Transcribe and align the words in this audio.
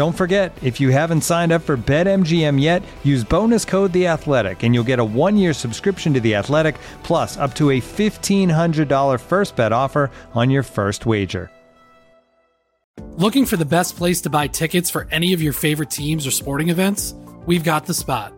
Don't 0.00 0.16
forget, 0.16 0.56
if 0.62 0.80
you 0.80 0.88
haven't 0.88 1.20
signed 1.20 1.52
up 1.52 1.60
for 1.60 1.76
BetMGM 1.76 2.58
yet, 2.58 2.82
use 3.04 3.22
bonus 3.22 3.66
code 3.66 3.92
The 3.92 4.06
Athletic, 4.06 4.62
and 4.62 4.74
you'll 4.74 4.82
get 4.82 4.98
a 4.98 5.04
one-year 5.04 5.52
subscription 5.52 6.14
to 6.14 6.20
The 6.20 6.36
Athletic, 6.36 6.76
plus 7.02 7.36
up 7.36 7.54
to 7.56 7.68
a 7.68 7.82
$1,500 7.82 9.20
first 9.20 9.56
bet 9.56 9.72
offer 9.74 10.10
on 10.32 10.48
your 10.48 10.62
first 10.62 11.04
wager. 11.04 11.50
Looking 13.18 13.44
for 13.44 13.58
the 13.58 13.66
best 13.66 13.94
place 13.94 14.22
to 14.22 14.30
buy 14.30 14.46
tickets 14.46 14.88
for 14.88 15.06
any 15.10 15.34
of 15.34 15.42
your 15.42 15.52
favorite 15.52 15.90
teams 15.90 16.26
or 16.26 16.30
sporting 16.30 16.70
events? 16.70 17.12
We've 17.44 17.62
got 17.62 17.84
the 17.84 17.92
spot. 17.92 18.32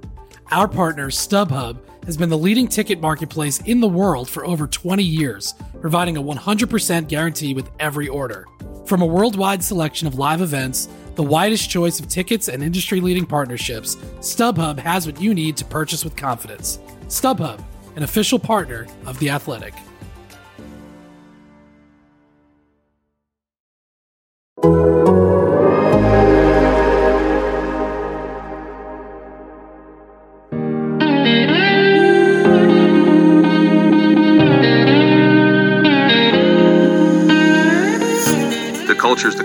Our 0.50 0.66
partner, 0.66 1.10
StubHub, 1.10 1.78
has 2.06 2.16
been 2.16 2.28
the 2.28 2.36
leading 2.36 2.66
ticket 2.66 3.00
marketplace 3.00 3.60
in 3.60 3.80
the 3.80 3.86
world 3.86 4.28
for 4.28 4.44
over 4.44 4.66
20 4.66 5.04
years, 5.04 5.54
providing 5.80 6.16
a 6.16 6.22
100% 6.24 7.06
guarantee 7.06 7.54
with 7.54 7.70
every 7.78 8.08
order. 8.08 8.48
From 8.92 9.00
a 9.00 9.06
worldwide 9.06 9.64
selection 9.64 10.06
of 10.06 10.18
live 10.18 10.42
events, 10.42 10.86
the 11.14 11.22
widest 11.22 11.70
choice 11.70 11.98
of 11.98 12.08
tickets 12.08 12.48
and 12.48 12.62
industry 12.62 13.00
leading 13.00 13.24
partnerships, 13.24 13.96
StubHub 14.20 14.78
has 14.78 15.06
what 15.06 15.18
you 15.18 15.32
need 15.32 15.56
to 15.56 15.64
purchase 15.64 16.04
with 16.04 16.14
confidence. 16.14 16.78
StubHub, 17.08 17.64
an 17.96 18.02
official 18.02 18.38
partner 18.38 18.86
of 19.06 19.18
The 19.18 19.30
Athletic. 19.30 19.72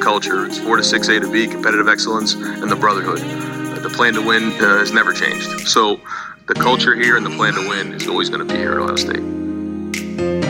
Culture. 0.07 0.45
It's 0.45 0.57
4 0.57 0.77
to 0.77 0.83
6 0.85 1.07
A 1.09 1.19
to 1.19 1.29
B, 1.29 1.47
competitive 1.47 1.89
excellence, 1.89 2.33
and 2.33 2.71
the 2.71 2.77
brotherhood. 2.77 3.19
Uh, 3.19 3.79
The 3.81 3.89
plan 3.89 4.13
to 4.13 4.25
win 4.25 4.53
uh, 4.53 4.77
has 4.77 4.93
never 4.93 5.11
changed. 5.11 5.67
So 5.67 5.99
the 6.45 6.53
culture 6.53 6.95
here 6.95 7.17
and 7.17 7.25
the 7.25 7.35
plan 7.35 7.55
to 7.55 7.67
win 7.67 7.93
is 7.93 8.07
always 8.07 8.29
going 8.29 8.47
to 8.47 8.53
be 8.53 8.57
here 8.57 8.71
at 8.71 8.77
Ohio 8.77 8.95
State. 8.95 10.47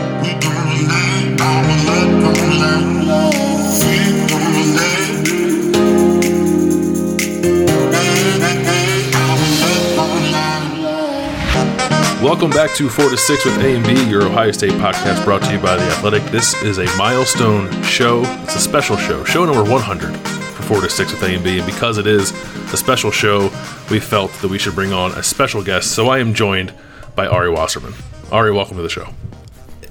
Welcome 12.22 12.50
back 12.50 12.74
to 12.74 12.88
4 12.88 13.10
to 13.10 13.16
6 13.16 13.44
with 13.44 13.58
A 13.58 13.76
and 13.76 13.86
B, 13.86 14.10
your 14.10 14.24
Ohio 14.24 14.50
State 14.50 14.72
podcast 14.72 15.24
brought 15.24 15.40
to 15.42 15.52
you 15.52 15.58
by 15.60 15.76
The 15.76 15.84
Athletic. 15.84 16.24
This 16.32 16.52
is 16.64 16.78
a 16.78 16.96
milestone 16.96 17.70
show. 17.84 18.22
It's 18.42 18.56
a 18.56 18.60
special 18.60 18.96
show, 18.96 19.22
show 19.22 19.44
number 19.44 19.62
100 19.62 20.16
for 20.16 20.62
4 20.64 20.80
to 20.80 20.90
6 20.90 21.12
with 21.12 21.22
A 21.22 21.36
and 21.36 21.44
B. 21.44 21.58
And 21.58 21.66
because 21.66 21.96
it 21.96 22.08
is 22.08 22.32
a 22.72 22.76
special 22.76 23.12
show, 23.12 23.52
we 23.88 24.00
felt 24.00 24.32
that 24.42 24.48
we 24.48 24.58
should 24.58 24.74
bring 24.74 24.92
on 24.92 25.12
a 25.12 25.22
special 25.22 25.62
guest. 25.62 25.92
So 25.92 26.08
I 26.08 26.18
am 26.18 26.34
joined 26.34 26.74
by 27.14 27.28
Ari 27.28 27.50
Wasserman. 27.50 27.94
Ari, 28.32 28.50
welcome 28.50 28.76
to 28.78 28.82
the 28.82 28.88
show. 28.88 29.14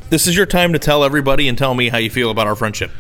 This 0.10 0.28
is 0.28 0.36
your 0.36 0.46
time 0.46 0.74
to 0.74 0.80
tell 0.80 1.06
everybody 1.06 1.48
and 1.48 1.58
tell 1.58 1.76
me 1.76 1.88
how 1.88 1.98
you 1.98 2.10
feel 2.10 2.30
about 2.30 2.46
our 2.46 2.58
friendship. 2.58 2.92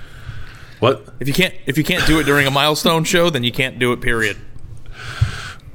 What? 0.79 1.05
If 1.19 1.27
you 1.27 1.33
can't 1.33 1.53
if 1.65 1.77
you 1.77 1.83
can't 1.83 2.07
do 2.07 2.21
it 2.21 2.23
during 2.23 2.47
a 2.47 2.51
milestone 2.51 3.03
show, 3.03 3.29
then 3.29 3.43
you 3.43 3.51
can't 3.51 3.77
do 3.77 3.91
it. 3.91 3.99
Period. 3.99 4.37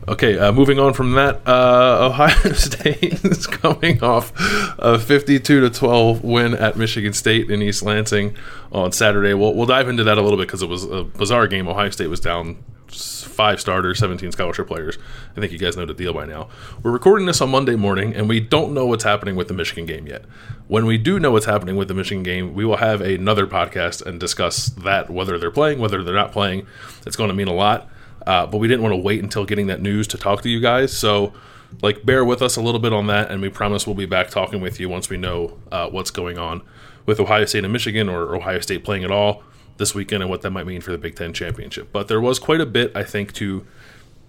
Okay, 0.08 0.36
uh, 0.36 0.50
moving 0.50 0.80
on 0.80 0.94
from 0.94 1.12
that, 1.12 1.46
uh, 1.46 2.08
Ohio 2.10 2.52
State 2.54 3.24
is 3.24 3.46
coming 3.46 4.02
off 4.02 4.32
a 4.78 4.98
52 4.98 5.60
to 5.60 5.70
12 5.70 6.24
win 6.24 6.54
at 6.54 6.76
Michigan 6.76 7.12
State 7.12 7.48
in 7.48 7.62
East 7.62 7.84
Lansing 7.84 8.36
on 8.72 8.90
Saturday. 8.90 9.32
We'll, 9.32 9.54
we'll 9.54 9.66
dive 9.66 9.88
into 9.88 10.02
that 10.02 10.18
a 10.18 10.22
little 10.22 10.36
bit 10.36 10.48
because 10.48 10.60
it 10.60 10.68
was 10.68 10.82
a 10.84 11.04
bizarre 11.04 11.46
game. 11.46 11.68
Ohio 11.68 11.90
State 11.90 12.08
was 12.08 12.18
down 12.18 12.56
five 12.88 13.60
starters, 13.60 14.00
17 14.00 14.32
scholarship 14.32 14.66
players. 14.66 14.98
I 15.36 15.40
think 15.40 15.52
you 15.52 15.58
guys 15.58 15.76
know 15.76 15.86
the 15.86 15.94
deal 15.94 16.12
by 16.12 16.26
now. 16.26 16.48
We're 16.82 16.90
recording 16.90 17.26
this 17.26 17.40
on 17.40 17.50
Monday 17.50 17.76
morning, 17.76 18.12
and 18.12 18.28
we 18.28 18.40
don't 18.40 18.74
know 18.74 18.86
what's 18.86 19.04
happening 19.04 19.36
with 19.36 19.46
the 19.46 19.54
Michigan 19.54 19.86
game 19.86 20.08
yet. 20.08 20.24
When 20.66 20.84
we 20.84 20.98
do 20.98 21.20
know 21.20 21.30
what's 21.30 21.46
happening 21.46 21.76
with 21.76 21.86
the 21.86 21.94
Michigan 21.94 22.24
game, 22.24 22.54
we 22.54 22.64
will 22.64 22.78
have 22.78 23.00
another 23.00 23.46
podcast 23.46 24.04
and 24.04 24.18
discuss 24.18 24.66
that, 24.70 25.10
whether 25.10 25.38
they're 25.38 25.52
playing, 25.52 25.78
whether 25.78 26.02
they're 26.02 26.12
not 26.12 26.32
playing. 26.32 26.66
It's 27.06 27.14
going 27.14 27.28
to 27.28 27.34
mean 27.34 27.48
a 27.48 27.54
lot. 27.54 27.88
Uh, 28.26 28.46
but 28.46 28.58
we 28.58 28.68
didn't 28.68 28.82
want 28.82 28.92
to 28.92 29.00
wait 29.00 29.22
until 29.22 29.44
getting 29.44 29.66
that 29.66 29.80
news 29.80 30.06
to 30.08 30.18
talk 30.18 30.42
to 30.42 30.48
you 30.48 30.60
guys. 30.60 30.96
So, 30.96 31.32
like, 31.80 32.04
bear 32.04 32.24
with 32.24 32.42
us 32.42 32.56
a 32.56 32.62
little 32.62 32.80
bit 32.80 32.92
on 32.92 33.06
that, 33.08 33.30
and 33.30 33.40
we 33.42 33.48
promise 33.48 33.86
we'll 33.86 33.96
be 33.96 34.06
back 34.06 34.30
talking 34.30 34.60
with 34.60 34.78
you 34.78 34.88
once 34.88 35.08
we 35.08 35.16
know 35.16 35.58
uh, 35.70 35.88
what's 35.88 36.10
going 36.10 36.38
on 36.38 36.62
with 37.06 37.18
Ohio 37.18 37.44
State 37.44 37.64
and 37.64 37.72
Michigan, 37.72 38.08
or 38.08 38.34
Ohio 38.36 38.60
State 38.60 38.84
playing 38.84 39.04
at 39.04 39.10
all 39.10 39.42
this 39.78 39.94
weekend, 39.94 40.22
and 40.22 40.30
what 40.30 40.42
that 40.42 40.50
might 40.50 40.66
mean 40.66 40.80
for 40.80 40.92
the 40.92 40.98
Big 40.98 41.16
Ten 41.16 41.32
championship. 41.32 41.88
But 41.92 42.08
there 42.08 42.20
was 42.20 42.38
quite 42.38 42.60
a 42.60 42.66
bit, 42.66 42.92
I 42.94 43.02
think, 43.02 43.32
to 43.34 43.66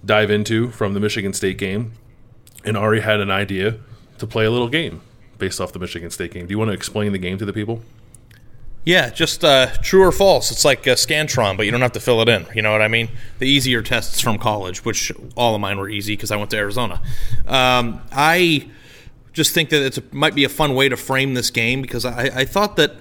dive 0.03 0.31
into 0.31 0.69
from 0.71 0.93
the 0.93 0.99
Michigan 0.99 1.33
State 1.33 1.57
game, 1.57 1.93
and 2.65 2.75
Ari 2.77 3.01
had 3.01 3.19
an 3.19 3.29
idea 3.29 3.77
to 4.17 4.25
play 4.25 4.45
a 4.45 4.51
little 4.51 4.69
game 4.69 5.01
based 5.37 5.59
off 5.59 5.73
the 5.73 5.79
Michigan 5.79 6.09
State 6.09 6.31
game. 6.31 6.47
Do 6.47 6.51
you 6.51 6.57
want 6.57 6.69
to 6.69 6.73
explain 6.73 7.11
the 7.11 7.17
game 7.17 7.37
to 7.37 7.45
the 7.45 7.53
people? 7.53 7.81
Yeah, 8.85 9.09
just 9.11 9.45
uh, 9.45 9.67
true 9.81 10.03
or 10.03 10.11
false. 10.11 10.51
It's 10.51 10.65
like 10.65 10.83
Scantron, 10.83 11.55
but 11.55 11.65
you 11.65 11.71
don't 11.71 11.81
have 11.81 11.93
to 11.93 12.01
fill 12.01 12.21
it 12.21 12.27
in. 12.27 12.45
You 12.53 12.61
know 12.61 12.71
what 12.71 12.81
I 12.81 12.89
mean? 12.89 13.09
The 13.39 13.47
easier 13.47 13.81
tests 13.81 14.19
from 14.19 14.37
college, 14.37 14.83
which 14.83 15.11
all 15.35 15.55
of 15.55 15.61
mine 15.61 15.77
were 15.77 15.89
easy 15.89 16.13
because 16.13 16.31
I 16.31 16.35
went 16.35 16.49
to 16.51 16.57
Arizona. 16.57 17.01
Um, 17.47 18.01
I 18.11 18.69
just 19.31 19.53
think 19.53 19.69
that 19.69 19.97
it 19.97 20.13
might 20.13 20.35
be 20.35 20.43
a 20.43 20.49
fun 20.49 20.75
way 20.75 20.89
to 20.89 20.97
frame 20.97 21.33
this 21.33 21.49
game 21.49 21.81
because 21.81 22.03
I, 22.03 22.23
I 22.23 22.45
thought 22.45 22.75
that 22.75 22.95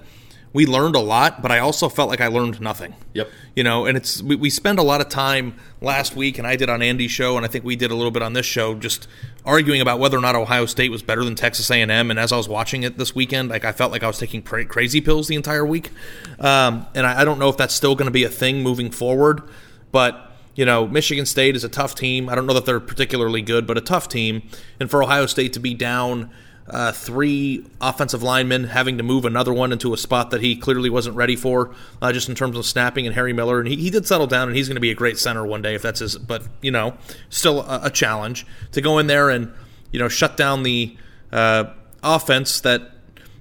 we 0.52 0.66
learned 0.66 0.94
a 0.94 1.00
lot, 1.00 1.40
but 1.40 1.50
I 1.50 1.60
also 1.60 1.88
felt 1.88 2.10
like 2.10 2.20
I 2.20 2.26
learned 2.26 2.60
nothing. 2.60 2.94
Yep. 3.14 3.30
You 3.56 3.64
know, 3.64 3.86
and 3.86 3.96
it's 3.96 4.22
we, 4.22 4.36
we 4.36 4.50
spend 4.50 4.78
a 4.78 4.82
lot 4.82 5.00
of 5.00 5.08
time 5.08 5.54
last 5.80 6.14
week, 6.14 6.38
and 6.38 6.46
I 6.46 6.56
did 6.56 6.68
on 6.68 6.82
Andy's 6.82 7.10
show, 7.10 7.36
and 7.36 7.44
I 7.44 7.48
think 7.48 7.64
we 7.64 7.74
did 7.74 7.90
a 7.90 7.94
little 7.94 8.10
bit 8.10 8.22
on 8.22 8.34
this 8.34 8.44
show, 8.44 8.74
just 8.74 9.08
arguing 9.44 9.80
about 9.80 9.98
whether 9.98 10.16
or 10.16 10.20
not 10.20 10.34
Ohio 10.34 10.66
State 10.66 10.90
was 10.90 11.02
better 11.02 11.24
than 11.24 11.34
Texas 11.34 11.70
A&M. 11.70 11.90
And 11.90 12.18
as 12.18 12.32
I 12.32 12.36
was 12.36 12.48
watching 12.48 12.82
it 12.82 12.98
this 12.98 13.14
weekend, 13.14 13.48
like 13.48 13.64
I 13.64 13.72
felt 13.72 13.92
like 13.92 14.02
I 14.02 14.06
was 14.06 14.18
taking 14.18 14.42
cra- 14.42 14.66
crazy 14.66 15.00
pills 15.00 15.28
the 15.28 15.36
entire 15.36 15.64
week, 15.64 15.90
um, 16.38 16.86
and 16.94 17.06
I, 17.06 17.22
I 17.22 17.24
don't 17.24 17.38
know 17.38 17.48
if 17.48 17.56
that's 17.56 17.74
still 17.74 17.94
going 17.94 18.06
to 18.06 18.12
be 18.12 18.24
a 18.24 18.30
thing 18.30 18.62
moving 18.62 18.90
forward, 18.90 19.42
but. 19.90 20.28
You 20.54 20.66
know, 20.66 20.86
Michigan 20.86 21.24
State 21.24 21.56
is 21.56 21.64
a 21.64 21.68
tough 21.70 21.94
team. 21.94 22.28
I 22.28 22.34
don't 22.34 22.46
know 22.46 22.52
that 22.52 22.66
they're 22.66 22.78
particularly 22.78 23.40
good, 23.40 23.66
but 23.66 23.78
a 23.78 23.80
tough 23.80 24.06
team. 24.06 24.42
And 24.78 24.90
for 24.90 25.02
Ohio 25.02 25.24
State 25.24 25.54
to 25.54 25.60
be 25.60 25.72
down 25.72 26.28
uh, 26.68 26.92
three 26.92 27.64
offensive 27.80 28.22
linemen, 28.22 28.64
having 28.64 28.96
to 28.98 29.02
move 29.02 29.24
another 29.24 29.52
one 29.52 29.72
into 29.72 29.92
a 29.92 29.96
spot 29.96 30.30
that 30.30 30.40
he 30.40 30.56
clearly 30.56 30.88
wasn't 30.88 31.16
ready 31.16 31.36
for, 31.36 31.74
uh, 32.00 32.12
just 32.12 32.28
in 32.28 32.34
terms 32.34 32.56
of 32.56 32.64
snapping 32.64 33.06
and 33.06 33.14
Harry 33.14 33.32
Miller. 33.32 33.58
And 33.58 33.68
he, 33.68 33.76
he 33.76 33.90
did 33.90 34.06
settle 34.06 34.26
down, 34.26 34.48
and 34.48 34.56
he's 34.56 34.68
going 34.68 34.76
to 34.76 34.80
be 34.80 34.90
a 34.90 34.94
great 34.94 35.18
center 35.18 35.44
one 35.44 35.62
day 35.62 35.74
if 35.74 35.82
that's 35.82 36.00
his. 36.00 36.16
But 36.16 36.44
you 36.60 36.70
know, 36.70 36.96
still 37.30 37.62
a, 37.62 37.82
a 37.84 37.90
challenge 37.90 38.46
to 38.72 38.80
go 38.80 38.98
in 38.98 39.06
there 39.06 39.30
and 39.30 39.52
you 39.90 39.98
know 39.98 40.08
shut 40.08 40.36
down 40.36 40.62
the 40.62 40.96
uh, 41.32 41.64
offense 42.02 42.60
that 42.60 42.92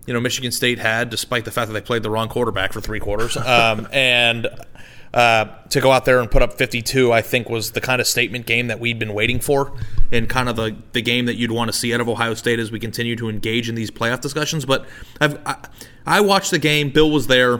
you 0.05 0.13
know 0.13 0.19
Michigan 0.19 0.51
State 0.51 0.79
had, 0.79 1.09
despite 1.09 1.45
the 1.45 1.51
fact 1.51 1.67
that 1.67 1.73
they 1.73 1.81
played 1.81 2.03
the 2.03 2.09
wrong 2.09 2.27
quarterback 2.27 2.73
for 2.73 2.81
three 2.81 2.99
quarters, 2.99 3.37
um, 3.37 3.87
and. 3.91 4.47
Uh, 5.13 5.45
to 5.67 5.81
go 5.81 5.91
out 5.91 6.05
there 6.05 6.21
and 6.21 6.31
put 6.31 6.41
up 6.41 6.53
52, 6.53 7.11
I 7.11 7.21
think 7.21 7.49
was 7.49 7.71
the 7.71 7.81
kind 7.81 7.99
of 7.99 8.07
statement 8.07 8.45
game 8.45 8.67
that 8.67 8.79
we'd 8.79 8.97
been 8.97 9.13
waiting 9.13 9.41
for, 9.41 9.73
and 10.09 10.29
kind 10.29 10.47
of 10.47 10.55
the, 10.55 10.77
the 10.93 11.01
game 11.01 11.25
that 11.25 11.35
you'd 11.35 11.51
want 11.51 11.69
to 11.69 11.77
see 11.77 11.93
out 11.93 11.99
of 11.99 12.07
Ohio 12.07 12.33
State 12.33 12.59
as 12.59 12.71
we 12.71 12.79
continue 12.79 13.17
to 13.17 13.27
engage 13.27 13.67
in 13.67 13.75
these 13.75 13.91
playoff 13.91 14.21
discussions. 14.21 14.65
But 14.65 14.85
I've, 15.19 15.37
I, 15.45 15.57
I 16.05 16.21
watched 16.21 16.51
the 16.51 16.59
game. 16.59 16.91
Bill 16.91 17.11
was 17.11 17.27
there. 17.27 17.59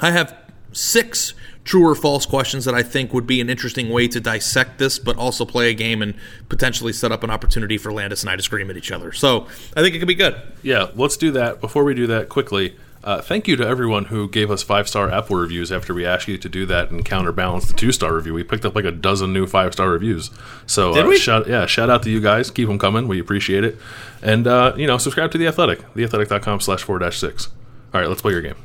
I 0.00 0.10
have 0.10 0.36
six 0.72 1.34
true 1.64 1.86
or 1.86 1.94
false 1.94 2.26
questions 2.26 2.66
that 2.66 2.74
I 2.74 2.82
think 2.82 3.12
would 3.14 3.26
be 3.26 3.40
an 3.40 3.48
interesting 3.48 3.88
way 3.90 4.06
to 4.08 4.20
dissect 4.20 4.78
this, 4.78 4.98
but 4.98 5.16
also 5.16 5.44
play 5.44 5.70
a 5.70 5.74
game 5.74 6.02
and 6.02 6.14
potentially 6.48 6.92
set 6.92 7.10
up 7.10 7.22
an 7.22 7.30
opportunity 7.30 7.78
for 7.78 7.92
Landis 7.92 8.22
and 8.22 8.30
I 8.30 8.36
to 8.36 8.42
scream 8.42 8.70
at 8.70 8.76
each 8.76 8.92
other. 8.92 9.12
So 9.12 9.46
I 9.76 9.82
think 9.82 9.94
it 9.94 9.98
could 9.98 10.08
be 10.08 10.14
good. 10.14 10.40
Yeah, 10.62 10.88
let's 10.94 11.16
do 11.16 11.30
that. 11.32 11.60
Before 11.60 11.84
we 11.84 11.94
do 11.94 12.06
that, 12.08 12.28
quickly, 12.28 12.76
uh, 13.04 13.20
thank 13.20 13.46
you 13.46 13.54
to 13.54 13.66
everyone 13.66 14.06
who 14.06 14.28
gave 14.28 14.50
us 14.50 14.62
five 14.62 14.88
star 14.88 15.10
Apple 15.10 15.36
reviews 15.36 15.70
after 15.70 15.92
we 15.92 16.06
asked 16.06 16.26
you 16.26 16.38
to 16.38 16.48
do 16.48 16.64
that 16.66 16.90
and 16.90 17.04
counterbalance 17.04 17.66
the 17.66 17.74
two 17.74 17.92
star 17.92 18.14
review. 18.14 18.32
We 18.32 18.42
picked 18.44 18.64
up 18.64 18.74
like 18.74 18.86
a 18.86 18.90
dozen 18.90 19.32
new 19.32 19.46
five 19.46 19.74
star 19.74 19.90
reviews. 19.90 20.30
So 20.66 20.94
Did 20.94 21.04
uh, 21.04 21.08
we? 21.08 21.18
shout 21.18 21.46
yeah, 21.46 21.66
shout 21.66 21.90
out 21.90 22.02
to 22.04 22.10
you 22.10 22.20
guys. 22.20 22.50
Keep 22.50 22.68
them 22.68 22.78
coming. 22.78 23.06
We 23.06 23.20
appreciate 23.20 23.62
it. 23.62 23.78
And 24.22 24.46
uh, 24.46 24.72
you 24.76 24.86
know, 24.86 24.96
subscribe 24.96 25.30
to 25.32 25.38
the 25.38 25.46
Athletic, 25.46 25.80
theathletic.com 25.94 26.60
slash 26.60 26.82
four 26.82 26.98
dash 26.98 27.18
six. 27.18 27.48
All 27.92 28.00
right, 28.00 28.08
let's 28.08 28.22
play 28.22 28.32
your 28.32 28.42
game. 28.42 28.56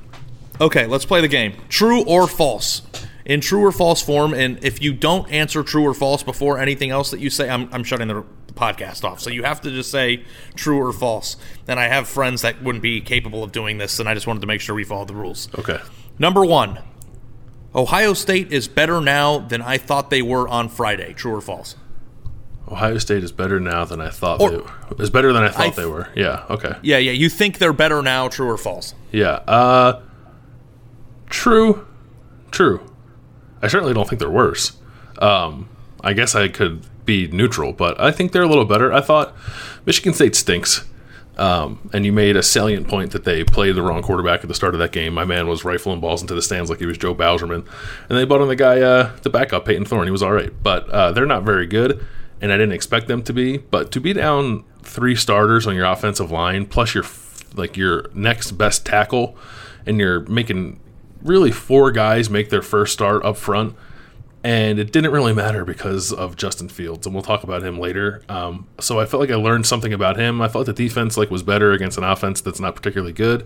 Okay, 0.61 0.85
let's 0.87 1.05
play 1.05 1.21
the 1.21 1.27
game. 1.27 1.53
True 1.67 2.03
or 2.05 2.27
false? 2.27 2.81
In 3.25 3.41
true 3.41 3.63
or 3.63 3.71
false 3.71 4.01
form, 4.01 4.33
and 4.33 4.57
if 4.63 4.81
you 4.81 4.91
don't 4.91 5.29
answer 5.31 5.61
true 5.61 5.85
or 5.85 5.93
false 5.93 6.23
before 6.23 6.57
anything 6.57 6.89
else 6.89 7.11
that 7.11 7.19
you 7.19 7.29
say, 7.29 7.47
I'm, 7.47 7.69
I'm 7.71 7.83
shutting 7.83 8.07
the 8.07 8.25
podcast 8.59 9.03
off. 9.03 9.19
So 9.19 9.29
you 9.29 9.43
have 9.43 9.61
to 9.61 9.71
just 9.71 9.89
say 9.89 10.23
true 10.55 10.77
or 10.77 10.91
false. 10.91 11.37
And 11.67 11.79
I 11.79 11.87
have 11.87 12.07
friends 12.07 12.41
that 12.41 12.61
wouldn't 12.61 12.81
be 12.83 12.99
capable 13.01 13.43
of 13.43 13.51
doing 13.51 13.77
this, 13.77 13.99
and 13.99 14.09
I 14.09 14.13
just 14.13 14.27
wanted 14.27 14.41
to 14.41 14.47
make 14.47 14.61
sure 14.61 14.75
we 14.75 14.83
followed 14.83 15.07
the 15.07 15.15
rules. 15.15 15.47
Okay. 15.57 15.79
Number 16.19 16.45
one, 16.45 16.79
Ohio 17.73 18.13
State 18.13 18.51
is 18.51 18.67
better 18.67 18.99
now 18.99 19.39
than 19.39 19.61
I 19.61 19.77
thought 19.77 20.09
they 20.09 20.21
were 20.21 20.47
on 20.49 20.67
Friday. 20.69 21.13
True 21.13 21.35
or 21.35 21.41
false? 21.41 21.75
Ohio 22.67 22.97
State 22.99 23.23
is 23.23 23.31
better 23.31 23.59
now 23.59 23.85
than 23.85 23.99
I 24.01 24.09
thought 24.09 24.41
Or- 24.41 24.49
they 24.51 24.57
were. 24.57 24.71
Is 24.99 25.09
better 25.09 25.31
than 25.33 25.43
I 25.43 25.49
thought 25.49 25.67
I 25.67 25.69
they 25.71 25.85
were. 25.85 26.09
Yeah, 26.15 26.45
okay. 26.49 26.73
Yeah, 26.83 26.97
yeah. 26.97 27.11
You 27.13 27.29
think 27.29 27.57
they're 27.57 27.73
better 27.73 28.01
now? 28.01 28.27
True 28.27 28.47
or 28.49 28.57
false? 28.57 28.93
Yeah. 29.11 29.39
Uh 29.47 30.01
true. 31.29 31.85
True. 32.51 32.81
I 33.61 33.67
certainly 33.67 33.93
don't 33.93 34.07
think 34.07 34.19
they're 34.19 34.29
worse. 34.29 34.73
Um 35.19 35.69
I 36.01 36.13
guess 36.13 36.35
I 36.35 36.47
could 36.47 36.85
be 37.09 37.27
neutral, 37.27 37.73
but 37.73 37.99
I 37.99 38.11
think 38.11 38.31
they're 38.31 38.43
a 38.43 38.47
little 38.47 38.65
better. 38.65 38.93
I 38.93 39.01
thought 39.01 39.35
Michigan 39.85 40.13
State 40.13 40.35
stinks. 40.35 40.85
Um, 41.37 41.89
and 41.93 42.05
you 42.05 42.11
made 42.11 42.35
a 42.35 42.43
salient 42.43 42.89
point 42.89 43.11
that 43.11 43.23
they 43.23 43.45
played 43.45 43.75
the 43.75 43.81
wrong 43.81 44.01
quarterback 44.01 44.41
at 44.41 44.49
the 44.49 44.53
start 44.53 44.75
of 44.75 44.79
that 44.79 44.91
game. 44.91 45.13
My 45.13 45.23
man 45.23 45.47
was 45.47 45.63
rifling 45.63 46.01
balls 46.01 46.21
into 46.21 46.35
the 46.35 46.41
stands 46.41 46.69
like 46.69 46.79
he 46.79 46.85
was 46.85 46.97
Joe 46.97 47.15
Bauserman. 47.15 47.65
And 48.09 48.17
they 48.17 48.25
brought 48.25 48.41
on 48.41 48.49
the 48.49 48.57
guy, 48.57 48.81
uh, 48.81 49.15
the 49.21 49.29
backup, 49.29 49.63
Payton 49.65 49.85
Thorne. 49.85 50.05
He 50.05 50.11
was 50.11 50.21
all 50.21 50.33
right. 50.33 50.51
But 50.61 50.89
uh, 50.89 51.13
they're 51.13 51.25
not 51.25 51.43
very 51.43 51.65
good, 51.65 52.05
and 52.41 52.51
I 52.51 52.57
didn't 52.57 52.73
expect 52.73 53.07
them 53.07 53.23
to 53.23 53.31
be. 53.31 53.57
But 53.57 53.89
to 53.93 54.01
be 54.01 54.11
down 54.11 54.65
three 54.83 55.15
starters 55.15 55.65
on 55.65 55.75
your 55.75 55.85
offensive 55.85 56.29
line, 56.29 56.65
plus 56.65 56.93
your 56.93 57.05
like 57.55 57.77
your 57.77 58.09
next 58.13 58.51
best 58.51 58.85
tackle, 58.85 59.37
and 59.85 59.97
you're 59.97 60.19
making 60.27 60.81
really 61.23 61.51
four 61.51 61.91
guys 61.91 62.29
make 62.29 62.49
their 62.49 62.61
first 62.61 62.91
start 62.91 63.23
up 63.23 63.37
front 63.37 63.75
and 64.43 64.79
it 64.79 64.91
didn't 64.91 65.11
really 65.11 65.33
matter 65.33 65.65
because 65.65 66.13
of 66.13 66.35
Justin 66.35 66.69
Fields, 66.69 67.05
and 67.05 67.13
we'll 67.13 67.23
talk 67.23 67.43
about 67.43 67.63
him 67.63 67.79
later. 67.79 68.21
Um, 68.29 68.67
so 68.79 68.99
I 68.99 69.05
felt 69.05 69.19
like 69.19 69.31
I 69.31 69.35
learned 69.35 69.65
something 69.65 69.91
about 69.91 70.17
him. 70.17 70.41
I 70.41 70.47
felt 70.47 70.65
the 70.65 70.73
defense 70.73 71.17
like 71.17 71.29
was 71.29 71.43
better 71.43 71.73
against 71.73 71.97
an 71.97 72.03
offense 72.03 72.39
that's 72.41 72.59
not 72.59 72.75
particularly 72.75 73.13
good. 73.13 73.45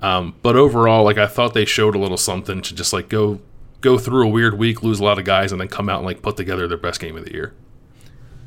Um, 0.00 0.36
but 0.42 0.54
overall, 0.54 1.04
like 1.04 1.18
I 1.18 1.26
thought 1.26 1.54
they 1.54 1.64
showed 1.64 1.96
a 1.96 1.98
little 1.98 2.16
something 2.16 2.62
to 2.62 2.74
just 2.74 2.92
like 2.92 3.08
go 3.08 3.40
go 3.80 3.98
through 3.98 4.26
a 4.26 4.28
weird 4.28 4.58
week, 4.58 4.82
lose 4.82 5.00
a 5.00 5.04
lot 5.04 5.18
of 5.18 5.24
guys, 5.24 5.50
and 5.50 5.60
then 5.60 5.68
come 5.68 5.88
out 5.88 5.98
and 5.98 6.06
like 6.06 6.22
put 6.22 6.36
together 6.36 6.68
their 6.68 6.78
best 6.78 7.00
game 7.00 7.16
of 7.16 7.24
the 7.24 7.32
year. 7.32 7.54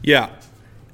Yeah. 0.02 0.30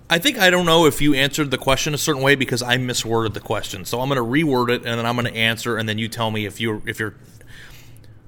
I 0.10 0.20
think 0.20 0.38
I 0.38 0.50
don't 0.50 0.66
know 0.66 0.86
if 0.86 1.02
you 1.02 1.14
answered 1.14 1.52
the 1.52 1.58
question 1.58 1.94
a 1.94 1.98
certain 1.98 2.22
way 2.22 2.36
because 2.36 2.62
I 2.62 2.78
misworded 2.78 3.34
the 3.34 3.42
question. 3.42 3.84
So 3.84 4.00
I'm 4.00 4.10
going 4.10 4.18
to 4.18 4.24
reword 4.24 4.70
it 4.70 4.86
and 4.86 4.98
then 4.98 5.06
I'm 5.06 5.16
going 5.16 5.28
to 5.28 5.36
answer 5.36 5.78
and 5.78 5.88
then 5.88 5.98
you 5.98 6.08
tell 6.08 6.32
me 6.32 6.46
if 6.46 6.62
you 6.62 6.82
if 6.86 6.98
you're 6.98 7.16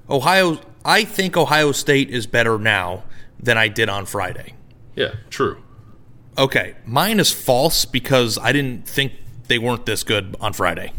Ohio 0.08 0.60
I 0.84 1.04
think 1.04 1.36
Ohio 1.36 1.72
State 1.72 2.10
is 2.10 2.26
better 2.26 2.58
now 2.58 3.04
than 3.38 3.58
I 3.58 3.68
did 3.68 3.88
on 3.88 4.06
Friday. 4.06 4.54
Yeah, 4.96 5.14
true. 5.30 5.62
Okay, 6.38 6.76
mine 6.86 7.20
is 7.20 7.30
false 7.32 7.84
because 7.84 8.38
I 8.38 8.52
didn't 8.52 8.88
think 8.88 9.12
they 9.48 9.58
weren't 9.58 9.84
this 9.86 10.04
good 10.04 10.36
on 10.40 10.52
Friday. 10.52 10.92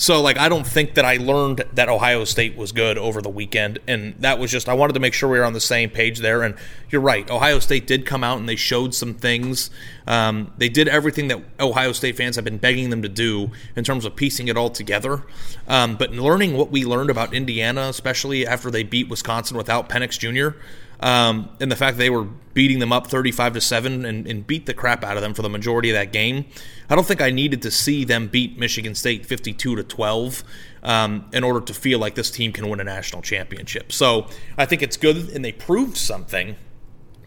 So 0.00 0.22
like 0.22 0.38
I 0.38 0.48
don't 0.48 0.64
think 0.64 0.94
that 0.94 1.04
I 1.04 1.16
learned 1.16 1.64
that 1.72 1.88
Ohio 1.88 2.22
State 2.22 2.56
was 2.56 2.70
good 2.70 2.98
over 2.98 3.20
the 3.20 3.28
weekend 3.28 3.80
and 3.88 4.14
that 4.20 4.38
was 4.38 4.48
just 4.48 4.68
I 4.68 4.74
wanted 4.74 4.92
to 4.92 5.00
make 5.00 5.12
sure 5.12 5.28
we 5.28 5.40
were 5.40 5.44
on 5.44 5.54
the 5.54 5.60
same 5.60 5.90
page 5.90 6.20
there 6.20 6.44
and 6.44 6.54
you're 6.88 7.00
right 7.00 7.28
Ohio 7.28 7.58
State 7.58 7.88
did 7.88 8.06
come 8.06 8.22
out 8.22 8.38
and 8.38 8.48
they 8.48 8.54
showed 8.54 8.94
some 8.94 9.12
things 9.12 9.70
um, 10.06 10.52
they 10.56 10.68
did 10.68 10.86
everything 10.86 11.26
that 11.28 11.42
Ohio 11.58 11.90
State 11.90 12.16
fans 12.16 12.36
have 12.36 12.44
been 12.44 12.58
begging 12.58 12.90
them 12.90 13.02
to 13.02 13.08
do 13.08 13.50
in 13.74 13.82
terms 13.82 14.04
of 14.04 14.14
piecing 14.14 14.46
it 14.46 14.56
all 14.56 14.70
together 14.70 15.24
um, 15.66 15.96
but 15.96 16.12
learning 16.12 16.56
what 16.56 16.70
we 16.70 16.84
learned 16.84 17.10
about 17.10 17.34
Indiana 17.34 17.88
especially 17.88 18.46
after 18.46 18.70
they 18.70 18.84
beat 18.84 19.08
Wisconsin 19.08 19.56
without 19.56 19.88
Penix 19.88 20.16
Jr. 20.16 20.56
Um, 21.00 21.50
and 21.60 21.70
the 21.70 21.76
fact 21.76 21.96
that 21.96 22.02
they 22.02 22.10
were 22.10 22.26
beating 22.54 22.80
them 22.80 22.92
up 22.92 23.06
35 23.06 23.52
to 23.54 23.60
7 23.60 24.04
and, 24.04 24.26
and 24.26 24.44
beat 24.46 24.66
the 24.66 24.74
crap 24.74 25.04
out 25.04 25.16
of 25.16 25.22
them 25.22 25.32
for 25.32 25.42
the 25.42 25.48
majority 25.48 25.90
of 25.90 25.94
that 25.94 26.12
game. 26.12 26.44
I 26.90 26.96
don't 26.96 27.06
think 27.06 27.20
I 27.20 27.30
needed 27.30 27.62
to 27.62 27.70
see 27.70 28.04
them 28.04 28.26
beat 28.26 28.58
Michigan 28.58 28.96
State 28.96 29.24
52 29.24 29.76
to 29.76 29.84
12 29.84 30.42
um, 30.82 31.26
in 31.32 31.44
order 31.44 31.60
to 31.60 31.72
feel 31.72 32.00
like 32.00 32.16
this 32.16 32.32
team 32.32 32.52
can 32.52 32.68
win 32.68 32.80
a 32.80 32.84
national 32.84 33.22
championship. 33.22 33.92
So 33.92 34.26
I 34.56 34.66
think 34.66 34.82
it's 34.82 34.96
good 34.96 35.28
and 35.30 35.44
they 35.44 35.52
proved 35.52 35.96
something. 35.96 36.56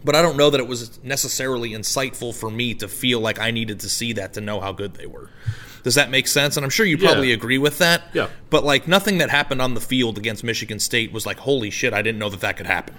But 0.04 0.16
I 0.16 0.20
don't 0.22 0.36
know 0.36 0.50
that 0.50 0.60
it 0.60 0.66
was 0.66 1.02
necessarily 1.02 1.70
insightful 1.70 2.34
for 2.34 2.50
me 2.50 2.74
to 2.74 2.88
feel 2.88 3.20
like 3.20 3.38
I 3.38 3.52
needed 3.52 3.80
to 3.80 3.88
see 3.88 4.12
that 4.14 4.34
to 4.34 4.40
know 4.42 4.60
how 4.60 4.72
good 4.72 4.94
they 4.94 5.06
were. 5.06 5.30
Does 5.84 5.94
that 5.94 6.10
make 6.10 6.26
sense? 6.28 6.56
And 6.56 6.64
I'm 6.64 6.70
sure 6.70 6.84
you 6.84 6.98
probably 6.98 7.28
Yeah. 7.28 7.34
agree 7.36 7.58
with 7.58 7.78
that. 7.78 8.02
Yeah. 8.12 8.28
But 8.50 8.64
like 8.64 8.86
nothing 8.86 9.18
that 9.18 9.30
happened 9.30 9.62
on 9.62 9.74
the 9.74 9.80
field 9.80 10.18
against 10.18 10.44
Michigan 10.44 10.78
State 10.78 11.12
was 11.12 11.24
like, 11.24 11.38
holy 11.38 11.70
shit, 11.70 11.92
I 11.94 12.02
didn't 12.02 12.18
know 12.18 12.28
that 12.28 12.40
that 12.40 12.56
could 12.56 12.66
happen. 12.66 12.96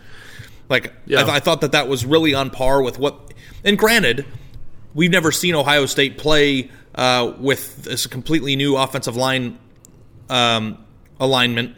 Like 0.74 0.92
Yeah. 1.06 1.20
I, 1.20 1.24
th- 1.24 1.36
I 1.36 1.40
thought 1.40 1.62
that 1.62 1.74
that 1.74 1.88
was 1.88 2.04
really 2.04 2.34
on 2.34 2.50
par 2.50 2.82
with 2.82 2.98
what. 2.98 3.32
And 3.64 3.78
granted, 3.78 4.26
we've 4.96 5.12
never 5.12 5.32
seen 5.32 5.54
Ohio 5.54 5.86
State 5.86 6.18
play 6.18 6.72
uh, 6.96 7.34
with 7.38 7.84
this 7.84 8.08
completely 8.08 8.56
new 8.56 8.76
offensive 8.76 9.16
line 9.16 9.60
um, 10.32 10.84
alignment. 11.20 11.76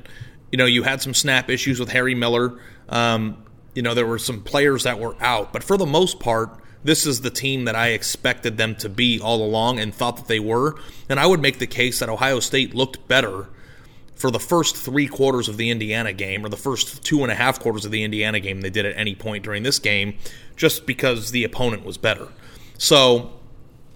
You 0.50 0.57
know, 0.57 0.65
you 0.65 0.83
had 0.83 1.01
some 1.01 1.13
snap 1.13 1.50
issues 1.50 1.77
with 1.77 1.89
Harry 1.89 2.15
Miller. 2.15 2.57
Um, 2.88 3.44
you 3.74 3.81
know, 3.81 3.94
there 3.94 4.07
were 4.07 4.18
some 4.18 4.42
players 4.42 4.83
that 4.83 4.98
were 4.98 5.18
out, 5.19 5.51
but 5.51 5.62
for 5.62 5.75
the 5.75 5.86
most 5.86 6.21
part, 6.21 6.57
this 6.86 7.06
is 7.06 7.19
the 7.19 7.30
team 7.30 7.65
that 7.65 7.75
I 7.75 7.89
expected 7.89 8.56
them 8.56 8.75
to 8.75 8.88
be 8.88 9.19
all 9.19 9.44
along 9.44 9.80
and 9.80 9.94
thought 9.94 10.15
that 10.15 10.27
they 10.27 10.39
were. 10.39 10.80
And 11.09 11.19
I 11.19 11.25
would 11.25 11.41
make 11.41 11.59
the 11.59 11.68
case 11.68 12.00
that 12.00 12.07
Ohio 12.07 12.39
State 12.39 12.74
looked 12.74 13.06
better 13.09 13.50
for 14.15 14.31
the 14.31 14.39
first 14.39 14.75
three 14.75 15.07
quarters 15.07 15.50
of 15.50 15.57
the 15.57 15.69
Indiana 15.69 16.13
game, 16.13 16.45
or 16.45 16.50
the 16.50 16.57
first 16.57 17.03
two 17.03 17.23
and 17.23 17.31
a 17.31 17.35
half 17.35 17.59
quarters 17.59 17.85
of 17.85 17.91
the 17.91 18.03
Indiana 18.03 18.39
game, 18.39 18.62
they 18.62 18.69
did 18.69 18.85
at 18.85 18.97
any 18.97 19.13
point 19.13 19.44
during 19.44 19.63
this 19.63 19.77
game, 19.79 20.17
just 20.56 20.86
because 20.86 21.31
the 21.31 21.43
opponent 21.43 21.86
was 21.86 21.98
better. 21.98 22.29
So, 22.77 23.34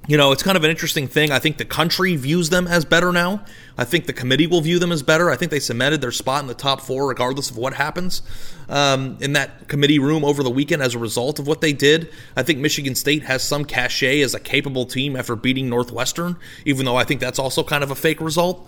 you 0.08 0.18
know, 0.18 0.32
it's 0.32 0.44
kind 0.44 0.58
of 0.58 0.64
an 0.64 0.70
interesting 0.70 1.08
thing. 1.08 1.32
I 1.32 1.40
think 1.40 1.58
the 1.58 1.66
country 1.66 2.16
views 2.16 2.50
them 2.50 2.68
as 2.68 2.84
better 2.84 3.12
now. 3.12 3.46
I 3.78 3.86
think 3.86 4.08
the 4.08 4.14
committee 4.14 4.48
will 4.48 4.62
view 4.62 4.80
them 4.80 4.92
as 4.92 5.04
better. 5.04 5.30
I 5.30 5.36
think 5.36 5.52
they 5.52 5.60
cemented 5.60 6.02
their 6.02 6.12
spot 6.12 6.42
in 6.42 6.48
the 6.48 6.54
top 6.54 6.82
four, 6.82 7.08
regardless 7.08 7.50
of 7.50 7.58
what 7.58 7.76
happens 7.76 8.22
um, 8.68 9.18
in 9.22 9.34
that 9.34 9.68
committee 9.68 10.00
room 10.00 10.26
over 10.26 10.44
the 10.44 10.50
weekend 10.50 10.82
as 10.82 10.96
a 10.96 11.00
result 11.00 11.40
of 11.40 11.48
what 11.48 11.62
they 11.62 11.74
did. 11.74 12.12
I 12.36 12.44
think 12.44 12.60
Michigan 12.60 12.96
State 12.96 13.24
has 13.24 13.44
some 13.44 13.66
cachet 13.66 14.22
as 14.22 14.34
a 14.34 14.40
capable 14.40 14.86
team 14.86 15.16
after 15.16 15.36
beating 15.36 15.70
Northwestern, 15.70 16.38
even 16.66 16.86
though 16.86 16.96
I 16.98 17.04
think 17.04 17.22
that's 17.22 17.40
also 17.40 17.64
kind 17.64 17.84
of 17.84 17.92
a 17.92 17.96
fake 17.96 18.20
result. 18.20 18.68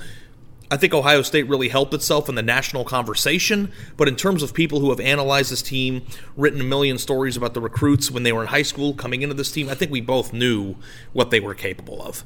I 0.72 0.78
think 0.78 0.94
Ohio 0.94 1.22
State 1.22 1.50
really 1.50 1.68
helped 1.68 1.94
itself 1.94 2.30
in 2.30 2.36
the 2.36 2.42
national 2.42 2.86
conversation, 2.86 3.74
but 3.98 4.08
in 4.08 4.16
terms 4.16 4.42
of 4.42 4.54
people 4.54 4.80
who 4.80 4.90
have 4.90 5.01
analyzed 5.01 5.51
this 5.51 5.62
team, 5.62 6.04
written 6.38 6.62
a 6.62 6.63
million 6.63 6.98
stories 6.98 7.36
about 7.36 7.54
the 7.54 7.60
recruits 7.60 8.10
when 8.10 8.24
they 8.24 8.32
were 8.32 8.42
in 8.42 8.48
high 8.48 8.62
school 8.62 8.94
coming 8.94 9.22
into 9.22 9.36
this 9.36 9.51
team, 9.51 9.68
I 9.68 9.75
think 9.75 9.92
we 9.92 10.00
both 10.00 10.32
knew 10.32 10.75
what 11.12 11.30
they 11.30 11.42
were 11.42 11.54
capable 11.54 12.01
of. 12.01 12.24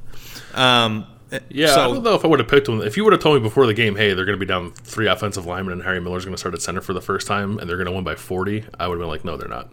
Um, 0.53 1.07
Yeah, 1.49 1.73
I 1.73 1.87
don't 1.87 2.03
know 2.03 2.13
if 2.13 2.23
I 2.23 2.27
would 2.27 2.39
have 2.39 2.47
picked 2.47 2.67
them. 2.67 2.81
If 2.81 2.95
you 2.97 3.03
would 3.03 3.13
have 3.13 3.21
told 3.21 3.41
me 3.41 3.41
before 3.41 3.65
the 3.65 3.73
game, 3.73 3.95
hey, 3.95 4.13
they're 4.13 4.25
going 4.25 4.37
to 4.39 4.45
be 4.45 4.47
down 4.47 4.71
three 4.71 5.07
offensive 5.07 5.47
linemen 5.47 5.73
and 5.73 5.83
Harry 5.83 5.99
Miller's 5.99 6.23
going 6.23 6.35
to 6.35 6.39
start 6.39 6.53
at 6.53 6.61
center 6.61 6.81
for 6.81 6.93
the 6.93 7.01
first 7.01 7.25
time 7.27 7.57
and 7.57 7.67
they're 7.67 7.77
going 7.77 7.87
to 7.87 7.93
win 7.93 8.03
by 8.03 8.15
40, 8.15 8.63
I 8.79 8.87
would 8.87 8.95
have 8.95 9.01
been 9.01 9.09
like, 9.09 9.25
no, 9.25 9.35
they're 9.35 9.49
not. 9.49 9.69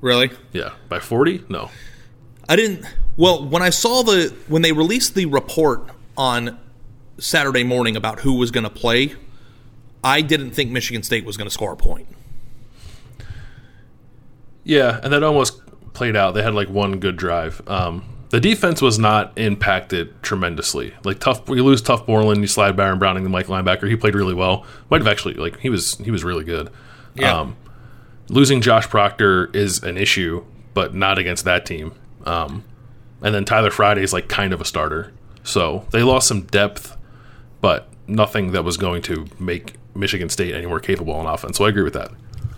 really, 0.00 0.30
Yeah, 0.52 0.72
by 0.88 0.98
40? 0.98 1.44
No. 1.48 1.70
I 2.48 2.56
didn't. 2.56 2.84
Well, 3.16 3.48
when 3.48 3.62
I 3.62 3.70
saw 3.70 4.02
the 4.02 4.34
when 4.48 4.62
they 4.62 4.72
released 4.72 5.14
the 5.14 5.26
report 5.26 5.82
on 6.16 6.58
Saturday 7.18 7.64
morning 7.64 7.96
about 7.96 8.20
who 8.20 8.34
was 8.34 8.50
going 8.50 8.64
to 8.64 8.70
play, 8.70 9.14
I 10.02 10.20
didn't 10.20 10.52
think 10.52 10.70
Michigan 10.70 11.02
State 11.02 11.24
was 11.24 11.36
going 11.36 11.48
to 11.48 11.54
score 11.54 11.72
a 11.72 11.76
point. 11.76 12.08
Yeah, 14.64 15.00
and 15.02 15.12
that 15.12 15.22
almost 15.22 15.60
played 15.94 16.16
out. 16.16 16.34
They 16.34 16.42
had 16.42 16.54
like 16.54 16.68
one 16.68 17.00
good 17.00 17.16
drive. 17.16 17.60
Um, 17.66 18.04
the 18.30 18.40
defense 18.40 18.82
was 18.82 18.98
not 18.98 19.32
impacted 19.36 20.22
tremendously. 20.22 20.94
Like 21.04 21.18
tough, 21.18 21.48
you 21.48 21.64
lose 21.64 21.82
Tuf 21.82 22.06
Borland, 22.06 22.40
you 22.40 22.46
slide 22.46 22.76
Baron 22.76 22.98
Browning, 22.98 23.24
the 23.24 23.30
Mike 23.30 23.46
linebacker. 23.46 23.88
He 23.88 23.96
played 23.96 24.14
really 24.14 24.34
well. 24.34 24.66
Might 24.90 25.00
have 25.00 25.08
actually 25.08 25.34
like 25.34 25.58
he 25.60 25.70
was 25.70 25.96
he 25.98 26.10
was 26.10 26.24
really 26.24 26.44
good. 26.44 26.70
Yeah. 27.14 27.40
Um, 27.40 27.56
losing 28.28 28.60
Josh 28.60 28.88
Proctor 28.88 29.50
is 29.54 29.82
an 29.82 29.96
issue, 29.96 30.44
but 30.74 30.94
not 30.94 31.18
against 31.18 31.44
that 31.46 31.64
team. 31.64 31.94
Um, 32.24 32.64
and 33.22 33.34
then 33.34 33.44
Tyler 33.44 33.70
Friday 33.70 34.02
is 34.02 34.12
like 34.12 34.28
kind 34.28 34.52
of 34.52 34.60
a 34.60 34.64
starter. 34.64 35.12
So 35.42 35.86
they 35.92 36.02
lost 36.02 36.28
some 36.28 36.42
depth, 36.42 36.96
but 37.60 37.88
nothing 38.06 38.52
that 38.52 38.64
was 38.64 38.76
going 38.76 39.02
to 39.02 39.26
make 39.38 39.74
Michigan 39.94 40.28
State 40.28 40.54
any 40.54 40.66
more 40.66 40.80
capable 40.80 41.14
on 41.14 41.26
offense. 41.26 41.58
So 41.58 41.64
I 41.64 41.68
agree 41.68 41.82
with 41.82 41.94
that. 41.94 42.10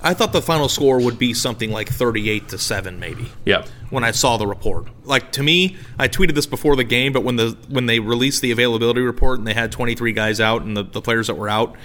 I 0.03 0.15
thought 0.15 0.33
the 0.33 0.41
final 0.41 0.69
score 0.69 0.99
would 0.99 1.19
be 1.19 1.35
something 1.35 1.71
like 1.71 1.89
38 1.89 2.49
to 2.49 2.59
7 2.59 2.99
maybe. 2.99 3.31
Yeah. 3.45 3.67
When 3.91 4.03
I 4.03 4.13
saw 4.13 4.39
the 4.39 4.47
report. 4.47 4.87
Like 5.05 5.31
to 5.33 5.43
me, 5.43 5.77
I 5.99 6.09
tweeted 6.09 6.35
this 6.35 6.47
before 6.47 6.75
the 6.75 6.85
game, 6.85 7.13
but 7.13 7.23
when 7.23 7.37
the 7.37 7.59
when 7.69 7.85
they 7.85 8.01
released 8.01 8.41
the 8.41 8.51
availability 8.51 9.03
report 9.03 9.39
and 9.39 9.47
they 9.47 9.53
had 9.53 9.73
23 9.73 10.13
guys 10.13 10.41
out 10.41 10.63
and 10.63 10.75
the, 10.77 10.85
the 10.85 11.03
players 11.03 11.27
that 11.27 11.35
were 11.35 11.51
out, 11.51 11.77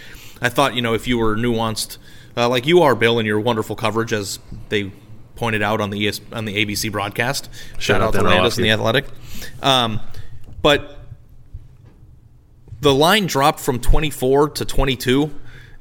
I 0.42 0.48
thought, 0.48 0.76
you 0.76 0.82
know, 0.82 0.94
if 0.94 1.08
you 1.08 1.18
were 1.18 1.36
nuanced 1.36 1.98
uh, 2.38 2.50
like 2.50 2.66
you 2.66 2.82
are, 2.82 2.96
Bill, 2.96 3.20
in 3.20 3.26
your 3.26 3.40
wonderful 3.40 3.76
coverage 3.76 4.12
as 4.14 4.40
they 4.70 4.92
pointed 5.36 5.62
out 5.62 5.82
on 5.82 5.90
the 5.90 6.08
ES, 6.08 6.22
on 6.32 6.46
the 6.46 6.66
ABC 6.66 6.92
broadcast. 6.92 7.50
Shout, 7.74 7.82
Shout 7.82 8.02
out 8.02 8.16
out 8.16 8.20
to 8.20 8.24
Landis 8.24 8.58
and 8.58 8.66
the 8.66 8.72
Athletic. 8.72 9.06
Um, 9.62 10.02
but 10.62 10.98
the 12.86 12.94
line 12.94 13.26
dropped 13.26 13.60
from 13.60 13.80
24 13.80 14.50
to 14.50 14.64
22 14.64 15.34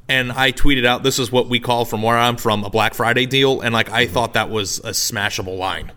and 0.08 0.32
i 0.32 0.50
tweeted 0.50 0.86
out 0.86 1.02
this 1.02 1.18
is 1.18 1.30
what 1.30 1.50
we 1.50 1.60
call 1.60 1.84
from 1.84 2.00
where 2.00 2.16
i'm 2.16 2.38
from 2.38 2.64
a 2.64 2.70
black 2.70 2.94
friday 2.94 3.26
deal 3.26 3.60
and 3.60 3.74
like 3.74 3.90
i 3.90 4.06
thought 4.06 4.32
that 4.32 4.48
was 4.48 4.78
a 4.78 4.90
smashable 4.90 5.58
line. 5.58 5.92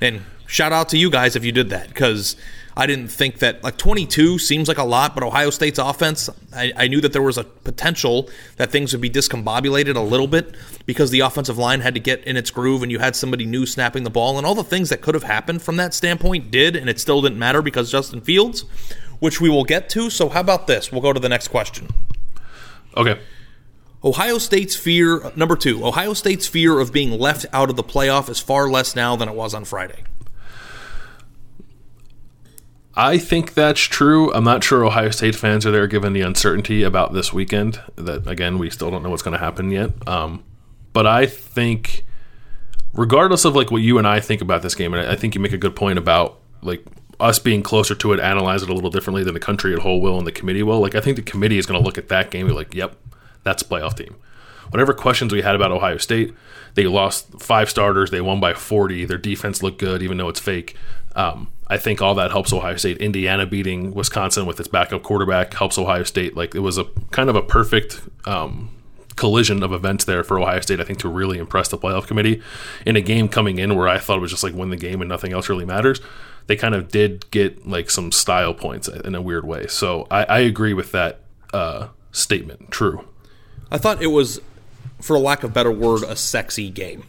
And 0.00 0.22
shout 0.46 0.70
out 0.70 0.90
to 0.90 0.98
you 0.98 1.10
guys 1.10 1.34
if 1.34 1.44
you 1.44 1.50
did 1.50 1.70
that 1.70 1.88
because 1.88 2.36
i 2.76 2.86
didn't 2.86 3.08
think 3.08 3.40
that 3.40 3.64
like 3.64 3.76
22 3.76 4.38
seems 4.38 4.68
like 4.68 4.78
a 4.78 4.84
lot 4.84 5.16
but 5.16 5.24
ohio 5.24 5.50
state's 5.50 5.80
offense 5.80 6.30
I, 6.54 6.72
I 6.76 6.86
knew 6.86 7.00
that 7.00 7.12
there 7.12 7.22
was 7.22 7.38
a 7.38 7.44
potential 7.44 8.30
that 8.58 8.70
things 8.70 8.92
would 8.92 9.02
be 9.02 9.10
discombobulated 9.10 9.96
a 9.96 10.00
little 10.00 10.28
bit 10.28 10.54
because 10.86 11.10
the 11.10 11.20
offensive 11.20 11.58
line 11.58 11.80
had 11.80 11.94
to 11.94 12.00
get 12.00 12.22
in 12.22 12.36
its 12.36 12.52
groove 12.52 12.84
and 12.84 12.92
you 12.92 13.00
had 13.00 13.16
somebody 13.16 13.46
new 13.46 13.66
snapping 13.66 14.04
the 14.04 14.10
ball 14.10 14.38
and 14.38 14.46
all 14.46 14.54
the 14.54 14.62
things 14.62 14.90
that 14.90 15.00
could 15.00 15.16
have 15.16 15.24
happened 15.24 15.60
from 15.60 15.74
that 15.78 15.92
standpoint 15.92 16.52
did 16.52 16.76
and 16.76 16.88
it 16.88 17.00
still 17.00 17.20
didn't 17.20 17.40
matter 17.40 17.62
because 17.62 17.90
justin 17.90 18.20
fields 18.20 18.64
which 19.22 19.40
we 19.40 19.48
will 19.48 19.62
get 19.62 19.88
to. 19.88 20.10
So, 20.10 20.28
how 20.28 20.40
about 20.40 20.66
this? 20.66 20.90
We'll 20.90 21.00
go 21.00 21.12
to 21.12 21.20
the 21.20 21.28
next 21.28 21.46
question. 21.46 21.86
Okay. 22.96 23.20
Ohio 24.02 24.36
State's 24.38 24.74
fear, 24.74 25.30
number 25.36 25.54
two, 25.54 25.86
Ohio 25.86 26.12
State's 26.12 26.48
fear 26.48 26.80
of 26.80 26.92
being 26.92 27.16
left 27.16 27.46
out 27.52 27.70
of 27.70 27.76
the 27.76 27.84
playoff 27.84 28.28
is 28.28 28.40
far 28.40 28.68
less 28.68 28.96
now 28.96 29.14
than 29.14 29.28
it 29.28 29.36
was 29.36 29.54
on 29.54 29.64
Friday. 29.64 30.02
I 32.96 33.16
think 33.16 33.54
that's 33.54 33.80
true. 33.80 34.34
I'm 34.34 34.42
not 34.42 34.64
sure 34.64 34.84
Ohio 34.84 35.10
State 35.10 35.36
fans 35.36 35.64
are 35.64 35.70
there 35.70 35.86
given 35.86 36.14
the 36.14 36.22
uncertainty 36.22 36.82
about 36.82 37.12
this 37.12 37.32
weekend. 37.32 37.80
That 37.94 38.26
again, 38.26 38.58
we 38.58 38.70
still 38.70 38.90
don't 38.90 39.04
know 39.04 39.10
what's 39.10 39.22
going 39.22 39.38
to 39.38 39.38
happen 39.38 39.70
yet. 39.70 39.90
Um, 40.08 40.42
but 40.92 41.06
I 41.06 41.26
think, 41.26 42.04
regardless 42.92 43.44
of 43.44 43.54
like 43.54 43.70
what 43.70 43.82
you 43.82 43.98
and 43.98 44.06
I 44.06 44.18
think 44.18 44.40
about 44.42 44.62
this 44.62 44.74
game, 44.74 44.92
and 44.92 45.06
I 45.06 45.12
I 45.12 45.16
think 45.16 45.36
you 45.36 45.40
make 45.40 45.52
a 45.52 45.58
good 45.58 45.76
point 45.76 45.96
about 45.96 46.40
like 46.60 46.84
us 47.22 47.38
being 47.38 47.62
closer 47.62 47.94
to 47.94 48.12
it, 48.12 48.20
analyze 48.20 48.62
it 48.62 48.68
a 48.68 48.74
little 48.74 48.90
differently 48.90 49.22
than 49.22 49.34
the 49.34 49.40
country 49.40 49.72
at 49.72 49.78
whole 49.78 50.00
will 50.00 50.18
and 50.18 50.26
the 50.26 50.32
committee 50.32 50.62
will. 50.62 50.80
Like 50.80 50.94
I 50.94 51.00
think 51.00 51.16
the 51.16 51.22
committee 51.22 51.58
is 51.58 51.66
going 51.66 51.80
to 51.80 51.84
look 51.84 51.96
at 51.96 52.08
that 52.08 52.30
game 52.30 52.42
and 52.42 52.50
be 52.50 52.54
like, 52.54 52.74
"Yep, 52.74 52.96
that's 53.44 53.62
a 53.62 53.64
playoff 53.64 53.96
team." 53.96 54.16
Whatever 54.70 54.94
questions 54.94 55.32
we 55.32 55.42
had 55.42 55.54
about 55.54 55.70
Ohio 55.70 55.98
State, 55.98 56.34
they 56.74 56.84
lost 56.84 57.40
five 57.40 57.68
starters. 57.68 58.10
They 58.10 58.22
won 58.22 58.40
by 58.40 58.54
40. 58.54 59.04
Their 59.04 59.18
defense 59.18 59.62
looked 59.62 59.78
good, 59.78 60.02
even 60.02 60.16
though 60.16 60.30
it's 60.30 60.40
fake. 60.40 60.76
Um, 61.14 61.52
I 61.66 61.76
think 61.76 62.00
all 62.00 62.14
that 62.14 62.30
helps 62.30 62.52
Ohio 62.52 62.76
State. 62.76 62.98
Indiana 62.98 63.46
beating 63.46 63.94
Wisconsin 63.94 64.46
with 64.46 64.58
its 64.58 64.68
backup 64.68 65.02
quarterback 65.02 65.54
helps 65.54 65.78
Ohio 65.78 66.04
State. 66.04 66.36
Like 66.36 66.54
it 66.54 66.60
was 66.60 66.78
a 66.78 66.84
kind 67.10 67.28
of 67.28 67.36
a 67.36 67.42
perfect 67.42 68.00
um, 68.24 68.70
collision 69.16 69.62
of 69.62 69.72
events 69.72 70.04
there 70.04 70.24
for 70.24 70.38
Ohio 70.38 70.60
State. 70.60 70.80
I 70.80 70.84
think 70.84 70.98
to 71.00 71.08
really 71.08 71.38
impress 71.38 71.68
the 71.68 71.78
playoff 71.78 72.06
committee 72.06 72.42
in 72.86 72.96
a 72.96 73.00
game 73.00 73.28
coming 73.28 73.58
in 73.58 73.76
where 73.76 73.88
I 73.88 73.98
thought 73.98 74.18
it 74.18 74.20
was 74.20 74.30
just 74.30 74.42
like 74.42 74.54
win 74.54 74.70
the 74.70 74.76
game 74.76 75.00
and 75.00 75.08
nothing 75.08 75.32
else 75.32 75.48
really 75.48 75.64
matters. 75.64 76.00
They 76.46 76.56
kind 76.56 76.74
of 76.74 76.88
did 76.88 77.30
get 77.30 77.66
like 77.66 77.88
some 77.90 78.12
style 78.12 78.54
points 78.54 78.88
in 78.88 79.14
a 79.14 79.22
weird 79.22 79.46
way. 79.46 79.66
So 79.68 80.06
I, 80.10 80.24
I 80.24 80.38
agree 80.40 80.74
with 80.74 80.92
that 80.92 81.20
uh, 81.52 81.88
statement. 82.10 82.70
True. 82.70 83.06
I 83.70 83.78
thought 83.78 84.02
it 84.02 84.08
was, 84.08 84.40
for 85.00 85.18
lack 85.18 85.42
of 85.44 85.50
a 85.50 85.52
better 85.52 85.70
word, 85.70 86.02
a 86.02 86.16
sexy 86.16 86.68
game. 86.68 87.04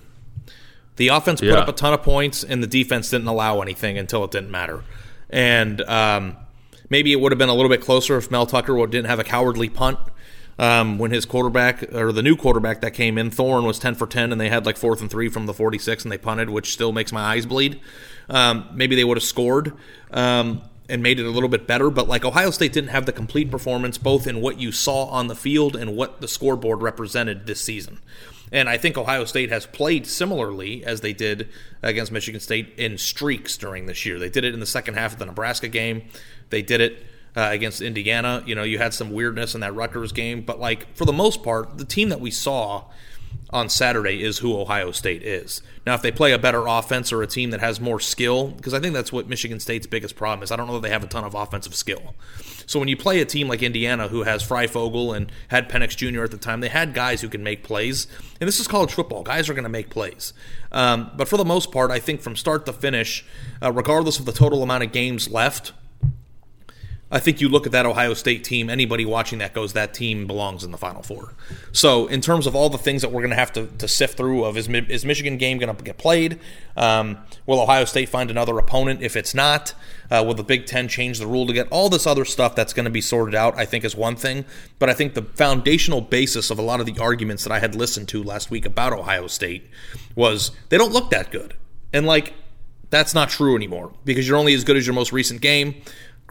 The 0.95 1.07
offense 1.07 1.41
put 1.41 1.49
Yeah. 1.49 1.55
up 1.55 1.67
a 1.67 1.73
ton 1.73 1.93
of 1.93 2.03
points, 2.03 2.43
and 2.43 2.61
the 2.61 2.67
defense 2.67 3.09
didn't 3.09 3.27
allow 3.27 3.61
anything 3.61 3.97
until 3.97 4.23
it 4.23 4.31
didn't 4.31 4.51
matter. 4.51 4.83
And 5.29 5.81
um, 5.81 6.37
maybe 6.89 7.11
it 7.11 7.19
would 7.19 7.31
have 7.31 7.39
been 7.39 7.49
a 7.49 7.53
little 7.55 7.69
bit 7.69 7.81
closer 7.81 8.15
if 8.17 8.29
Mel 8.29 8.45
Tucker 8.45 8.75
didn't 8.85 9.07
have 9.07 9.19
a 9.19 9.23
cowardly 9.23 9.69
punt. 9.69 9.97
Um, 10.59 10.99
when 10.99 11.09
his 11.09 11.25
quarterback 11.25 11.91
or 11.95 12.11
the 12.11 12.21
new 12.21 12.35
quarterback 12.35 12.81
that 12.81 12.91
came 12.91 13.17
in, 13.17 13.31
Thorne 13.31 13.65
was 13.65 13.79
ten 13.79 13.95
for 13.95 14.05
ten, 14.05 14.31
and 14.31 14.39
they 14.39 14.49
had 14.49 14.67
like 14.67 14.77
fourth 14.77 15.01
and 15.01 15.09
three 15.09 15.27
from 15.27 15.47
the 15.47 15.53
forty-six, 15.53 16.03
and 16.05 16.11
they 16.11 16.17
punted, 16.19 16.51
which 16.51 16.71
still 16.71 16.91
makes 16.91 17.11
my 17.11 17.21
eyes 17.21 17.47
bleed. 17.47 17.81
Um, 18.29 18.69
maybe 18.73 18.95
they 18.95 19.03
would 19.03 19.17
have 19.17 19.23
scored 19.23 19.73
um, 20.11 20.61
and 20.89 21.03
made 21.03 21.19
it 21.19 21.25
a 21.25 21.29
little 21.29 21.49
bit 21.49 21.67
better, 21.67 21.89
but 21.89 22.07
like 22.07 22.25
Ohio 22.25 22.51
State 22.51 22.73
didn't 22.73 22.89
have 22.89 23.05
the 23.05 23.11
complete 23.11 23.51
performance, 23.51 23.97
both 23.97 24.27
in 24.27 24.41
what 24.41 24.59
you 24.59 24.71
saw 24.71 25.05
on 25.05 25.27
the 25.27 25.35
field 25.35 25.75
and 25.75 25.95
what 25.95 26.21
the 26.21 26.27
scoreboard 26.27 26.81
represented 26.81 27.45
this 27.45 27.61
season. 27.61 27.99
And 28.51 28.69
I 28.69 28.77
think 28.77 28.97
Ohio 28.97 29.25
State 29.25 29.49
has 29.49 29.65
played 29.65 30.05
similarly 30.05 30.85
as 30.85 31.01
they 31.01 31.11
did 31.11 31.49
against 31.81 32.11
Michigan 32.11 32.39
State 32.39 32.75
in 32.77 32.99
streaks 32.99 33.57
during 33.57 33.87
this 33.87 34.05
year. 34.05 34.19
They 34.19 34.29
did 34.29 34.43
it 34.43 34.53
in 34.53 34.59
the 34.59 34.67
second 34.67 34.93
half 34.93 35.13
of 35.13 35.19
the 35.19 35.25
Nebraska 35.25 35.67
game. 35.67 36.03
They 36.51 36.61
did 36.61 36.79
it 36.79 37.03
uh, 37.35 37.49
against 37.51 37.81
Indiana. 37.81 38.43
You 38.45 38.53
know, 38.53 38.61
you 38.61 38.77
had 38.77 38.93
some 38.93 39.11
weirdness 39.11 39.55
in 39.55 39.61
that 39.61 39.73
Rutgers 39.73 40.11
game, 40.11 40.41
but 40.41 40.59
like 40.59 40.95
for 40.95 41.05
the 41.05 41.13
most 41.13 41.41
part, 41.41 41.79
the 41.79 41.85
team 41.85 42.09
that 42.09 42.19
we 42.19 42.29
saw 42.29 42.85
on 43.53 43.69
Saturday 43.69 44.23
is 44.23 44.39
who 44.39 44.59
Ohio 44.59 44.91
State 44.91 45.23
is. 45.23 45.61
Now, 45.85 45.93
if 45.93 46.01
they 46.01 46.11
play 46.11 46.31
a 46.31 46.39
better 46.39 46.65
offense 46.65 47.13
or 47.13 47.21
a 47.21 47.27
team 47.27 47.51
that 47.51 47.59
has 47.59 47.79
more 47.79 47.99
skill, 47.99 48.47
because 48.47 48.73
I 48.73 48.79
think 48.79 48.93
that's 48.93 49.11
what 49.11 49.27
Michigan 49.27 49.59
State's 49.59 49.85
biggest 49.85 50.15
problem 50.15 50.43
is. 50.43 50.51
I 50.51 50.55
don't 50.55 50.67
know 50.67 50.73
that 50.73 50.81
they 50.81 50.89
have 50.89 51.03
a 51.03 51.07
ton 51.07 51.23
of 51.23 51.35
offensive 51.35 51.75
skill. 51.75 52.15
So 52.65 52.79
when 52.79 52.87
you 52.87 52.97
play 52.97 53.21
a 53.21 53.25
team 53.25 53.47
like 53.47 53.61
Indiana, 53.61 54.07
who 54.07 54.23
has 54.23 54.43
Fryfogle 54.43 55.15
and 55.15 55.31
had 55.49 55.69
Penix 55.69 55.95
Jr. 55.95 56.23
at 56.23 56.31
the 56.31 56.37
time, 56.37 56.61
they 56.61 56.69
had 56.69 56.93
guys 56.93 57.21
who 57.21 57.29
can 57.29 57.43
make 57.43 57.63
plays. 57.63 58.07
And 58.41 58.47
this 58.47 58.59
is 58.59 58.67
college 58.67 58.93
football; 58.93 59.23
guys 59.23 59.49
are 59.49 59.53
going 59.53 59.63
to 59.63 59.69
make 59.69 59.89
plays. 59.89 60.33
Um, 60.71 61.11
but 61.15 61.27
for 61.27 61.37
the 61.37 61.45
most 61.45 61.71
part, 61.71 61.91
I 61.91 61.99
think 61.99 62.21
from 62.21 62.35
start 62.35 62.65
to 62.65 62.73
finish, 62.73 63.25
uh, 63.61 63.71
regardless 63.71 64.19
of 64.19 64.25
the 64.25 64.31
total 64.31 64.63
amount 64.63 64.83
of 64.83 64.91
games 64.91 65.29
left, 65.29 65.73
I 67.13 67.19
think 67.19 67.39
you 67.39 67.47
look 67.47 67.67
at 67.67 67.71
that 67.73 67.85
Ohio 67.85 68.15
State 68.15 68.43
team, 68.43 68.71
anybody 68.71 69.05
watching 69.05 69.37
that 69.37 69.53
goes, 69.53 69.73
that 69.73 69.93
team 69.93 70.25
belongs 70.25 70.63
in 70.63 70.71
the 70.71 70.79
Final 70.79 71.03
Four. 71.03 71.35
So, 71.71 72.07
in 72.07 72.21
terms 72.21 72.47
of 72.47 72.55
all 72.55 72.69
the 72.69 72.79
things 72.79 73.03
that 73.03 73.09
we're 73.09 73.21
going 73.21 73.29
to 73.29 73.35
have 73.35 73.53
to, 73.53 73.87
sift 73.87 74.17
through, 74.17 74.43
of 74.45 74.57
is, 74.57 74.67
is 74.67 75.05
Michigan 75.05 75.37
game 75.37 75.59
going 75.59 75.73
to 75.73 75.83
get 75.83 75.99
played? 75.99 76.39
Um, 76.75 77.19
will 77.45 77.61
Ohio 77.61 77.85
State 77.85 78.09
find 78.09 78.31
another 78.31 78.57
opponent? 78.57 79.03
If 79.03 79.15
it's 79.15 79.35
not, 79.35 79.75
uh, 80.09 80.23
will 80.25 80.33
the 80.33 80.43
Big 80.43 80.65
Ten 80.65 80.87
change 80.87 81.19
the 81.19 81.27
rule 81.27 81.45
to 81.45 81.53
get 81.53 81.67
all 81.69 81.87
this 81.87 82.07
other 82.07 82.25
stuff 82.25 82.55
that's 82.55 82.73
going 82.73 82.85
to 82.85 82.91
be 82.91 83.01
sorted 83.01 83.35
out? 83.35 83.55
I 83.55 83.65
think 83.65 83.85
is 83.85 83.95
one 83.95 84.15
thing, 84.15 84.43
but 84.79 84.89
I 84.89 84.93
think 84.95 85.13
the 85.13 85.21
foundational 85.21 86.01
basis 86.01 86.49
of 86.49 86.57
a 86.57 86.63
lot 86.63 86.79
of 86.79 86.87
the 86.87 86.97
arguments 86.99 87.43
that 87.43 87.51
I 87.51 87.59
had 87.59 87.75
listened 87.75 88.07
to 88.09 88.23
last 88.23 88.49
week 88.49 88.65
about 88.65 88.91
Ohio 88.91 89.27
State 89.27 89.69
was 90.15 90.49
they 90.69 90.79
don't 90.79 90.91
look 90.91 91.11
that 91.11 91.29
good, 91.29 91.53
and 91.93 92.07
like 92.07 92.33
that's 92.89 93.13
not 93.13 93.29
true 93.29 93.55
anymore 93.55 93.91
because 94.05 94.27
you're 94.27 94.37
only 94.37 94.53
as 94.53 94.63
good 94.63 94.77
as 94.77 94.85
your 94.87 94.93
most 94.93 95.11
recent 95.11 95.41
game. 95.41 95.75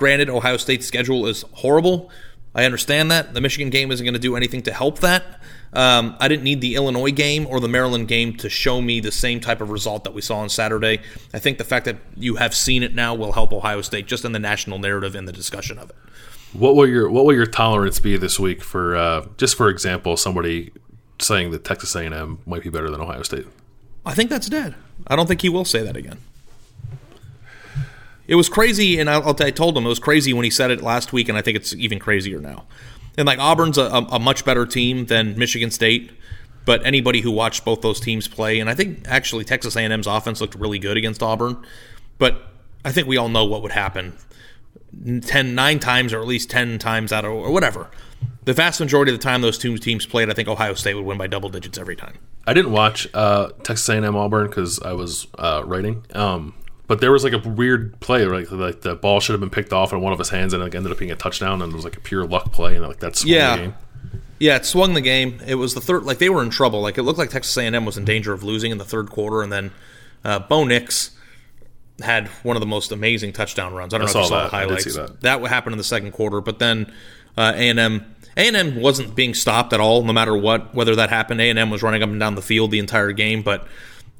Granted, 0.02 0.28
Ohio 0.28 0.56
State's 0.56 0.85
schedule 0.85 1.28
is 1.28 1.44
horrible. 1.52 2.11
I 2.56 2.64
understand 2.64 3.12
that. 3.12 3.35
The 3.35 3.40
Michigan 3.40 3.71
game 3.71 3.92
isn't 3.92 4.04
going 4.04 4.14
to 4.14 4.18
do 4.18 4.35
anything 4.35 4.61
to 4.62 4.73
help 4.73 4.99
that. 4.99 5.40
Um, 5.75 6.16
I 6.18 6.26
didn't 6.26 6.42
need 6.42 6.61
the 6.61 6.75
Illinois 6.75 7.12
game 7.12 7.47
or 7.47 7.61
the 7.61 7.68
Maryland 7.68 8.09
game 8.09 8.37
to 8.38 8.50
show 8.50 8.80
me 8.80 8.99
the 8.99 9.12
same 9.12 9.38
type 9.38 9.61
of 9.61 9.71
result 9.71 10.02
that 10.02 10.12
we 10.12 10.21
saw 10.21 10.38
on 10.38 10.49
Saturday. 10.49 11.02
I 11.32 11.38
think 11.38 11.59
the 11.59 11.64
fact 11.64 11.85
that 11.85 11.99
you 12.16 12.35
have 12.35 12.52
seen 12.52 12.82
it 12.82 12.97
now 12.97 13.14
will 13.14 13.30
help 13.30 13.52
Ohio 13.52 13.80
State 13.80 14.09
just 14.09 14.25
in 14.25 14.32
the 14.32 14.40
national 14.40 14.80
narrative 14.80 15.14
and 15.14 15.28
the 15.28 15.32
discussion 15.32 15.78
of 15.78 15.90
it. 15.90 15.97
What 16.52 16.75
will 16.75 16.88
your 16.88 17.09
What 17.09 17.25
will 17.25 17.35
your 17.35 17.47
tolerance 17.47 18.00
be 18.00 18.16
this 18.16 18.40
week 18.40 18.61
for 18.61 18.97
uh, 18.97 19.26
just 19.37 19.56
for 19.56 19.68
example, 19.68 20.16
somebody 20.16 20.73
saying 21.21 21.52
that 21.52 21.62
Texas 21.62 21.94
A&M 21.94 22.40
might 22.44 22.64
be 22.64 22.71
better 22.71 22.90
than 22.90 23.00
Ohio 23.00 23.23
State? 23.23 23.47
I 24.04 24.14
think 24.14 24.30
that's 24.30 24.49
dead. 24.49 24.75
I 25.06 25.14
don't 25.14 25.28
think 25.28 25.42
he 25.42 25.49
will 25.49 25.64
say 25.64 25.85
that 25.85 25.97
again. 25.97 26.18
It 28.26 28.37
was 28.37 28.49
crazy, 28.49 28.99
and 28.99 29.11
I, 29.11 29.21
I 29.26 29.50
told 29.50 29.76
him 29.76 29.85
it 29.85 29.88
was 29.88 29.99
crazy 29.99 30.33
when 30.33 30.45
he 30.45 30.50
said 30.50 30.71
it 30.71 30.81
last 30.81 31.12
week, 31.12 31.29
and 31.29 31.37
I 31.37 31.43
think 31.43 31.57
it's 31.57 31.75
even 31.75 31.99
crazier 31.99 32.41
now. 32.41 32.67
And 33.19 33.26
like 33.26 33.38
Auburn's 33.38 33.79
a, 33.79 33.85
a, 33.85 34.19
much 34.19 34.45
better 34.45 34.64
team 34.64 35.07
than 35.07 35.37
Michigan 35.37 35.71
State, 35.71 36.12
but 36.64 36.85
anybody 36.87 37.21
who 37.21 37.31
watched 37.31 37.64
both 37.64 37.83
those 37.83 38.00
teams 38.00 38.29
play, 38.29 38.61
and 38.61 38.71
I 38.71 38.75
think 38.75 39.07
actually 39.07 39.45
Texas 39.45 39.76
A&M's 39.76 40.07
offense 40.07 40.41
looked 40.41 40.55
really 40.55 40.79
good 40.79 40.97
against 40.97 41.23
Auburn, 41.23 41.62
but 42.19 42.47
I 42.85 42.93
think 42.93 43.07
we 43.07 43.17
all 43.17 43.29
know 43.29 43.45
what 43.45 43.62
would 43.62 43.73
happen. 43.73 44.14
10, 45.23 45.55
nine 45.55 45.79
times 45.79 46.12
or 46.12 46.21
at 46.21 46.26
least 46.26 46.50
10 46.50 46.79
times 46.79 47.12
out 47.12 47.25
of, 47.25 47.33
or 47.33 47.50
whatever. 47.50 47.91
The 48.45 48.52
vast 48.52 48.81
majority 48.81 49.12
of 49.12 49.19
the 49.19 49.23
time 49.23 49.41
those 49.41 49.59
two 49.59 49.79
teams 49.79 50.07
played, 50.07 50.31
I 50.31 50.35
think 50.35 50.49
Ohio 50.49 50.75
State 50.75 50.95
would 50.95 51.05
win 51.05 51.19
by 51.19 51.26
double 51.26 51.49
digits 51.49 51.79
every 51.79 51.97
time. 51.97 52.19
I 52.47 52.55
didn't 52.55 52.73
watch 52.73 53.07
uh, 53.14 53.50
Texas 53.62 53.88
A&M 53.88 54.17
Auburn 54.17 54.49
because 54.49 54.81
I 54.81 54.93
was 54.93 55.26
uh, 55.38 55.62
writing. 55.64 56.05
Um, 56.14 56.55
but 56.92 57.00
there 57.00 57.11
was 57.11 57.25
like 57.25 57.32
a 57.32 57.38
weird 57.49 57.99
play, 58.00 58.26
like 58.26 58.50
like 58.52 58.82
the 58.82 58.94
ball 58.94 59.18
should 59.18 59.32
have 59.32 59.40
been 59.40 59.49
picked 59.49 59.72
off 59.72 59.94
in 59.94 60.02
one 60.02 60.12
of 60.12 60.18
his 60.18 60.28
hands, 60.28 60.52
and 60.52 60.62
it 60.62 60.75
ended 60.75 60.92
up 60.92 60.99
being 60.99 61.11
a 61.11 61.16
touchdown, 61.16 61.62
and 61.62 61.72
it 61.72 61.75
was 61.75 61.84
like 61.84 61.96
a 61.96 62.00
pure 62.00 62.26
luck 62.26 62.52
play, 62.52 62.76
and 62.76 62.87
like 62.87 63.00
that's 63.00 63.25
Yeah. 63.25 63.56
the 63.56 63.62
game. 63.62 63.75
Yeah, 64.38 64.56
it 64.56 64.66
swung 64.66 64.92
the 64.92 65.00
game. 65.00 65.40
It 65.46 65.54
was 65.54 65.72
the 65.72 65.80
third. 65.80 66.02
Like 66.02 66.18
they 66.18 66.28
were 66.28 66.42
in 66.42 66.50
trouble. 66.50 66.82
Like 66.82 66.99
it 66.99 67.02
looked 67.04 67.18
like 67.18 67.30
Texas 67.30 67.56
A&M 67.56 67.87
was 67.87 67.96
in 67.96 68.04
danger 68.04 68.34
of 68.34 68.42
losing 68.42 68.70
in 68.72 68.76
the 68.76 68.84
third 68.84 69.08
quarter, 69.08 69.40
and 69.42 69.50
then 69.50 69.70
uh, 70.22 70.40
Bo 70.40 70.64
Nix 70.64 71.12
had 72.02 72.28
one 72.42 72.54
of 72.56 72.61
the 72.61 72.66
most 72.66 72.92
amazing 72.92 73.32
touchdown 73.32 73.72
runs. 73.72 73.94
I 73.94 73.99
don't 73.99 74.08
I 74.11 74.12
know 74.12 74.18
if 74.20 74.25
you 74.25 74.28
saw 74.28 74.37
that. 74.42 74.50
the 74.50 74.56
highlights. 74.56 74.94
that. 74.96 75.20
That 75.22 75.40
would 75.40 75.50
happen 75.50 75.72
in 75.72 75.78
the 75.78 75.84
second 75.84 76.12
quarter, 76.12 76.42
but 76.42 76.58
then 76.58 76.92
uh, 77.38 77.52
A&M 77.54 78.04
A&M 78.37 78.80
wasn't 78.82 79.14
being 79.14 79.32
stopped 79.32 79.72
at 79.72 79.80
all, 79.80 80.02
no 80.04 80.12
matter 80.12 80.37
what, 80.37 80.75
whether 80.75 80.94
that 80.96 81.08
happened. 81.08 81.40
A&M 81.40 81.70
was 81.70 81.82
running 81.82 82.02
up 82.02 82.11
and 82.11 82.20
down 82.20 82.34
the 82.34 82.42
field 82.42 82.70
the 82.70 82.78
entire 82.80 83.12
game, 83.12 83.42
but 83.42 83.66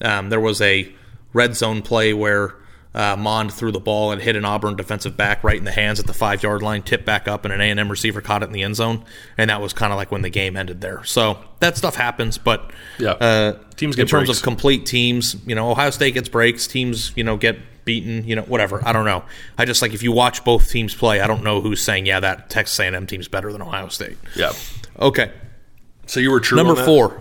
um, 0.01 0.31
there 0.31 0.41
was 0.41 0.61
a 0.63 0.91
red 1.33 1.57
zone 1.57 1.83
play 1.83 2.13
where 2.15 2.55
uh, 2.95 3.17
Mond 3.17 3.53
threw 3.53 3.73
the 3.73 3.81
ball 3.81 4.13
and 4.13 4.21
hit 4.21 4.37
an 4.37 4.45
Auburn 4.45 4.77
defensive 4.77 5.17
back 5.17 5.43
right 5.43 5.57
in 5.57 5.65
the 5.65 5.71
hands 5.73 5.99
at 5.99 6.07
the 6.07 6.13
five 6.13 6.43
yard 6.43 6.63
line, 6.63 6.83
tipped 6.83 7.05
back 7.07 7.27
up, 7.27 7.45
and 7.45 7.53
an 7.55 7.61
A&M 7.61 7.91
receiver 7.91 8.21
caught 8.21 8.43
it 8.43 8.47
in 8.47 8.53
the 8.53 8.63
end 8.63 8.77
zone, 8.77 9.05
and 9.39 9.49
that 9.51 9.61
was 9.61 9.73
kind 9.73 9.93
of 9.93 9.97
like 9.97 10.11
when 10.13 10.23
the 10.23 10.29
game 10.31 10.57
ended 10.57 10.81
there. 10.81 11.03
So 11.05 11.39
that 11.61 11.77
stuff 11.77 11.95
happens, 11.97 12.37
but 12.39 12.71
Yeah. 12.99 13.13
uh, 13.13 13.59
Teams 13.77 13.97
in 13.97 14.03
get 14.03 14.09
terms 14.11 14.29
breaks. 14.29 14.39
of 14.41 14.45
complete 14.45 14.85
teams, 14.87 15.37
you 15.47 15.55
know, 15.55 15.71
Ohio 15.71 15.91
State 15.91 16.15
gets 16.15 16.29
breaks, 16.29 16.67
teams, 16.67 17.13
you 17.17 17.25
know, 17.25 17.37
get 17.37 17.59
beaten, 17.85 18.25
you 18.29 18.37
know, 18.37 18.43
whatever. 18.43 18.81
I 18.87 18.93
don't 18.93 19.05
know. 19.07 19.25
I 19.59 19.65
just 19.65 19.83
like 19.83 19.93
if 19.95 20.03
you 20.05 20.13
watch 20.13 20.45
both 20.45 20.69
teams 20.71 20.95
play, 20.95 21.21
I 21.21 21.27
don't 21.27 21.43
know 21.43 21.61
who's 21.61 21.83
saying, 21.83 22.07
yeah, 22.07 22.21
that 22.21 22.49
Texas 22.51 22.79
A&M 22.79 23.07
team's 23.09 23.27
better 23.27 23.53
than 23.53 23.61
Ohio 23.63 23.89
State. 23.89 24.19
Yeah. 24.37 24.53
Okay, 25.01 25.33
So 26.07 26.21
you 26.21 26.31
were 26.31 26.39
true. 26.41 26.57
number 26.59 26.73
on 26.73 26.77
that? 26.79 26.85
four. 26.85 27.21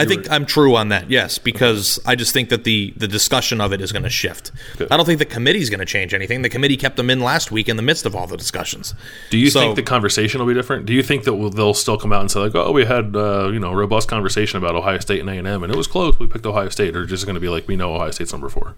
I 0.00 0.04
think 0.06 0.30
I'm 0.30 0.46
true 0.46 0.74
on 0.76 0.88
that, 0.88 1.10
yes, 1.10 1.38
because 1.38 1.98
I 2.06 2.14
just 2.16 2.32
think 2.32 2.48
that 2.48 2.64
the 2.64 2.92
the 2.96 3.08
discussion 3.08 3.60
of 3.60 3.72
it 3.72 3.80
is 3.80 3.92
going 3.92 4.02
to 4.02 4.10
shift. 4.10 4.50
Good. 4.78 4.90
I 4.90 4.96
don't 4.96 5.06
think 5.06 5.18
the 5.18 5.24
committee 5.24 5.60
is 5.60 5.70
going 5.70 5.80
to 5.80 5.86
change 5.86 6.14
anything. 6.14 6.42
The 6.42 6.48
committee 6.48 6.76
kept 6.76 6.96
them 6.96 7.10
in 7.10 7.20
last 7.20 7.50
week 7.52 7.68
in 7.68 7.76
the 7.76 7.82
midst 7.82 8.06
of 8.06 8.14
all 8.16 8.26
the 8.26 8.36
discussions. 8.36 8.94
Do 9.30 9.38
you 9.38 9.50
So- 9.50 9.60
think 9.60 9.76
the 9.76 9.82
conversation 9.82 10.40
will 10.40 10.46
be 10.46 10.54
different? 10.54 10.86
Do 10.86 10.92
you 10.92 11.02
think 11.02 11.24
that 11.24 11.34
we'll, 11.34 11.50
they'll 11.50 11.74
still 11.74 11.98
come 11.98 12.12
out 12.12 12.20
and 12.20 12.30
say 12.30 12.40
like, 12.40 12.54
"Oh, 12.54 12.72
we 12.72 12.84
had 12.84 13.14
uh, 13.16 13.48
you 13.52 13.58
know 13.58 13.70
a 13.70 13.76
robust 13.76 14.08
conversation 14.08 14.56
about 14.58 14.74
Ohio 14.74 14.98
State 14.98 15.20
and 15.20 15.28
A 15.30 15.34
and 15.34 15.46
M, 15.46 15.62
and 15.62 15.72
it 15.72 15.76
was 15.76 15.86
close. 15.86 16.18
We 16.18 16.26
picked 16.26 16.46
Ohio 16.46 16.68
State," 16.68 16.96
or 16.96 17.06
just 17.06 17.24
going 17.26 17.34
to 17.34 17.40
be 17.40 17.48
like, 17.48 17.68
"We 17.68 17.76
know 17.76 17.94
Ohio 17.94 18.10
State's 18.10 18.32
number 18.32 18.48
four. 18.48 18.74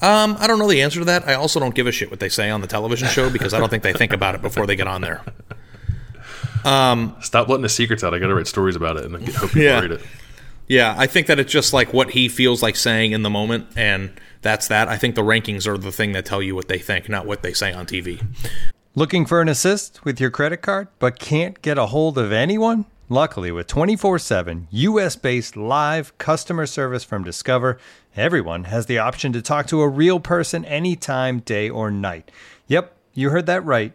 Um, 0.00 0.36
I 0.38 0.46
don't 0.46 0.60
know 0.60 0.68
the 0.68 0.80
answer 0.82 1.00
to 1.00 1.04
that. 1.06 1.26
I 1.26 1.34
also 1.34 1.58
don't 1.58 1.74
give 1.74 1.88
a 1.88 1.92
shit 1.92 2.08
what 2.08 2.20
they 2.20 2.28
say 2.28 2.50
on 2.50 2.60
the 2.60 2.68
television 2.68 3.08
show 3.08 3.30
because 3.30 3.52
I 3.52 3.58
don't 3.58 3.68
think 3.68 3.82
they 3.82 3.92
think 3.92 4.12
about 4.12 4.36
it 4.36 4.42
before 4.42 4.64
they 4.64 4.76
get 4.76 4.86
on 4.86 5.00
there. 5.00 5.22
Um, 6.64 7.16
Stop 7.20 7.48
letting 7.48 7.62
the 7.62 7.68
secrets 7.68 8.02
out. 8.04 8.14
I 8.14 8.18
got 8.18 8.28
to 8.28 8.34
write 8.34 8.46
stories 8.46 8.76
about 8.76 8.96
it 8.96 9.04
and 9.04 9.14
then 9.14 9.22
hope 9.34 9.50
people 9.50 9.62
Yeah. 9.62 9.80
read 9.80 9.92
it. 9.92 10.00
Yeah, 10.66 10.94
I 10.98 11.06
think 11.06 11.28
that 11.28 11.38
it's 11.38 11.50
just 11.50 11.72
like 11.72 11.94
what 11.94 12.10
he 12.10 12.28
feels 12.28 12.62
like 12.62 12.76
saying 12.76 13.12
in 13.12 13.22
the 13.22 13.30
moment, 13.30 13.68
and 13.74 14.10
that's 14.42 14.68
that. 14.68 14.86
I 14.88 14.98
think 14.98 15.14
the 15.14 15.22
rankings 15.22 15.66
are 15.66 15.78
the 15.78 15.90
thing 15.90 16.12
that 16.12 16.26
tell 16.26 16.42
you 16.42 16.54
what 16.54 16.68
they 16.68 16.78
think, 16.78 17.08
not 17.08 17.24
what 17.24 17.42
they 17.42 17.54
say 17.54 17.72
on 17.72 17.86
TV. 17.86 18.22
Looking 18.94 19.24
for 19.24 19.40
an 19.40 19.48
assist 19.48 20.04
with 20.04 20.20
your 20.20 20.30
credit 20.30 20.58
card, 20.58 20.88
but 20.98 21.18
can't 21.18 21.62
get 21.62 21.78
a 21.78 21.86
hold 21.86 22.18
of 22.18 22.32
anyone? 22.32 22.84
Luckily, 23.08 23.50
with 23.50 23.66
24 23.66 24.18
7 24.18 24.68
US 24.70 25.16
based 25.16 25.56
live 25.56 26.16
customer 26.18 26.66
service 26.66 27.02
from 27.04 27.24
Discover, 27.24 27.78
everyone 28.14 28.64
has 28.64 28.84
the 28.84 28.98
option 28.98 29.32
to 29.32 29.40
talk 29.40 29.66
to 29.68 29.80
a 29.80 29.88
real 29.88 30.20
person 30.20 30.66
anytime, 30.66 31.38
day 31.38 31.70
or 31.70 31.90
night. 31.90 32.30
Yep, 32.66 32.94
you 33.14 33.30
heard 33.30 33.46
that 33.46 33.64
right. 33.64 33.94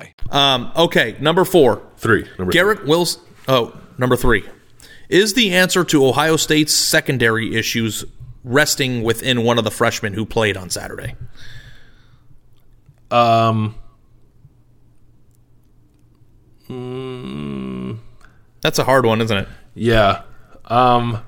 Um, 0.29 0.71
okay, 0.75 1.15
number 1.19 1.45
four. 1.45 1.81
Three. 1.97 2.25
Number 2.37 2.51
Garrett 2.51 2.85
Wills. 2.85 3.19
Oh, 3.47 3.79
number 3.97 4.15
three. 4.15 4.43
Is 5.09 5.33
the 5.33 5.53
answer 5.53 5.83
to 5.85 6.05
Ohio 6.05 6.37
State's 6.37 6.73
secondary 6.73 7.55
issues 7.55 8.05
resting 8.43 9.03
within 9.03 9.43
one 9.43 9.57
of 9.57 9.63
the 9.63 9.71
freshmen 9.71 10.13
who 10.13 10.25
played 10.25 10.55
on 10.57 10.69
Saturday? 10.69 11.15
Um, 13.11 13.75
That's 18.61 18.79
a 18.79 18.83
hard 18.83 19.05
one, 19.05 19.21
isn't 19.21 19.37
it? 19.37 19.47
yeah. 19.75 20.23
Um, 20.65 21.21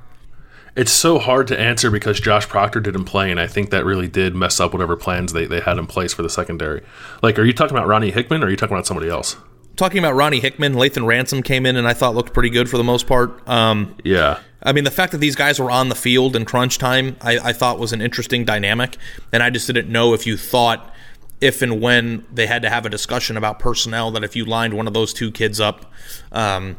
it's 0.76 0.92
so 0.92 1.20
hard 1.20 1.48
to 1.48 1.60
answer 1.60 1.92
because 1.92 2.20
Josh 2.20 2.48
Proctor 2.48 2.80
didn't 2.80 3.06
play, 3.06 3.30
and 3.30 3.40
I 3.40 3.48
think 3.48 3.70
that 3.70 3.86
really 3.86 4.08
did 4.08 4.36
mess 4.36 4.60
up 4.60 4.74
whatever 4.74 4.96
plans 4.96 5.34
they, 5.34 5.46
they 5.46 5.60
had 5.60 5.78
in 5.78 5.88
place 5.88 6.14
for 6.14 6.24
the 6.24 6.30
secondary. 6.30 6.82
Like, 7.22 7.38
are 7.38 7.44
you 7.44 7.54
talking 7.54 7.76
about 7.78 7.88
Ronnie 7.88 8.12
Hickman, 8.12 8.44
or 8.44 8.48
are 8.48 8.50
you 8.50 8.58
talking 8.58 8.76
about 8.76 8.88
somebody 8.88 9.10
else? 9.10 9.38
Talking 9.76 10.00
about 10.00 10.14
Ronnie 10.14 10.40
Hickman, 10.40 10.74
Lathan 10.76 11.06
Ransom 11.06 11.42
came 11.42 11.66
in 11.66 11.76
and 11.76 11.88
I 11.88 11.94
thought 11.94 12.14
looked 12.14 12.32
pretty 12.32 12.52
good 12.52 12.70
for 12.70 12.78
the 12.78 12.84
most 12.84 13.08
part. 13.08 13.48
Um, 13.50 13.96
Yeah. 14.04 14.40
I 14.62 14.72
mean, 14.72 14.84
the 14.84 14.92
fact 14.92 15.12
that 15.14 15.18
these 15.18 15.36
guys 15.36 15.60
were 15.60 15.72
on 15.72 15.90
the 15.90 15.96
field 15.96 16.36
in 16.36 16.46
crunch 16.46 16.78
time, 16.78 17.18
I, 17.22 17.40
I 17.40 17.54
thought 17.54 17.80
was 17.80 17.92
an 17.92 18.00
interesting 18.00 18.46
dynamic. 18.46 18.98
And 19.32 19.42
I 19.42 19.50
just 19.50 19.66
didn't 19.68 19.90
know 19.90 20.14
if 20.14 20.28
you 20.28 20.38
thought, 20.38 20.94
if 21.42 21.64
and 21.64 21.82
when 21.82 22.24
they 22.32 22.46
had 22.46 22.62
to 22.62 22.70
have 22.70 22.86
a 22.86 22.90
discussion 22.90 23.36
about 23.36 23.58
personnel, 23.60 24.12
that 24.12 24.24
if 24.24 24.36
you 24.36 24.46
lined 24.46 24.76
one 24.76 24.88
of 24.88 24.94
those 24.94 25.12
two 25.12 25.32
kids 25.32 25.60
up 25.60 25.92
um, 26.32 26.78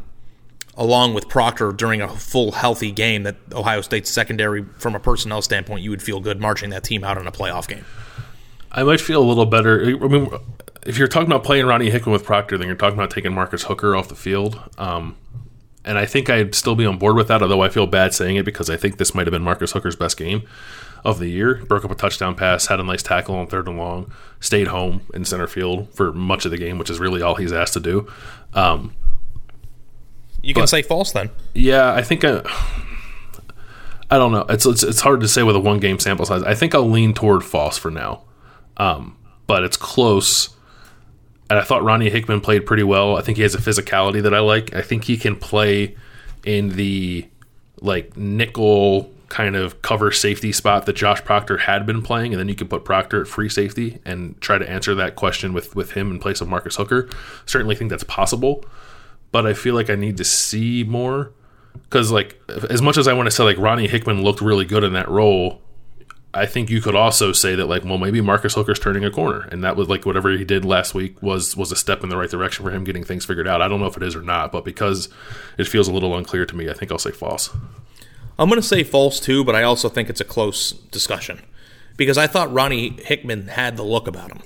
along 0.76 1.14
with 1.14 1.28
Proctor 1.28 1.72
during 1.72 2.00
a 2.00 2.08
full 2.08 2.52
healthy 2.52 2.90
game, 2.90 3.22
that 3.24 3.37
Ohio 3.52 3.80
State's 3.80 4.10
secondary, 4.10 4.64
from 4.78 4.94
a 4.94 5.00
personnel 5.00 5.42
standpoint, 5.42 5.82
you 5.82 5.90
would 5.90 6.02
feel 6.02 6.20
good 6.20 6.40
marching 6.40 6.70
that 6.70 6.84
team 6.84 7.04
out 7.04 7.18
in 7.18 7.26
a 7.26 7.32
playoff 7.32 7.68
game. 7.68 7.84
I 8.72 8.82
might 8.82 9.00
feel 9.00 9.22
a 9.22 9.24
little 9.24 9.46
better. 9.46 9.82
I 9.82 10.08
mean, 10.08 10.30
if 10.84 10.98
you're 10.98 11.08
talking 11.08 11.28
about 11.28 11.44
playing 11.44 11.66
Ronnie 11.66 11.90
Hickman 11.90 12.12
with 12.12 12.24
Proctor, 12.24 12.58
then 12.58 12.66
you're 12.66 12.76
talking 12.76 12.98
about 12.98 13.10
taking 13.10 13.32
Marcus 13.32 13.62
Hooker 13.64 13.94
off 13.94 14.08
the 14.08 14.16
field. 14.16 14.60
Um, 14.76 15.16
and 15.84 15.98
I 15.98 16.06
think 16.06 16.28
I'd 16.28 16.54
still 16.54 16.74
be 16.74 16.87
on 16.87 16.98
board 16.98 17.14
with 17.16 17.28
that, 17.28 17.42
although 17.42 17.62
I 17.62 17.68
feel 17.68 17.87
bad 17.87 18.14
saying 18.14 18.37
it 18.37 18.44
because 18.44 18.70
I 18.70 18.76
think 18.76 18.96
this 18.96 19.14
might 19.14 19.26
have 19.26 19.32
been 19.32 19.42
Marcus 19.42 19.72
Hooker's 19.72 19.96
best 19.96 20.16
game 20.16 20.42
of 21.04 21.18
the 21.18 21.28
year. 21.28 21.56
Broke 21.66 21.84
up 21.84 21.90
a 21.90 21.94
touchdown 21.94 22.34
pass, 22.34 22.66
had 22.66 22.80
a 22.80 22.82
nice 22.82 23.02
tackle 23.02 23.37
on 23.37 23.46
third 23.46 23.68
and 23.68 23.76
long, 23.76 24.10
stayed 24.40 24.68
home 24.68 25.02
in 25.12 25.24
center 25.24 25.46
field 25.46 25.92
for 25.94 26.12
much 26.12 26.44
of 26.44 26.50
the 26.50 26.56
game, 26.56 26.78
which 26.78 26.90
is 26.90 26.98
really 26.98 27.22
all 27.22 27.34
he's 27.34 27.52
asked 27.52 27.74
to 27.74 27.80
do. 27.80 28.10
Um, 28.54 28.94
You 30.44 30.54
can 30.54 30.62
But- 30.62 30.68
say 30.68 30.83
false 30.83 31.12
then. 31.12 31.30
yeah, 31.54 31.92
I 31.92 32.02
think 32.02 32.24
I, 32.24 32.42
I 34.11 34.18
don't 34.18 34.33
know. 34.33 34.44
It's, 34.48 34.66
it's 34.66 34.83
it's 34.83 35.00
hard 35.00 35.20
to 35.20 35.28
say 35.28 35.42
with 35.42 35.57
a 35.57 35.61
one 35.61 35.78
game 35.80 35.98
sample 35.98 36.26
size. 36.26 36.42
I 36.42 36.54
think 36.54 36.74
I'll 36.74 36.88
lean 36.88 37.14
toward 37.14 37.42
false 37.44 37.78
for 37.78 37.90
now, 37.90 38.22
um, 38.76 39.16
but 39.46 39.64
it's 39.64 39.76
close. 39.76 40.50
And 41.50 41.59
I 41.59 41.62
thought 41.62 41.83
Ronnie 41.83 42.11
Hickman 42.11 42.40
played 42.40 42.66
pretty 42.66 42.83
well. 42.83 43.16
I 43.16 43.20
think 43.22 43.37
he 43.37 43.42
has 43.42 43.54
a 43.54 43.59
physicality 43.59 44.22
that 44.22 44.35
I 44.35 44.40
like. 44.40 44.74
I 44.74 44.83
think 44.83 45.04
he 45.04 45.16
can 45.16 45.37
play 45.37 45.94
in 46.44 46.70
the 46.70 47.26
like 47.80 48.16
nickel 48.16 49.11
kind 49.28 49.57
of 49.57 49.83
cover 49.83 50.12
safety 50.12 50.52
spot 50.52 50.87
that 50.87 50.92
Josh 50.94 51.22
Proctor 51.24 51.59
had 51.59 51.87
been 51.87 52.02
playing, 52.02 52.33
and 52.33 52.38
then 52.40 52.48
you 52.48 52.54
could 52.54 52.70
put 52.70 52.85
Proctor 52.85 53.22
at 53.22 53.28
free 53.28 53.48
safety 53.48 53.98
and 54.04 54.40
try 54.40 54.59
to 54.59 54.68
answer 54.70 54.94
that 54.94 55.16
question 55.16 55.52
with 55.52 55.74
with 55.74 55.92
him 55.92 56.11
in 56.11 56.18
place 56.18 56.40
of 56.40 56.48
Marcus 56.48 56.76
Hooker. 56.76 57.09
Certainly 57.46 57.74
think 57.76 57.90
that's 57.90 58.04
possible 58.04 58.64
but 59.35 59.47
I 59.47 59.53
feel 59.53 59.75
like 59.75 59.90
I 59.90 59.97
need 59.97 60.16
to 60.18 60.25
see 60.25 60.85
more 60.85 61.33
because, 61.83 62.12
like, 62.12 62.40
as 62.70 62.81
much 62.81 62.97
as 62.97 63.09
I 63.09 63.14
want 63.14 63.27
to 63.27 63.33
say 63.33 63.42
like 63.42 63.59
Ronnie 63.59 63.88
Hickman 63.88 64.23
looked 64.23 64.40
really 64.40 64.64
good 64.64 64.85
in 64.85 64.92
that 64.92 65.09
role, 65.09 65.61
I 66.33 66.47
think 66.47 66.70
you 66.70 66.81
could 66.81 66.94
also 66.94 67.33
say 67.33 67.57
that 67.57 67.66
like, 67.66 67.85
well, 67.85 67.99
maybe 67.99 68.20
Marcus 68.20 68.55
Hooker's 68.55 68.79
turning 68.79 69.05
a 69.05 69.11
corner, 69.11 69.40
and 69.51 69.64
that 69.64 69.75
was 69.75 69.88
like 69.88 70.07
whatever 70.07 70.31
he 70.31 70.44
did 70.44 70.64
last 70.64 70.94
week 70.94 71.20
was 71.20 71.57
was 71.57 71.73
a 71.73 71.77
step 71.77 72.05
in 72.05 72.11
the 72.11 72.16
right 72.16 72.31
direction 72.31 72.64
for 72.64 72.70
him 72.70 72.85
getting 72.85 73.03
things 73.03 73.25
figured 73.25 73.49
out. 73.49 73.61
I 73.61 73.66
don't 73.66 73.81
know 73.81 73.87
if 73.87 73.97
it 73.97 74.05
is 74.05 74.14
or 74.14 74.23
not, 74.23 74.53
but 74.53 74.64
because 74.64 75.09
it 75.59 75.66
feels 75.66 75.88
a 75.88 75.92
little 75.92 76.16
unclear 76.16 76.47
to 76.47 76.55
me, 76.55 76.70
I 76.70 76.73
think 76.73 76.92
I'll 76.92 76.99
say 76.99 77.11
false. 77.11 77.51
I'm 78.38 78.49
going 78.49 78.62
to 78.62 78.66
say 78.66 78.85
false 78.85 79.18
too, 79.18 79.42
but 79.42 79.57
I 79.57 79.64
also 79.64 79.88
think 79.88 80.09
it's 80.09 80.20
a 80.20 80.25
close 80.25 80.70
discussion 80.70 81.42
because 81.97 82.18
I 82.18 82.29
thought 82.29 82.53
Ronnie 82.53 83.03
Hickman 83.03 83.49
had 83.49 83.77
the 83.77 83.83
look 83.83 84.07
about 84.07 84.31
him. 84.31 84.42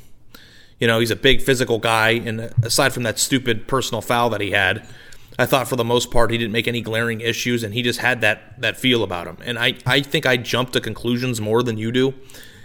You 0.78 0.86
know, 0.86 1.00
he's 1.00 1.10
a 1.10 1.16
big 1.16 1.42
physical 1.42 1.78
guy, 1.78 2.10
and 2.10 2.52
aside 2.62 2.92
from 2.92 3.02
that 3.02 3.18
stupid 3.18 3.66
personal 3.66 4.00
foul 4.00 4.30
that 4.30 4.40
he 4.40 4.52
had, 4.52 4.86
I 5.38 5.46
thought 5.46 5.68
for 5.68 5.76
the 5.76 5.84
most 5.84 6.10
part 6.10 6.30
he 6.30 6.38
didn't 6.38 6.52
make 6.52 6.68
any 6.68 6.80
glaring 6.80 7.20
issues, 7.20 7.62
and 7.62 7.74
he 7.74 7.82
just 7.82 8.00
had 8.00 8.20
that 8.20 8.60
that 8.60 8.76
feel 8.76 9.02
about 9.02 9.26
him. 9.26 9.38
And 9.44 9.58
I 9.58 9.74
I 9.86 10.00
think 10.00 10.26
I 10.26 10.36
jump 10.36 10.70
to 10.72 10.80
conclusions 10.80 11.40
more 11.40 11.62
than 11.62 11.78
you 11.78 11.92
do. 11.92 12.14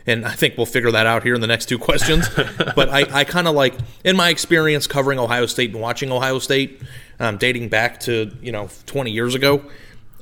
And 0.06 0.26
I 0.26 0.32
think 0.32 0.58
we'll 0.58 0.66
figure 0.66 0.92
that 0.92 1.06
out 1.06 1.24
here 1.24 1.34
in 1.34 1.42
the 1.42 1.48
next 1.48 1.68
two 1.68 1.80
questions. 1.80 2.28
but 2.76 2.90
I, 2.90 3.06
I 3.22 3.24
kind 3.24 3.48
of 3.48 3.56
like, 3.56 3.76
in 4.04 4.18
my 4.18 4.30
experience 4.30 4.86
covering 4.86 5.18
Ohio 5.18 5.46
State 5.46 5.72
and 5.72 5.80
watching 5.80 6.12
Ohio 6.12 6.40
State, 6.40 6.82
um, 7.22 7.38
dating 7.38 7.70
back 7.70 8.02
to, 8.02 8.36
you 8.42 8.52
know, 8.52 8.70
20 8.86 9.12
years 9.12 9.34
ago, 9.34 9.64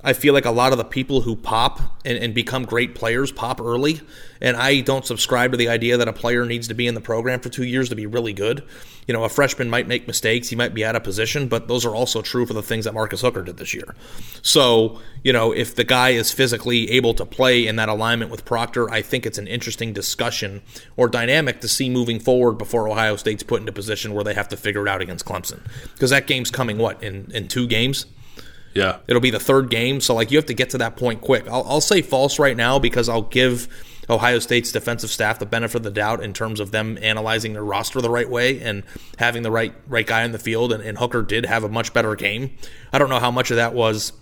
I 0.04 0.14
feel 0.14 0.34
like 0.34 0.46
a 0.46 0.52
lot 0.52 0.72
of 0.72 0.78
the 0.78 0.84
people 0.84 1.22
who 1.22 1.36
pop 1.36 1.80
and, 2.04 2.18
and, 2.18 2.34
become 2.34 2.66
great 2.66 2.96
players 2.96 3.32
pop 3.32 3.62
early. 3.62 4.02
And 4.40 4.58
I 4.58 4.82
don't 4.82 5.06
subscribe 5.06 5.52
to 5.52 5.58
the 5.58 5.70
idea 5.70 5.98
that 5.98 6.08
a 6.08 6.14
player 6.14 6.46
needs 6.46 6.68
to 6.70 6.74
be 6.74 6.88
in 6.88 6.96
the 6.96 7.02
program 7.02 7.40
for 7.40 7.50
two 7.50 7.64
years 7.64 7.90
to 7.90 7.96
be 7.96 8.08
really 8.08 8.34
good. 8.34 8.64
You 9.08 9.14
know, 9.14 9.24
a 9.24 9.30
freshman 9.30 9.70
might 9.70 9.88
make 9.88 10.08
mistakes, 10.08 10.50
he 10.50 10.56
might 10.56 10.74
be 10.74 10.84
out 10.84 10.96
of 10.96 11.04
position, 11.04 11.48
but 11.48 11.68
those 11.68 11.86
are 11.86 11.94
also 11.94 12.22
true 12.22 12.46
for 12.46 12.54
the 12.54 12.64
things 12.64 12.86
that 12.86 12.94
Marcus 12.94 13.22
Hooker 13.22 13.44
did 13.44 13.58
this 13.58 13.74
year. 13.74 13.96
So, 14.42 15.00
you 15.24 15.34
know, 15.34 15.52
if 15.52 15.76
the 15.76 15.84
guy 15.84 16.10
is 16.10 16.32
physically 16.32 16.90
able 16.92 17.14
to 17.16 17.26
play 17.26 17.68
in 17.68 17.76
that 17.76 17.90
alignment 17.90 18.32
with 18.32 18.46
Proctor, 18.46 18.90
I 18.90 19.02
think 19.04 19.26
it's 19.26 19.38
an 19.38 19.48
interesting 19.48 19.94
discussion 19.94 20.64
or 20.98 21.08
dynamic 21.08 21.62
to 21.62 21.68
see 21.68 21.90
moving 21.90 22.20
forward 22.20 22.54
before 22.54 22.88
Ohio 22.88 23.16
State's 23.18 23.44
put 23.44 23.60
into 23.60 23.72
position 23.72 24.14
where 24.14 24.24
they 24.24 24.34
have 24.34 24.48
to 24.50 24.58
figure 24.58 24.88
it 24.88 24.90
out 24.90 25.02
against 25.02 25.26
Clemson. 25.26 25.60
Because 25.94 26.10
that 26.10 26.26
game's 26.26 26.50
coming, 26.50 26.78
what, 26.80 27.04
in, 27.04 27.32
in 27.34 27.48
two 27.48 27.68
games? 27.68 28.08
Yeah. 28.74 29.00
It'll 29.08 29.22
be 29.22 29.32
the 29.32 29.40
third 29.40 29.70
game. 29.70 30.02
So, 30.02 30.16
like, 30.16 30.32
you 30.32 30.38
have 30.38 30.46
to 30.48 30.54
get 30.54 30.70
to 30.72 30.78
that 30.80 30.96
point 30.98 31.22
quick. 31.22 31.48
I'll, 31.48 31.64
I'll 31.68 31.82
say 31.82 32.02
false 32.02 32.40
right 32.40 32.56
now 32.56 32.80
because 32.80 33.10
I'll 33.10 33.24
give 33.24 33.68
Ohio 34.10 34.40
State's 34.40 34.72
defensive 34.72 35.10
staff 35.10 35.40
the 35.40 35.46
benefit 35.46 35.78
of 35.78 35.84
the 35.84 35.92
doubt 35.92 36.24
in 36.24 36.34
terms 36.34 36.60
of 36.60 36.72
them 36.72 36.98
analyzing 37.02 37.54
their 37.54 37.64
roster 37.64 38.02
the 38.02 38.10
right 38.10 38.30
way 38.30 38.62
and 38.62 38.84
having 39.18 39.44
the 39.44 39.52
right 39.52 39.74
right 39.88 40.08
guy 40.08 40.24
in 40.24 40.32
the 40.32 40.40
field. 40.40 40.72
And, 40.74 40.84
and 40.84 40.98
Hooker 40.98 41.22
did 41.22 41.46
have 41.46 41.64
a 41.64 41.70
much 41.70 41.94
better 41.94 42.16
game. 42.16 42.56
I 42.94 42.98
don't 42.98 43.10
know 43.10 43.20
how 43.20 43.32
much 43.32 43.52
of 43.52 43.58
that 43.58 43.74
was 43.74 44.14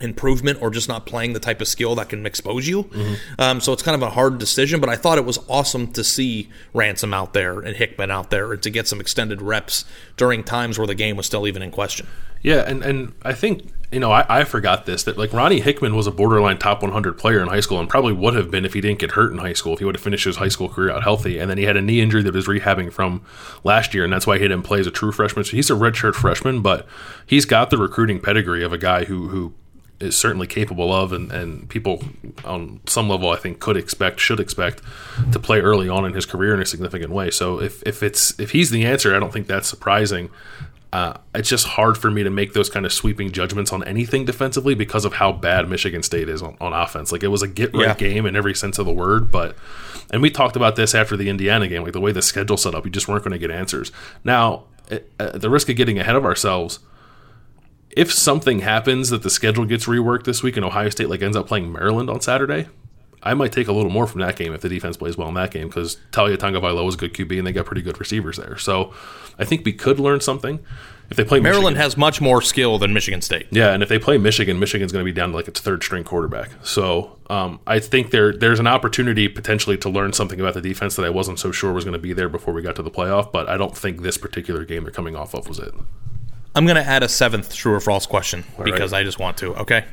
improvement 0.00 0.60
or 0.60 0.70
just 0.70 0.88
not 0.88 1.06
playing 1.06 1.32
the 1.32 1.40
type 1.40 1.60
of 1.60 1.68
skill 1.68 1.94
that 1.94 2.08
can 2.08 2.26
expose 2.26 2.66
you. 2.66 2.84
Mm-hmm. 2.84 3.14
Um, 3.38 3.60
so 3.60 3.72
it's 3.72 3.82
kind 3.82 3.94
of 3.94 4.02
a 4.02 4.10
hard 4.10 4.38
decision, 4.38 4.80
but 4.80 4.88
I 4.88 4.96
thought 4.96 5.18
it 5.18 5.24
was 5.24 5.38
awesome 5.48 5.92
to 5.92 6.02
see 6.02 6.50
Ransom 6.72 7.14
out 7.14 7.32
there 7.32 7.60
and 7.60 7.76
Hickman 7.76 8.10
out 8.10 8.30
there 8.30 8.52
and 8.52 8.62
to 8.62 8.70
get 8.70 8.88
some 8.88 9.00
extended 9.00 9.40
reps 9.40 9.84
during 10.16 10.42
times 10.42 10.78
where 10.78 10.86
the 10.86 10.94
game 10.94 11.16
was 11.16 11.26
still 11.26 11.46
even 11.46 11.62
in 11.62 11.70
question. 11.70 12.06
Yeah, 12.42 12.68
and, 12.68 12.82
and 12.84 13.14
I 13.22 13.32
think 13.32 13.72
you 13.90 13.98
know 14.00 14.12
I, 14.12 14.40
I 14.40 14.44
forgot 14.44 14.84
this 14.84 15.04
that 15.04 15.16
like 15.16 15.32
Ronnie 15.32 15.60
Hickman 15.60 15.96
was 15.96 16.06
a 16.06 16.10
borderline 16.10 16.58
top 16.58 16.82
100 16.82 17.16
player 17.16 17.40
in 17.40 17.48
high 17.48 17.60
school 17.60 17.80
and 17.80 17.88
probably 17.88 18.12
would 18.12 18.34
have 18.34 18.50
been 18.50 18.66
if 18.66 18.74
he 18.74 18.82
didn't 18.82 18.98
get 18.98 19.12
hurt 19.12 19.32
in 19.32 19.38
high 19.38 19.54
school 19.54 19.72
if 19.72 19.78
he 19.78 19.86
would 19.86 19.94
have 19.94 20.02
finished 20.02 20.26
his 20.26 20.36
high 20.36 20.48
school 20.48 20.68
career 20.68 20.90
out 20.90 21.02
healthy 21.02 21.38
and 21.38 21.48
then 21.48 21.56
he 21.56 21.64
had 21.64 21.76
a 21.76 21.80
knee 21.80 22.00
injury 22.00 22.22
that 22.22 22.34
was 22.34 22.46
rehabbing 22.46 22.92
from 22.92 23.22
last 23.62 23.94
year 23.94 24.04
and 24.04 24.12
that's 24.12 24.26
why 24.26 24.36
he 24.36 24.44
didn't 24.44 24.64
play 24.64 24.78
as 24.78 24.86
a 24.86 24.90
true 24.90 25.10
freshman. 25.10 25.44
So 25.44 25.52
he's 25.52 25.70
a 25.70 25.74
redshirt 25.74 26.14
freshman, 26.14 26.60
but 26.60 26.86
he's 27.26 27.46
got 27.46 27.70
the 27.70 27.78
recruiting 27.78 28.20
pedigree 28.20 28.62
of 28.62 28.74
a 28.74 28.78
guy 28.78 29.04
who 29.04 29.28
who 29.28 29.54
is 30.04 30.16
certainly 30.16 30.46
capable 30.46 30.92
of 30.92 31.12
and, 31.12 31.32
and 31.32 31.68
people 31.68 32.02
on 32.44 32.80
some 32.86 33.08
level 33.08 33.30
I 33.30 33.36
think 33.36 33.60
could 33.60 33.76
expect 33.76 34.20
should 34.20 34.40
expect 34.40 34.82
to 35.32 35.38
play 35.38 35.60
early 35.60 35.88
on 35.88 36.04
in 36.04 36.12
his 36.12 36.26
career 36.26 36.54
in 36.54 36.60
a 36.60 36.66
significant 36.66 37.10
way. 37.10 37.30
So 37.30 37.60
if, 37.60 37.82
if 37.84 38.02
it's 38.02 38.38
if 38.38 38.50
he's 38.50 38.70
the 38.70 38.84
answer, 38.84 39.16
I 39.16 39.18
don't 39.18 39.32
think 39.32 39.46
that's 39.46 39.68
surprising. 39.68 40.30
Uh, 40.92 41.16
it's 41.34 41.48
just 41.48 41.66
hard 41.66 41.98
for 41.98 42.08
me 42.08 42.22
to 42.22 42.30
make 42.30 42.52
those 42.52 42.70
kind 42.70 42.86
of 42.86 42.92
sweeping 42.92 43.32
judgments 43.32 43.72
on 43.72 43.82
anything 43.82 44.24
defensively 44.24 44.76
because 44.76 45.04
of 45.04 45.14
how 45.14 45.32
bad 45.32 45.68
Michigan 45.68 46.04
State 46.04 46.28
is 46.28 46.40
on, 46.40 46.56
on 46.60 46.72
offense. 46.72 47.10
Like 47.10 47.24
it 47.24 47.28
was 47.28 47.42
a 47.42 47.48
get 47.48 47.74
right 47.74 47.88
yeah. 47.88 47.94
game 47.94 48.26
in 48.26 48.36
every 48.36 48.54
sense 48.54 48.78
of 48.78 48.86
the 48.86 48.92
word, 48.92 49.32
but 49.32 49.56
and 50.12 50.22
we 50.22 50.30
talked 50.30 50.54
about 50.54 50.76
this 50.76 50.94
after 50.94 51.16
the 51.16 51.28
Indiana 51.28 51.66
game, 51.66 51.82
like 51.82 51.94
the 51.94 52.00
way 52.00 52.12
the 52.12 52.22
schedule 52.22 52.56
set 52.56 52.76
up, 52.76 52.84
you 52.84 52.92
just 52.92 53.08
weren't 53.08 53.24
going 53.24 53.32
to 53.32 53.38
get 53.38 53.50
answers. 53.50 53.90
Now, 54.22 54.64
at 54.88 55.40
the 55.40 55.50
risk 55.50 55.68
of 55.68 55.74
getting 55.76 55.98
ahead 55.98 56.14
of 56.14 56.24
ourselves, 56.24 56.78
if 57.96 58.12
something 58.12 58.60
happens 58.60 59.10
that 59.10 59.22
the 59.22 59.30
schedule 59.30 59.64
gets 59.64 59.86
reworked 59.86 60.24
this 60.24 60.42
week 60.42 60.56
and 60.56 60.64
Ohio 60.64 60.88
State 60.88 61.08
like 61.08 61.22
ends 61.22 61.36
up 61.36 61.46
playing 61.46 61.72
Maryland 61.72 62.10
on 62.10 62.20
Saturday, 62.20 62.66
I 63.22 63.34
might 63.34 63.52
take 63.52 63.68
a 63.68 63.72
little 63.72 63.90
more 63.90 64.06
from 64.06 64.20
that 64.20 64.36
game 64.36 64.52
if 64.52 64.60
the 64.60 64.68
defense 64.68 64.98
plays 64.98 65.16
well 65.16 65.28
in 65.28 65.34
that 65.34 65.50
game 65.50 65.68
because 65.68 65.96
Taulia 66.12 66.36
Tagovailoa 66.36 66.88
is 66.88 66.94
a 66.94 66.98
good 66.98 67.14
QB 67.14 67.38
and 67.38 67.46
they 67.46 67.52
got 67.52 67.64
pretty 67.64 67.80
good 67.82 67.98
receivers 67.98 68.36
there. 68.36 68.58
So 68.58 68.92
I 69.38 69.44
think 69.44 69.64
we 69.64 69.72
could 69.72 69.98
learn 69.98 70.20
something 70.20 70.60
if 71.10 71.16
they 71.16 71.24
play. 71.24 71.40
Maryland 71.40 71.74
Michigan. 71.74 71.82
has 71.82 71.96
much 71.96 72.20
more 72.20 72.42
skill 72.42 72.78
than 72.78 72.92
Michigan 72.92 73.22
State. 73.22 73.46
Yeah, 73.50 73.72
and 73.72 73.82
if 73.82 73.88
they 73.88 73.98
play 73.98 74.18
Michigan, 74.18 74.58
Michigan's 74.58 74.92
going 74.92 75.04
to 75.04 75.10
be 75.10 75.14
down 75.14 75.30
to 75.30 75.36
like 75.36 75.48
its 75.48 75.60
third 75.60 75.82
string 75.82 76.04
quarterback. 76.04 76.50
So 76.62 77.18
um, 77.30 77.60
I 77.66 77.78
think 77.78 78.10
there 78.10 78.32
there's 78.32 78.60
an 78.60 78.66
opportunity 78.66 79.28
potentially 79.28 79.78
to 79.78 79.88
learn 79.88 80.12
something 80.12 80.38
about 80.38 80.54
the 80.54 80.60
defense 80.60 80.94
that 80.96 81.04
I 81.06 81.10
wasn't 81.10 81.38
so 81.38 81.50
sure 81.50 81.72
was 81.72 81.84
going 81.84 81.94
to 81.94 81.98
be 81.98 82.12
there 82.12 82.28
before 82.28 82.52
we 82.52 82.60
got 82.60 82.76
to 82.76 82.82
the 82.82 82.90
playoff. 82.90 83.32
But 83.32 83.48
I 83.48 83.56
don't 83.56 83.76
think 83.76 84.02
this 84.02 84.18
particular 84.18 84.66
game 84.66 84.84
they're 84.84 84.92
coming 84.92 85.16
off 85.16 85.34
of 85.34 85.48
was 85.48 85.58
it. 85.58 85.72
I'm 86.54 86.66
going 86.66 86.76
to 86.76 86.88
add 86.88 87.02
a 87.02 87.08
seventh 87.08 87.54
true 87.54 87.74
or 87.74 87.80
false 87.80 88.06
question 88.06 88.44
All 88.58 88.64
because 88.64 88.92
right. 88.92 89.00
I 89.00 89.04
just 89.04 89.18
want 89.18 89.38
to. 89.38 89.54
Okay. 89.56 89.84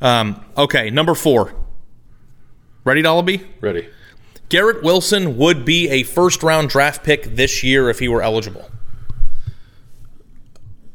Um, 0.00 0.44
okay. 0.56 0.90
Number 0.90 1.14
four. 1.14 1.54
Ready, 2.84 3.02
Dollaby? 3.02 3.46
Ready. 3.60 3.88
Garrett 4.48 4.82
Wilson 4.82 5.36
would 5.38 5.64
be 5.64 5.88
a 5.88 6.02
first 6.02 6.42
round 6.42 6.68
draft 6.68 7.02
pick 7.02 7.24
this 7.24 7.64
year 7.64 7.88
if 7.88 7.98
he 7.98 8.08
were 8.08 8.22
eligible. 8.22 8.70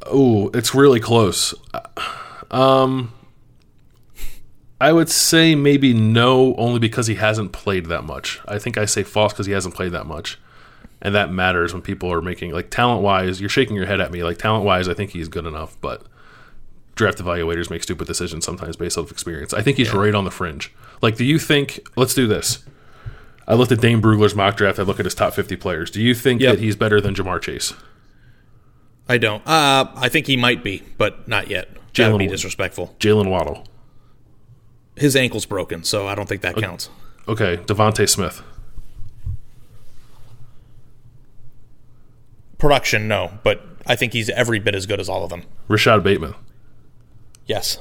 Oh, 0.06 0.50
it's 0.54 0.74
really 0.74 1.00
close. 1.00 1.54
Um, 2.52 3.14
I 4.82 4.94
would 4.94 5.10
say 5.10 5.56
maybe 5.56 5.94
no, 5.94 6.56
only 6.56 6.80
because 6.80 7.08
he 7.08 7.16
hasn't 7.16 7.52
played 7.52 7.88
that 7.88 8.04
much. 8.04 8.40
I 8.48 8.60
think 8.60 8.78
I 8.78 8.86
say 8.86 9.04
false 9.04 9.34
because 9.34 9.46
he 9.46 9.52
hasn't 9.52 9.76
played 9.76 9.92
that 9.92 10.06
much, 10.06 10.40
and 11.02 11.16
that 11.16 11.32
matters 11.32 11.74
when 11.74 11.82
people 11.82 12.12
are 12.12 12.22
making 12.22 12.52
like 12.52 12.70
talent 12.70 13.02
wise. 13.02 13.40
You're 13.40 13.50
shaking 13.50 13.76
your 13.76 13.86
head 13.86 14.02
at 14.02 14.12
me. 14.12 14.24
Like 14.24 14.38
talent 14.38 14.66
wise, 14.66 14.88
I 14.88 14.94
think 14.94 15.12
he's 15.12 15.28
good 15.28 15.46
enough, 15.46 15.80
but 15.82 16.04
draft 16.96 17.20
evaluators 17.20 17.70
make 17.70 17.84
stupid 17.84 18.08
decisions 18.08 18.46
sometimes 18.46 18.76
based 18.76 18.98
off 18.98 19.12
experience. 19.12 19.54
I 19.54 19.62
think 19.62 19.78
he's 19.78 19.94
yeah. 19.94 20.00
right 20.00 20.16
on 20.16 20.26
the 20.26 20.32
fringe. 20.32 20.74
Like, 21.02 21.16
do 21.16 21.24
you 21.24 21.40
think? 21.40 21.80
Let's 21.96 22.14
do 22.14 22.28
this. 22.28 22.64
I 23.48 23.56
looked 23.56 23.72
at 23.72 23.82
Dane 23.82 24.02
Brugler's 24.02 24.36
mock 24.36 24.58
draft. 24.58 24.78
I 24.78 24.84
look 24.84 25.00
at 25.00 25.06
his 25.06 25.16
top 25.16 25.34
50 25.34 25.56
players. 25.56 25.90
Do 25.90 26.02
you 26.02 26.14
think 26.14 26.40
yep. 26.42 26.56
that 26.56 26.62
he's 26.62 26.76
better 26.76 27.02
than 27.02 27.16
Ja'Marr 27.16 27.42
Chase? 27.42 27.74
I 29.08 29.18
don't. 29.18 29.46
Uh, 29.48 29.90
I 29.96 30.08
think 30.08 30.28
he 30.28 30.38
might 30.38 30.64
be, 30.64 30.84
but 31.00 31.28
not 31.28 31.48
yet. 31.48 31.70
That 31.96 32.12
would 32.12 32.20
be 32.20 32.28
disrespectful. 32.28 32.96
Jaylen 33.00 33.30
Waddle. 33.30 33.66
His 34.96 35.16
ankle's 35.16 35.46
broken, 35.46 35.84
so 35.84 36.08
I 36.08 36.14
don't 36.14 36.30
think 36.30 36.42
that 36.42 36.56
counts. 36.58 36.90
Okay, 37.28 37.58
DeVonta 37.58 38.08
Smith. 38.08 38.44
Production, 42.60 43.08
no, 43.08 43.40
but 43.42 43.66
I 43.88 43.96
think 43.96 44.14
he's 44.14 44.30
every 44.30 44.60
bit 44.60 44.76
as 44.76 44.86
good 44.86 45.00
as 45.00 45.10
all 45.10 45.24
of 45.24 45.32
them. 45.32 45.44
Rashod 45.68 46.04
Bateman. 46.04 46.36
Yes. 47.48 47.80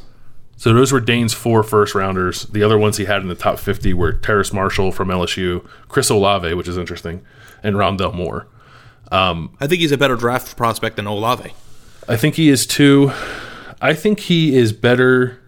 So 0.56 0.72
those 0.72 0.90
were 0.90 1.00
Dane's 1.00 1.34
four 1.34 1.62
first 1.62 1.94
rounders. 1.94 2.44
The 2.44 2.62
other 2.62 2.78
ones 2.78 2.96
he 2.96 3.04
had 3.04 3.20
in 3.20 3.28
the 3.28 3.34
top 3.34 3.58
50 3.58 3.92
were 3.94 4.12
Terrace 4.12 4.52
Marshall 4.52 4.90
from 4.90 5.08
LSU, 5.08 5.64
Chris 5.88 6.10
Olave, 6.10 6.54
which 6.54 6.66
is 6.66 6.76
interesting, 6.76 7.22
and 7.62 7.76
Rondale 7.76 8.14
Moore. 8.14 8.48
Um, 9.12 9.56
I 9.60 9.66
think 9.66 9.80
he's 9.80 9.92
a 9.92 9.98
better 9.98 10.16
draft 10.16 10.56
prospect 10.56 10.96
than 10.96 11.06
Olave. 11.06 11.52
I 12.08 12.16
think 12.16 12.36
he 12.36 12.48
is 12.48 12.66
too. 12.66 13.12
I 13.80 13.94
think 13.94 14.20
he 14.20 14.56
is 14.56 14.72
better 14.72 15.40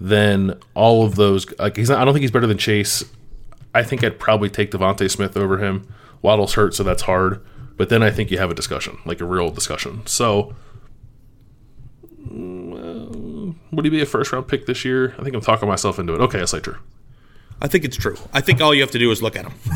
than 0.00 0.58
all 0.74 1.04
of 1.04 1.14
those. 1.14 1.46
Like 1.58 1.76
he's 1.76 1.90
not, 1.90 2.00
I 2.00 2.04
don't 2.04 2.14
think 2.14 2.22
he's 2.22 2.30
better 2.30 2.46
than 2.46 2.58
Chase. 2.58 3.04
I 3.74 3.82
think 3.82 4.02
I'd 4.02 4.18
probably 4.18 4.48
take 4.48 4.70
DeVonta 4.70 5.10
Smith 5.10 5.36
over 5.36 5.58
him. 5.58 5.86
Waddle's 6.22 6.54
hurt, 6.54 6.74
so 6.74 6.82
that's 6.82 7.02
hard. 7.02 7.44
But 7.76 7.88
then 7.88 8.02
I 8.02 8.10
think 8.10 8.30
you 8.30 8.38
have 8.38 8.50
a 8.50 8.54
discussion, 8.54 8.98
like 9.04 9.20
a 9.20 9.24
real 9.24 9.50
discussion. 9.50 10.06
So 10.06 10.54
mm, 12.20 13.54
would 13.70 13.84
he 13.84 13.90
be 13.90 14.00
a 14.00 14.06
first 14.06 14.32
round 14.32 14.48
pick 14.48 14.66
this 14.66 14.84
year? 14.84 15.14
I 15.18 15.22
think 15.22 15.34
I'm 15.34 15.42
talking 15.42 15.68
myself 15.68 15.98
into 15.98 16.14
it. 16.14 16.20
Okay, 16.20 16.40
I 16.40 16.46
say 16.46 16.60
true. 16.60 16.78
I 17.60 17.68
think 17.68 17.84
it's 17.84 17.96
true. 17.96 18.16
I 18.34 18.42
think 18.42 18.60
all 18.60 18.74
you 18.74 18.82
have 18.82 18.90
to 18.90 18.98
do 18.98 19.10
is 19.10 19.22
look 19.22 19.34
at 19.34 19.46
him. 19.46 19.54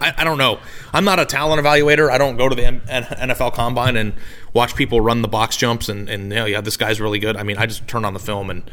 I, 0.00 0.14
I, 0.18 0.24
don't 0.24 0.38
know. 0.38 0.58
I'm 0.92 1.04
not 1.04 1.20
a 1.20 1.24
talent 1.24 1.62
evaluator. 1.64 2.10
I 2.10 2.18
don't 2.18 2.36
go 2.36 2.48
to 2.48 2.56
the 2.56 2.62
NFL 2.62 3.54
Combine 3.54 3.96
and 3.96 4.14
watch 4.52 4.74
people 4.74 5.00
run 5.00 5.22
the 5.22 5.28
box 5.28 5.56
jumps 5.56 5.88
and, 5.88 6.08
and 6.08 6.24
you 6.24 6.28
know, 6.30 6.44
yeah, 6.44 6.60
this 6.60 6.76
guy's 6.76 7.00
really 7.00 7.20
good. 7.20 7.36
I 7.36 7.44
mean, 7.44 7.56
I 7.56 7.66
just 7.66 7.86
turn 7.86 8.04
on 8.04 8.14
the 8.14 8.20
film 8.20 8.50
and 8.50 8.68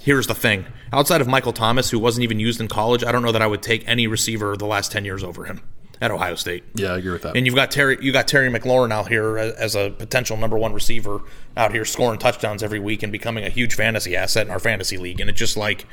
here's 0.00 0.26
the 0.26 0.34
thing. 0.34 0.66
Outside 0.92 1.20
of 1.20 1.28
Michael 1.28 1.52
Thomas, 1.52 1.90
who 1.90 2.00
wasn't 2.00 2.24
even 2.24 2.40
used 2.40 2.60
in 2.60 2.66
college, 2.66 3.04
I 3.04 3.12
don't 3.12 3.22
know 3.22 3.32
that 3.32 3.42
I 3.42 3.46
would 3.46 3.62
take 3.62 3.86
any 3.86 4.08
receiver 4.08 4.56
the 4.56 4.66
last 4.66 4.90
10 4.90 5.04
years 5.04 5.22
over 5.22 5.44
him 5.44 5.62
at 6.00 6.10
Ohio 6.10 6.34
State. 6.34 6.64
Yeah, 6.74 6.92
I 6.92 6.98
agree 6.98 7.12
with 7.12 7.22
that. 7.22 7.36
And 7.36 7.46
you've 7.46 7.54
got 7.54 7.70
Terry, 7.70 7.98
you 8.00 8.12
got 8.12 8.28
Terry 8.28 8.50
McLaurin 8.50 8.92
out 8.92 9.08
here 9.08 9.38
as 9.38 9.74
a 9.74 9.90
potential 9.90 10.36
number 10.36 10.56
one 10.56 10.72
receiver 10.72 11.20
out 11.56 11.72
here 11.72 11.84
scoring 11.84 12.18
touchdowns 12.18 12.62
every 12.62 12.78
week 12.78 13.02
and 13.02 13.10
becoming 13.10 13.44
a 13.44 13.50
huge 13.50 13.74
fantasy 13.74 14.16
asset 14.16 14.46
in 14.46 14.52
our 14.52 14.60
fantasy 14.60 14.96
league. 14.96 15.20
And 15.20 15.28
it's 15.28 15.38
just 15.38 15.56
like 15.56 15.86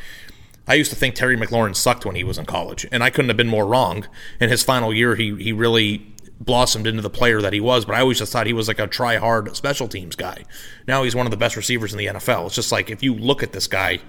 I 0.67 0.73
used 0.75 0.91
to 0.91 0.95
think 0.95 1.15
Terry 1.15 1.37
McLaurin 1.37 1.75
sucked 1.75 2.05
when 2.05 2.15
he 2.15 2.23
was 2.23 2.37
in 2.37 2.45
college, 2.45 2.87
and 2.91 3.03
I 3.03 3.09
couldn't 3.09 3.29
have 3.29 3.37
been 3.37 3.47
more 3.47 3.67
wrong. 3.67 4.07
In 4.39 4.49
his 4.49 4.63
final 4.63 4.93
year, 4.93 5.15
he 5.15 5.35
he 5.35 5.51
really 5.51 6.05
blossomed 6.39 6.85
into 6.85 7.01
the 7.01 7.09
player 7.09 7.41
that 7.41 7.53
he 7.53 7.59
was. 7.59 7.85
But 7.85 7.95
I 7.95 8.01
always 8.01 8.19
just 8.19 8.31
thought 8.31 8.47
he 8.47 8.53
was 8.53 8.67
like 8.67 8.79
a 8.79 8.87
try 8.87 9.17
hard 9.17 9.55
special 9.55 9.87
teams 9.87 10.15
guy. 10.15 10.43
Now 10.87 11.03
he's 11.03 11.15
one 11.15 11.25
of 11.25 11.31
the 11.31 11.37
best 11.37 11.55
receivers 11.55 11.93
in 11.93 11.99
the 11.99 12.07
NFL. 12.07 12.47
It's 12.47 12.55
just 12.55 12.71
like 12.71 12.89
if 12.89 13.03
you 13.03 13.13
look 13.13 13.43
at 13.43 13.53
this 13.53 13.67
guy 13.67 13.99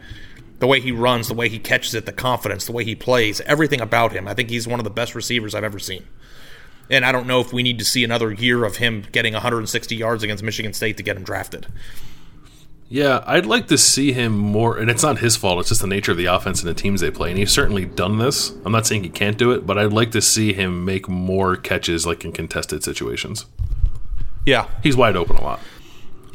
the 0.58 0.66
way 0.66 0.80
he 0.80 0.92
runs, 0.92 1.28
the 1.28 1.34
way 1.34 1.48
he 1.48 1.58
catches 1.58 1.94
it, 1.94 2.06
the 2.06 2.12
confidence, 2.12 2.66
the 2.66 2.72
way 2.72 2.84
he 2.84 2.94
plays, 2.94 3.40
everything 3.42 3.80
about 3.80 4.12
him. 4.12 4.26
I 4.26 4.34
think 4.34 4.50
he's 4.50 4.66
one 4.66 4.80
of 4.80 4.84
the 4.84 4.90
best 4.90 5.14
receivers 5.14 5.54
I've 5.54 5.64
ever 5.64 5.78
seen. 5.78 6.06
And 6.88 7.04
I 7.04 7.12
don't 7.12 7.26
know 7.26 7.40
if 7.40 7.52
we 7.52 7.62
need 7.62 7.78
to 7.78 7.84
see 7.84 8.04
another 8.04 8.32
year 8.32 8.64
of 8.64 8.76
him 8.76 9.04
getting 9.12 9.32
160 9.32 9.96
yards 9.96 10.22
against 10.22 10.42
Michigan 10.42 10.72
State 10.72 10.96
to 10.98 11.02
get 11.02 11.16
him 11.16 11.24
drafted. 11.24 11.66
Yeah, 12.88 13.24
I'd 13.26 13.46
like 13.46 13.66
to 13.68 13.78
see 13.78 14.12
him 14.12 14.38
more, 14.38 14.78
and 14.78 14.88
it's 14.88 15.02
not 15.02 15.18
his 15.18 15.36
fault. 15.36 15.58
It's 15.58 15.70
just 15.70 15.80
the 15.80 15.88
nature 15.88 16.12
of 16.12 16.18
the 16.18 16.26
offense 16.26 16.62
and 16.62 16.70
the 16.70 16.74
teams 16.74 17.00
they 17.00 17.10
play. 17.10 17.30
And 17.30 17.38
he's 17.38 17.50
certainly 17.50 17.84
done 17.84 18.18
this. 18.18 18.50
I'm 18.64 18.70
not 18.70 18.86
saying 18.86 19.02
he 19.02 19.08
can't 19.08 19.36
do 19.36 19.50
it, 19.50 19.66
but 19.66 19.76
I'd 19.76 19.92
like 19.92 20.12
to 20.12 20.22
see 20.22 20.52
him 20.52 20.84
make 20.84 21.08
more 21.08 21.56
catches, 21.56 22.06
like 22.06 22.24
in 22.24 22.30
contested 22.30 22.84
situations. 22.84 23.46
Yeah, 24.46 24.68
he's 24.84 24.96
wide 24.96 25.16
open 25.16 25.34
a 25.34 25.42
lot. 25.42 25.58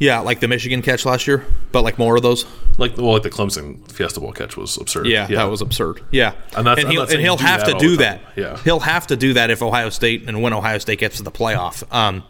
Yeah, 0.02 0.22
like 0.22 0.40
the 0.40 0.48
Michigan 0.48 0.82
catch 0.82 1.06
last 1.06 1.28
year, 1.28 1.46
but 1.72 1.84
like 1.84 2.00
more 2.00 2.16
of 2.16 2.24
those. 2.24 2.44
Like 2.80 2.98
well, 2.98 3.14
like 3.14 3.22
the 3.22 3.30
Clemson 3.30 3.88
Fiesta 3.92 4.20
Bowl 4.20 4.32
catch 4.32 4.58
was 4.58 4.78
absurd. 4.78 5.06
Yeah, 5.06 5.28
yeah. 5.30 5.38
that 5.38 5.44
was 5.52 5.62
absurd. 5.62 6.02
Yeah, 6.10 6.34
And 6.58 6.66
that's- 6.66 6.84
I'm 6.84 6.92
he'll, 6.92 7.04
and 7.04 7.22
he'll 7.22 7.38
have 7.38 7.66
to 7.66 7.76
do 7.78 7.98
that. 7.98 8.20
Yeah. 8.36 8.58
he'll 8.64 8.80
have 8.80 9.06
to 9.08 9.16
do 9.16 9.34
that 9.34 9.52
if 9.52 9.62
Ohio 9.62 9.92
State 9.92 10.24
and 10.28 10.42
when 10.42 10.54
Ohio 10.54 10.80
State 10.80 10.98
gets 10.98 11.18
to 11.18 11.24
the 11.24 11.30
playoff. 11.30 11.84
Um, 11.94 12.24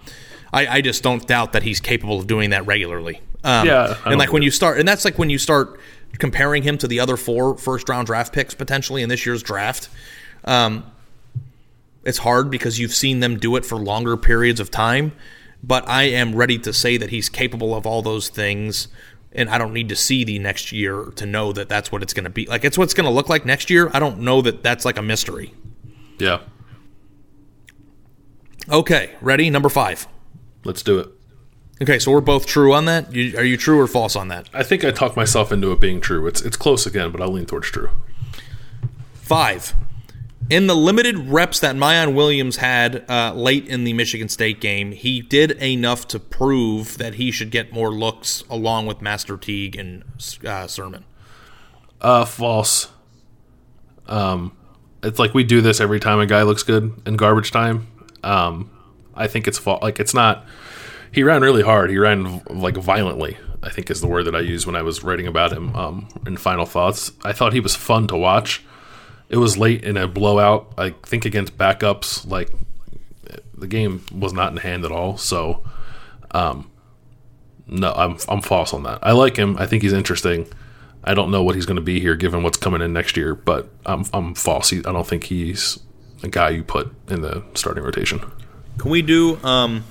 I, 0.52 0.68
I 0.68 0.82
just 0.82 1.02
don't 1.02 1.26
doubt 1.26 1.54
that 1.54 1.64
he's 1.64 1.80
capable 1.80 2.20
of 2.20 2.28
doing 2.28 2.50
that 2.50 2.66
regularly. 2.66 3.22
Um, 3.46 3.66
Yeah, 3.66 3.96
and 4.06 4.20
like 4.20 4.34
when 4.34 4.44
you 4.44 4.52
start, 4.52 4.78
and 4.78 4.86
that's 4.86 5.06
like 5.06 5.18
when 5.18 5.30
you 5.30 5.38
start 5.38 5.80
comparing 6.20 6.64
him 6.64 6.78
to 6.80 6.90
the 6.90 7.00
other 7.00 7.16
four 7.16 7.58
first 7.58 7.88
round 7.88 8.06
draft 8.06 8.34
picks 8.34 8.54
potentially 8.54 9.02
in 9.02 9.08
this 9.08 9.26
year's 9.26 9.42
draft. 9.42 9.88
Um, 10.44 10.84
it's 12.04 12.18
hard 12.18 12.50
because 12.52 12.80
you've 12.80 12.94
seen 12.94 13.22
them 13.22 13.38
do 13.40 13.56
it 13.56 13.66
for 13.66 13.78
longer 13.78 14.18
periods 14.18 14.60
of 14.60 14.70
time. 14.72 15.14
But 15.63 15.88
I 15.88 16.04
am 16.04 16.36
ready 16.36 16.58
to 16.60 16.74
say 16.74 16.97
that 16.97 17.10
he's 17.12 17.30
capable 17.30 17.76
of 17.76 17.86
all 17.86 18.02
those 18.02 18.30
things, 18.30 18.88
and 19.32 19.50
I 19.50 19.58
don't 19.58 19.74
need 19.74 19.89
to 19.89 19.95
see 19.95 20.24
the 20.24 20.39
next 20.39 20.71
year 20.71 21.06
to 21.15 21.26
know 21.26 21.52
that 21.54 21.69
that's 21.69 21.91
what 21.91 22.02
it's 22.02 22.13
going 22.13 22.24
to 22.24 22.30
be. 22.32 22.45
Like 22.47 22.65
it's 22.65 22.78
what 22.78 22.86
it's 22.86 22.93
going 22.93 23.06
to 23.06 23.12
look 23.12 23.30
like 23.30 23.45
next 23.45 23.69
year. 23.69 23.89
I 23.93 24.00
don't 24.00 24.19
know 24.19 24.41
that 24.41 24.63
that's 24.63 24.86
like 24.86 24.97
a 24.97 25.02
mystery. 25.04 25.54
yeah. 26.19 26.39
Okay, 28.69 29.12
ready? 29.21 29.50
Number 29.50 29.69
five. 29.69 30.08
Let's 30.63 30.84
do 30.84 31.00
it. 31.00 31.10
Okay, 31.82 31.97
so 31.97 32.12
we're 32.12 32.21
both 32.21 32.45
true 32.45 32.74
on 32.74 32.86
that. 32.86 33.12
You, 33.12 33.36
are 33.38 33.43
you 33.43 33.58
true 33.58 33.80
or 33.80 33.88
false 33.88 34.15
on 34.15 34.28
that? 34.28 34.47
I 34.54 34.62
think 34.62 34.86
I 34.86 34.91
talked 34.91 35.15
myself 35.15 35.52
into 35.52 35.71
it 35.71 35.80
being 35.80 36.00
true. 36.00 36.28
It's 36.28 36.41
it's 36.41 36.56
close 36.58 36.86
again, 36.86 37.12
but 37.12 37.21
I'll 37.21 37.32
lean 37.32 37.47
towards 37.47 37.69
true. 37.71 37.89
Five. 39.13 39.74
In 40.49 40.67
the 40.67 40.75
limited 40.75 41.17
reps 41.17 41.60
that 41.62 41.75
Miyan 41.75 42.13
Williams 42.13 42.58
had 42.58 43.06
uh, 43.10 43.34
late 43.34 43.67
in 43.67 43.84
the 43.84 43.93
Michigan 43.93 44.27
State 44.27 44.60
game, 44.60 44.91
he 44.91 45.21
did 45.21 45.51
enough 45.51 46.08
to 46.10 46.19
prove 46.19 46.97
that 46.97 47.15
he 47.15 47.32
should 47.32 47.51
get 47.51 47.71
more 47.71 47.91
looks 47.91 48.43
along 48.49 48.86
with 48.86 49.01
Master 49.01 49.38
Teague 49.38 49.77
and 49.77 50.04
uh, 50.45 50.67
Sermon. 50.67 51.06
Uh, 52.01 52.25
false. 52.25 52.89
Um, 54.08 54.58
it's 55.04 55.19
like 55.19 55.34
we 55.34 55.43
do 55.43 55.62
this 55.62 55.80
every 55.80 55.99
time 55.99 56.19
a 56.19 56.25
guy 56.25 56.41
looks 56.43 56.63
good 56.63 56.91
in 57.06 57.15
garbage 57.15 57.51
time. 57.51 57.88
Um, 58.23 58.69
I 59.15 59.27
think 59.27 59.47
it's 59.47 59.58
fa- 59.58 59.80
like 59.82 59.99
it's 59.99 60.13
not. 60.13 60.45
He 61.12 61.23
ran 61.23 61.41
really 61.41 61.62
hard. 61.63 61.89
He 61.89 61.97
ran 61.97 62.41
like 62.49 62.75
violently. 62.75 63.38
I 63.63 63.69
think 63.69 63.91
is 63.91 64.01
the 64.01 64.08
word 64.08 64.23
that 64.25 64.36
I 64.36 64.39
used 64.39 64.65
when 64.65 64.75
I 64.75 64.82
was 64.82 65.04
writing 65.04 65.27
about 65.27 65.54
him 65.54 65.75
um, 65.75 66.10
in 66.25 66.36
final 66.36 66.65
thoughts. 66.65 67.12
I 67.23 67.32
thought 67.32 67.54
he 67.54 67.60
was 67.60 67.75
fun 67.75 68.08
to 68.08 68.17
watch. 68.17 68.63
It 69.32 69.38
was 69.38 69.58
late 69.58 69.84
in 69.86 69.96
a 69.96 70.08
blowout. 70.08 70.74
I 70.78 70.89
think 70.89 71.26
against 71.26 71.58
backups, 71.58 72.30
like 72.30 72.52
the 73.58 73.67
game 73.67 74.04
was 74.13 74.34
not 74.34 74.52
in 74.52 74.58
hand 74.58 74.84
at 74.84 74.91
all. 74.91 75.17
So, 75.17 75.63
um, 76.32 76.70
no, 77.65 77.94
I'm 77.94 78.17
I'm 78.28 78.41
false 78.41 78.74
on 78.74 78.84
that. 78.84 79.00
I 79.02 79.13
like 79.13 79.38
him. 79.38 79.56
I 79.58 79.67
think 79.67 79.84
he's 79.84 79.94
interesting. 79.94 80.48
I 81.04 81.13
don't 81.13 81.32
know 81.32 81.44
what 81.44 81.56
he's 81.56 81.65
going 81.65 81.78
to 81.78 81.82
be 81.82 82.00
here 82.00 82.15
given 82.15 82.44
what's 82.44 82.58
coming 82.58 82.82
in 82.82 82.91
next 82.91 83.15
year, 83.15 83.34
but 83.34 83.70
I'm 83.86 84.04
I'm 84.13 84.36
false. 84.36 84.70
He, 84.70 84.80
I 84.80 84.91
don't 84.91 85.08
think 85.08 85.24
he's 85.24 85.80
a 86.24 86.28
guy 86.28 86.50
you 86.50 86.63
put 86.63 86.94
in 87.10 87.22
the 87.22 87.41
starting 87.54 87.84
rotation. 87.84 88.20
Can 88.78 88.91
we 88.91 89.02
do 89.02 89.38
um, 89.44 89.84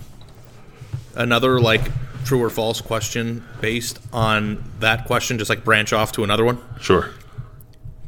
another 1.15 1.61
like 1.61 1.81
true 2.25 2.43
or 2.43 2.51
false 2.51 2.83
question 2.83 3.43
based 3.63 3.99
on 4.13 4.63
that 4.81 5.07
question? 5.07 5.39
Just 5.39 5.49
like 5.49 5.65
branch 5.65 5.95
off 5.95 6.13
to 6.13 6.25
another 6.25 6.45
one. 6.45 6.61
Sure. 6.79 7.11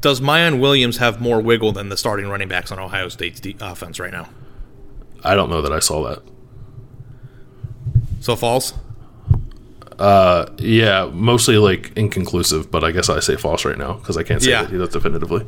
Does 0.02 0.20
Miyan 0.20 0.60
Williams 0.60 0.98
have 0.98 1.20
more 1.20 1.40
wiggle 1.40 1.72
than 1.72 1.88
the 1.88 1.96
starting 1.96 2.28
running 2.28 2.48
backs 2.48 2.70
on 2.70 2.78
Ohio 2.78 3.08
State's 3.08 3.40
de- 3.40 3.56
offense 3.60 3.98
right 3.98 4.12
now? 4.12 4.28
I 5.24 5.34
don't 5.34 5.48
know 5.48 5.62
that 5.62 5.72
I 5.72 5.78
saw 5.78 6.06
that. 6.08 6.22
So 8.20 8.36
false. 8.36 8.74
Uh, 9.98 10.46
Yeah, 10.58 11.08
mostly 11.12 11.56
like 11.56 11.92
inconclusive, 11.96 12.70
but 12.70 12.82
I 12.82 12.90
guess 12.90 13.08
I 13.08 13.20
say 13.20 13.36
false 13.36 13.64
right 13.64 13.78
now 13.78 13.94
because 13.94 14.16
I 14.16 14.22
can't 14.24 14.42
say 14.42 14.50
Yeah. 14.50 14.64
that 14.64 14.76
does 14.76 14.88
definitively. 14.90 15.46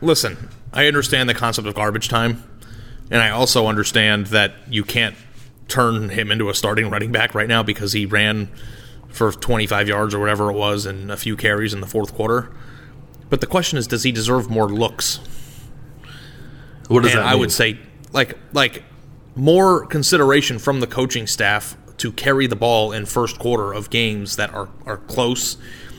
Listen, 0.00 0.48
I 0.72 0.86
understand 0.86 1.28
the 1.28 1.34
concept 1.34 1.66
of 1.66 1.74
garbage 1.74 2.08
time, 2.08 2.44
and 3.10 3.20
I 3.20 3.30
also 3.30 3.66
understand 3.66 4.26
that 4.28 4.54
you 4.70 4.84
can't 4.84 5.16
turn 5.68 6.10
him 6.10 6.30
into 6.30 6.48
a 6.48 6.54
starting 6.54 6.88
running 6.88 7.10
back 7.10 7.34
right 7.34 7.48
now 7.48 7.62
because 7.64 7.92
he 7.92 8.06
ran 8.06 8.48
for 9.08 9.32
25 9.32 9.88
yards 9.88 10.14
or 10.14 10.20
whatever 10.20 10.50
it 10.50 10.54
was 10.54 10.86
and 10.86 11.10
a 11.10 11.16
few 11.16 11.34
carries 11.34 11.74
in 11.74 11.80
the 11.80 11.86
fourth 11.88 12.14
quarter. 12.14 12.50
But 13.28 13.40
the 13.40 13.46
question 13.46 13.78
is, 13.78 13.86
does 13.86 14.04
he 14.04 14.12
deserve 14.12 14.48
more 14.48 14.68
looks? 14.68 15.20
What 16.88 17.02
does 17.02 17.12
and 17.12 17.22
that 17.22 17.26
I 17.26 17.34
would 17.34 17.50
say 17.50 17.78
like 18.12 18.38
like 18.52 18.84
more 19.34 19.86
consideration 19.86 20.58
from 20.58 20.80
the 20.80 20.86
coaching 20.86 21.26
staff 21.26 21.76
to 21.98 22.12
carry 22.12 22.46
the 22.46 22.56
ball 22.56 22.92
in 22.92 23.06
first 23.06 23.38
quarter 23.38 23.72
of 23.72 23.90
games 23.90 24.36
that 24.36 24.52
are 24.54 24.68
are 24.84 24.98
close 24.98 25.56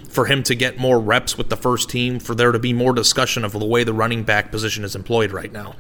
for 0.10 0.26
him 0.26 0.42
to 0.44 0.56
get 0.56 0.80
more 0.80 1.00
reps 1.00 1.38
with 1.38 1.50
the 1.50 1.58
first 1.58 1.90
team 1.90 2.20
for 2.20 2.34
there 2.34 2.52
to 2.52 2.60
be 2.60 2.74
more 2.74 2.94
discussion 2.94 3.44
of 3.44 3.52
the 3.52 3.66
way 3.66 3.84
the 3.84 3.94
running 3.94 4.24
back 4.24 4.52
position 4.52 4.84
is 4.84 4.96
employed 4.96 5.32
right 5.32 5.52
now. 5.52 5.76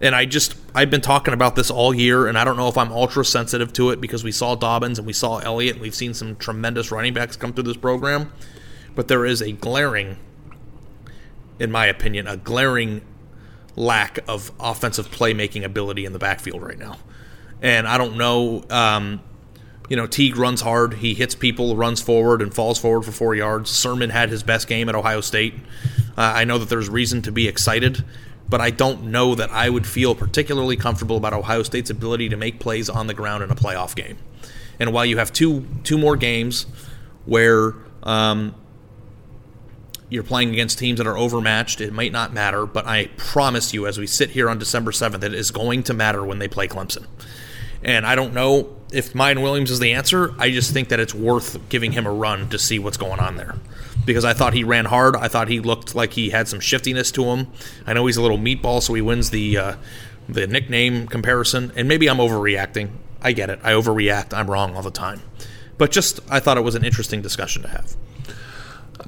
And 0.00 0.14
I 0.14 0.26
just 0.26 0.54
I've 0.74 0.90
been 0.90 1.00
talking 1.00 1.32
about 1.32 1.56
this 1.56 1.70
all 1.70 1.94
year 1.94 2.26
and 2.26 2.36
I 2.36 2.44
don't 2.44 2.56
know 2.56 2.68
if 2.68 2.76
I'm 2.76 2.92
ultra 2.92 3.24
sensitive 3.24 3.72
to 3.74 3.90
it 3.90 4.00
because 4.00 4.22
we 4.22 4.32
saw 4.32 4.54
Dobbins 4.54 4.98
and 4.98 5.06
we 5.06 5.12
saw 5.12 5.38
Elliott 5.38 5.76
and 5.76 5.82
we've 5.82 5.94
seen 5.94 6.12
some 6.12 6.36
tremendous 6.36 6.90
running 6.90 7.14
backs 7.14 7.36
come 7.36 7.52
through 7.52 7.64
this 7.64 7.76
program, 7.76 8.30
but 8.94 9.08
there 9.08 9.24
is 9.24 9.40
a 9.40 9.52
glaring 9.52 10.18
in 11.58 11.70
my 11.70 11.86
opinion 11.86 12.26
a 12.26 12.36
glaring 12.36 13.02
lack 13.76 14.18
of 14.28 14.52
offensive 14.60 15.10
playmaking 15.10 15.64
ability 15.64 16.04
in 16.04 16.12
the 16.12 16.18
backfield 16.18 16.62
right 16.62 16.78
now. 16.78 16.96
And 17.62 17.88
I 17.88 17.98
don't 17.98 18.16
know, 18.16 18.64
um, 18.70 19.20
you 19.88 19.96
know, 19.96 20.06
Teague 20.06 20.36
runs 20.36 20.60
hard. 20.60 20.94
He 20.94 21.14
hits 21.14 21.34
people, 21.34 21.76
runs 21.76 22.00
forward, 22.00 22.40
and 22.42 22.54
falls 22.54 22.78
forward 22.78 23.02
for 23.02 23.12
four 23.12 23.34
yards. 23.34 23.70
Sermon 23.70 24.10
had 24.10 24.28
his 24.28 24.42
best 24.42 24.68
game 24.68 24.88
at 24.88 24.94
Ohio 24.94 25.20
State. 25.20 25.54
Uh, 26.16 26.20
I 26.36 26.44
know 26.44 26.58
that 26.58 26.68
there's 26.68 26.88
reason 26.88 27.22
to 27.22 27.32
be 27.32 27.48
excited, 27.48 28.04
but 28.48 28.60
I 28.60 28.70
don't 28.70 29.04
know 29.04 29.34
that 29.34 29.50
I 29.50 29.70
would 29.70 29.86
feel 29.86 30.14
particularly 30.14 30.76
comfortable 30.76 31.16
about 31.16 31.32
Ohio 31.32 31.62
State's 31.62 31.90
ability 31.90 32.28
to 32.28 32.36
make 32.36 32.60
plays 32.60 32.88
on 32.88 33.06
the 33.06 33.14
ground 33.14 33.42
in 33.42 33.50
a 33.50 33.54
playoff 33.54 33.94
game. 33.94 34.18
And 34.78 34.92
while 34.92 35.06
you 35.06 35.18
have 35.18 35.32
two 35.32 35.66
two 35.84 35.98
more 35.98 36.16
games 36.16 36.66
where 37.26 37.74
um, 38.02 38.54
you're 40.14 40.22
playing 40.22 40.50
against 40.50 40.78
teams 40.78 40.98
that 40.98 41.08
are 41.08 41.18
overmatched. 41.18 41.80
It 41.80 41.92
might 41.92 42.12
not 42.12 42.32
matter, 42.32 42.66
but 42.66 42.86
I 42.86 43.06
promise 43.16 43.74
you, 43.74 43.88
as 43.88 43.98
we 43.98 44.06
sit 44.06 44.30
here 44.30 44.48
on 44.48 44.60
December 44.60 44.92
7th, 44.92 45.24
it 45.24 45.34
is 45.34 45.50
going 45.50 45.82
to 45.84 45.92
matter 45.92 46.24
when 46.24 46.38
they 46.38 46.46
play 46.46 46.68
Clemson. 46.68 47.06
And 47.82 48.06
I 48.06 48.14
don't 48.14 48.32
know 48.32 48.76
if 48.92 49.12
Miyan 49.12 49.42
Williams 49.42 49.72
is 49.72 49.80
the 49.80 49.92
answer. 49.92 50.32
I 50.38 50.50
just 50.50 50.72
think 50.72 50.90
that 50.90 51.00
it's 51.00 51.12
worth 51.12 51.68
giving 51.68 51.90
him 51.90 52.06
a 52.06 52.12
run 52.12 52.48
to 52.50 52.60
see 52.60 52.78
what's 52.78 52.96
going 52.96 53.18
on 53.18 53.34
there. 53.34 53.56
Because 54.06 54.24
I 54.24 54.34
thought 54.34 54.54
he 54.54 54.62
ran 54.62 54.84
hard. 54.84 55.16
I 55.16 55.26
thought 55.26 55.48
he 55.48 55.58
looked 55.58 55.96
like 55.96 56.12
he 56.12 56.30
had 56.30 56.46
some 56.46 56.60
shiftiness 56.60 57.10
to 57.12 57.24
him. 57.24 57.48
I 57.84 57.92
know 57.92 58.06
he's 58.06 58.16
a 58.16 58.22
little 58.22 58.38
meatball, 58.38 58.82
so 58.82 58.94
he 58.94 59.02
wins 59.02 59.30
the 59.30 59.58
uh, 59.58 59.76
the 60.28 60.46
nickname 60.46 61.08
comparison. 61.08 61.72
And 61.74 61.88
maybe 61.88 62.08
I'm 62.08 62.18
overreacting. 62.18 62.90
I 63.20 63.32
get 63.32 63.50
it. 63.50 63.58
I 63.64 63.72
overreact. 63.72 64.32
I'm 64.32 64.48
wrong 64.48 64.76
all 64.76 64.82
the 64.82 64.92
time. 64.92 65.22
But 65.76 65.90
just, 65.90 66.20
I 66.30 66.38
thought 66.38 66.56
it 66.56 66.62
was 66.62 66.76
an 66.76 66.84
interesting 66.84 67.20
discussion 67.20 67.62
to 67.62 67.68
have. 67.68 67.96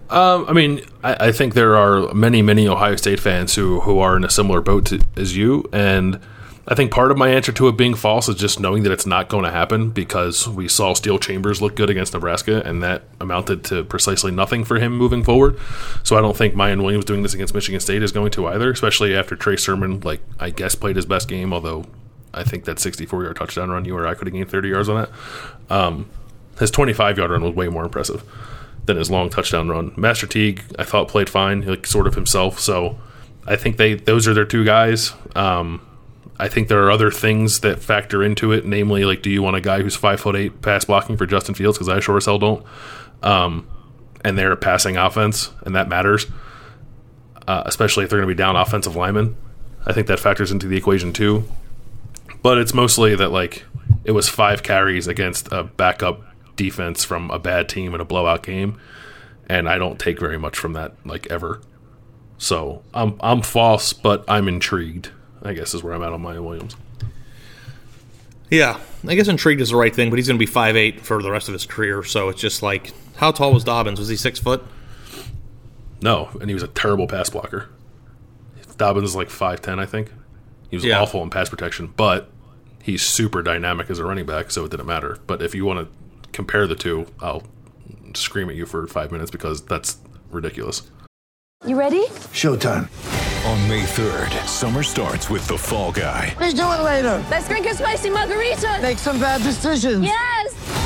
Um, 0.09 0.47
I 0.49 0.53
mean, 0.53 0.83
I, 1.03 1.29
I 1.29 1.33
think 1.33 1.55
there 1.55 1.77
are 1.77 2.13
many, 2.15 2.43
many 2.43 2.69
Ohio 2.69 2.97
State 2.97 3.21
fans 3.21 3.55
who 3.55 3.81
who 3.81 3.99
are 3.99 4.17
in 4.17 4.25
a 4.25 4.31
similar 4.31 4.61
boat 4.61 4.87
to, 4.87 5.01
as 5.17 5.37
you, 5.37 5.69
and 5.73 6.21
I 6.69 6.75
think 6.75 6.91
part 6.91 7.13
of 7.13 7.19
my 7.19 7.29
answer 7.29 7.53
to 7.53 7.69
it 7.69 7.77
being 7.77 7.95
false 7.95 8.29
is 8.29 8.35
just 8.35 8.59
knowing 8.59 8.83
that 8.83 8.93
it's 8.93 9.07
not 9.07 9.29
going 9.29 9.45
to 9.45 9.51
happen 9.53 9.91
because 9.91 10.49
we 10.49 10.67
saw 10.67 10.95
Steele 10.95 11.19
Chambers 11.19 11.63
look 11.63 11.77
good 11.77 11.91
against 11.91 12.13
Nebraska, 12.13 12.61
and 12.65 12.83
that 12.83 13.05
amounted 13.21 13.63
to 13.65 13.85
precisely 13.85 14.33
nothing 14.33 14.65
for 14.65 14.77
him 14.79 14.97
moving 14.97 15.23
forward. 15.23 15.59
So 16.03 16.17
I 16.17 16.21
don't 16.21 16.37
think 16.37 16.55
Miyan 16.55 16.83
Williams 16.83 17.05
doing 17.05 17.23
this 17.23 17.35
against 17.35 17.55
Michigan 17.55 17.81
State 17.81 18.03
is 18.03 18.11
going 18.11 18.33
to 18.33 18.49
either, 18.49 18.71
especially 18.71 19.15
after 19.17 19.37
Trey 19.37 19.57
Sermon, 19.57 20.01
like 20.01 20.21
I 20.41 20.51
guess, 20.51 20.75
played 20.75 20.97
his 20.97 21.07
best 21.07 21.29
game, 21.29 21.53
although 21.53 21.85
I 22.35 22.43
think 22.43 22.65
that 22.65 22.81
64 22.81 23.23
yard 23.23 23.37
touchdown 23.37 23.71
run, 23.71 23.85
you 23.85 23.97
or 23.97 24.07
I 24.07 24.15
could 24.15 24.27
have 24.27 24.35
gained 24.35 24.51
30 24.51 24.69
yards 24.69 24.89
on 24.89 25.03
that. 25.03 25.75
Um, 25.75 26.11
his 26.59 26.73
25 26.73 27.19
yard 27.19 27.31
run 27.31 27.43
was 27.43 27.55
way 27.55 27.69
more 27.69 27.85
impressive 27.85 28.25
than 28.87 28.97
his 28.97 29.11
long 29.11 29.29
touchdown 29.31 29.69
run. 29.69 29.93
Master 29.97 30.27
Teague, 30.27 30.63
I 30.79 30.85
thought 30.85 31.09
played 31.09 31.29
fine, 31.29 31.63
like 31.63 31.87
sort 31.87 32.07
of 32.07 32.15
himself. 32.15 32.59
So 32.59 32.99
I 33.47 33.57
think 33.57 33.77
they 33.77 33.95
those 33.95 34.27
are 34.27 34.35
their 34.35 34.45
two 34.45 34.65
guys. 34.65 35.13
Um, 35.35 35.81
I 36.39 36.49
think 36.49 36.69
there 36.69 36.83
are 36.85 36.91
other 36.91 37.11
things 37.11 37.61
that 37.61 37.81
factor 37.81 38.23
into 38.23 38.53
it, 38.53 38.67
namely, 38.67 39.05
like, 39.05 39.23
do 39.23 39.31
you 39.31 39.43
want 39.43 39.57
a 39.57 39.61
guy 39.61 39.81
who's 39.81 39.97
five 39.97 40.21
foot 40.21 40.37
eight 40.37 40.61
pass 40.61 40.85
blocking 40.85 41.17
for 41.17 41.27
Justin 41.27 41.55
Fields? 41.55 41.79
Because 41.79 41.89
I 41.89 42.01
sure 42.01 42.17
as 42.17 42.27
hell 42.27 42.39
don't. 42.39 42.65
Um, 43.23 43.67
and 44.25 44.37
they're 44.37 44.53
a 44.53 44.57
passing 44.57 44.97
offense, 44.97 45.51
and 45.63 45.75
that 45.75 45.89
matters, 45.89 46.27
uh, 47.47 47.63
especially 47.65 48.05
if 48.05 48.11
they're 48.11 48.19
going 48.19 48.29
to 48.29 48.35
be 48.35 48.37
down 48.37 48.57
offensive 48.57 48.97
linemen. 48.97 49.37
I 49.87 49.93
think 49.93 50.09
that 50.09 50.19
factors 50.19 50.51
into 50.51 50.67
the 50.67 50.77
equation 50.77 51.13
too. 51.13 51.45
But 52.43 52.59
it's 52.59 52.75
mostly 52.75 53.15
that 53.17 53.31
like 53.31 53.65
it 54.05 54.13
was 54.13 54.29
five 54.29 54.63
carries 54.63 55.07
against 55.07 55.51
a 55.53 55.65
backup 55.65 56.23
defense 56.57 57.05
from 57.05 57.31
a 57.31 57.39
bad 57.39 57.69
team 57.69 57.95
in 57.95 58.01
a 58.01 58.05
blowout 58.05 58.43
game, 58.43 58.79
and 59.49 59.69
I 59.69 59.79
don't 59.79 59.99
take 59.99 60.19
very 60.19 60.39
much 60.39 60.59
from 60.59 60.73
that 60.73 60.95
like 61.05 61.27
ever. 61.29 61.61
So 62.39 62.83
I'm 62.93 63.17
I'm 63.21 63.43
false, 63.43 63.93
but 63.93 64.25
I'm 64.29 64.49
intrigued. 64.49 65.11
I 65.43 65.53
guess 65.53 65.75
is 65.75 65.83
where 65.83 65.93
I'm 65.95 66.03
at 66.03 66.13
on 66.13 66.23
Miyan 66.23 66.45
Williams. 66.45 66.77
Yeah, 68.51 68.79
I 69.07 69.15
guess 69.17 69.29
intrigued 69.29 69.61
is 69.61 69.71
the 69.71 69.77
right 69.77 69.95
thing, 69.95 70.09
but 70.11 70.17
he's 70.19 70.27
going 70.29 70.39
to 70.39 70.45
be 70.45 70.47
five 70.51 70.77
eight 70.77 71.01
for 71.01 71.21
the 71.23 71.31
rest 71.31 71.49
of 71.49 71.53
his 71.53 71.67
career. 71.67 72.03
So 72.05 72.29
it's 72.29 72.41
just 72.41 72.63
like, 72.63 72.93
how 73.17 73.33
tall 73.33 73.53
was 73.53 73.65
Dobbins? 73.65 73.99
Was 73.99 74.09
he 74.09 74.17
six 74.17 74.39
foot? 74.39 74.63
No, 76.01 76.29
and 76.41 76.49
he 76.49 76.55
was 76.55 76.63
a 76.63 76.69
terrible 76.69 77.07
pass 77.07 77.29
blocker. 77.31 77.69
Dobbins 78.77 79.09
is 79.11 79.17
like 79.17 79.29
5'10, 79.29 79.79
I 79.79 79.87
think. 79.87 80.13
He 80.71 80.77
was 80.77 80.85
Yeah. 80.85 81.01
awful 81.01 81.23
in 81.23 81.31
pass 81.31 81.49
protection, 81.49 81.95
but 81.97 82.31
he's 82.83 83.01
super 83.03 83.41
dynamic 83.43 83.89
as 83.89 83.99
a 83.99 84.05
running 84.05 84.27
back, 84.27 84.51
so 84.51 84.67
it 84.67 84.71
didn't 84.71 84.85
matter. 84.87 85.19
But 85.27 85.41
if 85.41 85.55
you 85.55 85.65
want 85.65 85.81
to 85.89 85.89
compare 86.33 86.67
the 86.67 86.75
two, 86.75 87.07
I'll 87.21 87.43
scream 88.15 88.49
at 88.51 88.57
you 88.57 88.67
for 88.67 88.87
five 88.87 89.13
minutes 89.13 89.31
because 89.31 89.65
that's 89.65 89.99
ridiculous. 90.31 90.83
You 91.65 91.79
ready? 91.79 92.07
Showtime. 92.33 92.89
On 93.47 93.69
May 93.69 93.83
3rd, 93.85 94.47
summer 94.47 94.83
starts 94.83 95.31
with 95.31 95.47
The 95.47 95.57
Fall 95.57 95.93
Guy. 95.93 96.35
Let's 96.41 96.55
do 96.55 96.63
it 96.63 96.83
later. 96.83 97.25
Let's 97.31 97.49
drink 97.49 97.67
a 97.67 97.75
spicy 97.75 98.11
margarita. 98.11 98.79
Make 98.83 98.99
some 98.99 99.21
bad 99.21 99.43
decisions. 99.43 100.03
Yes. 100.05 100.86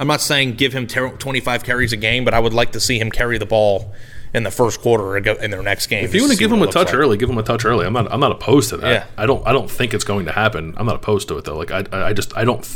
I'm 0.00 0.06
not 0.06 0.22
saying 0.22 0.54
give 0.54 0.72
him 0.72 0.86
25 0.86 1.62
carries 1.62 1.92
a 1.92 1.96
game, 1.96 2.24
but 2.24 2.32
I 2.32 2.40
would 2.40 2.54
like 2.54 2.72
to 2.72 2.80
see 2.80 2.98
him 2.98 3.10
carry 3.10 3.36
the 3.36 3.44
ball 3.44 3.92
in 4.32 4.44
the 4.44 4.50
first 4.50 4.80
quarter 4.80 5.04
or 5.04 5.20
go- 5.20 5.34
in 5.34 5.50
their 5.50 5.62
next 5.62 5.88
game. 5.88 6.04
If 6.04 6.14
you 6.14 6.22
want 6.22 6.32
to 6.32 6.38
give 6.38 6.50
him 6.50 6.62
a 6.62 6.66
touch 6.66 6.86
like. 6.86 6.94
early, 6.94 7.18
give 7.18 7.28
him 7.28 7.36
a 7.36 7.42
touch 7.42 7.66
early. 7.66 7.84
I'm 7.84 7.92
not. 7.92 8.10
I'm 8.10 8.18
not 8.20 8.32
opposed 8.32 8.70
to 8.70 8.78
that. 8.78 8.90
Yeah. 8.90 9.06
I 9.18 9.26
don't. 9.26 9.46
I 9.46 9.52
don't 9.52 9.70
think 9.70 9.92
it's 9.92 10.04
going 10.04 10.24
to 10.24 10.32
happen. 10.32 10.74
I'm 10.78 10.86
not 10.86 10.96
opposed 10.96 11.28
to 11.28 11.36
it 11.36 11.44
though. 11.44 11.58
Like 11.58 11.70
I. 11.70 11.84
I 11.92 12.12
just. 12.14 12.34
I 12.34 12.44
don't. 12.44 12.66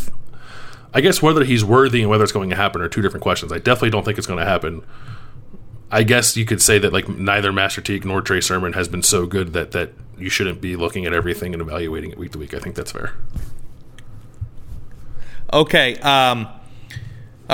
I 0.93 1.01
guess 1.01 1.23
whether 1.23 1.45
he's 1.45 1.65
worthy 1.65 2.03
and 2.03 2.11
whether 2.11 2.23
it's 2.23 2.33
going 2.33 2.51
to 2.51 2.57
happen 2.57 2.83
are 2.83 2.89
two 2.89 3.01
different 3.03 3.23
questions. 3.23 3.53
I 3.53 3.59
definitely 3.59 3.91
don't 3.91 4.05
think 4.05 4.19
it's 4.19 4.27
going 4.27 4.39
to 4.39 4.45
happen. 4.45 4.85
I 5.91 6.03
guess 6.03 6.37
you 6.37 6.45
could 6.45 6.61
say 6.61 6.79
that 6.79 6.93
like 6.93 7.09
neither 7.09 7.53
Master 7.53 7.81
Teague 7.81 8.05
nor 8.05 8.21
Trey 8.21 8.43
Sermon 8.43 8.75
has 8.75 8.87
been 8.87 9.03
so 9.03 9.25
good 9.27 9.55
that 9.55 9.71
that 9.71 9.93
you 10.19 10.29
shouldn't 10.29 10.61
be 10.61 10.77
looking 10.77 11.07
at 11.07 11.15
everything 11.15 11.55
and 11.55 11.63
evaluating 11.63 12.11
it 12.11 12.19
week 12.19 12.33
to 12.33 12.39
week. 12.39 12.53
I 12.53 12.59
think 12.59 12.75
that's 12.77 12.93
fair. 12.93 13.15
Okay. 15.53 15.97
Um, 15.99 16.49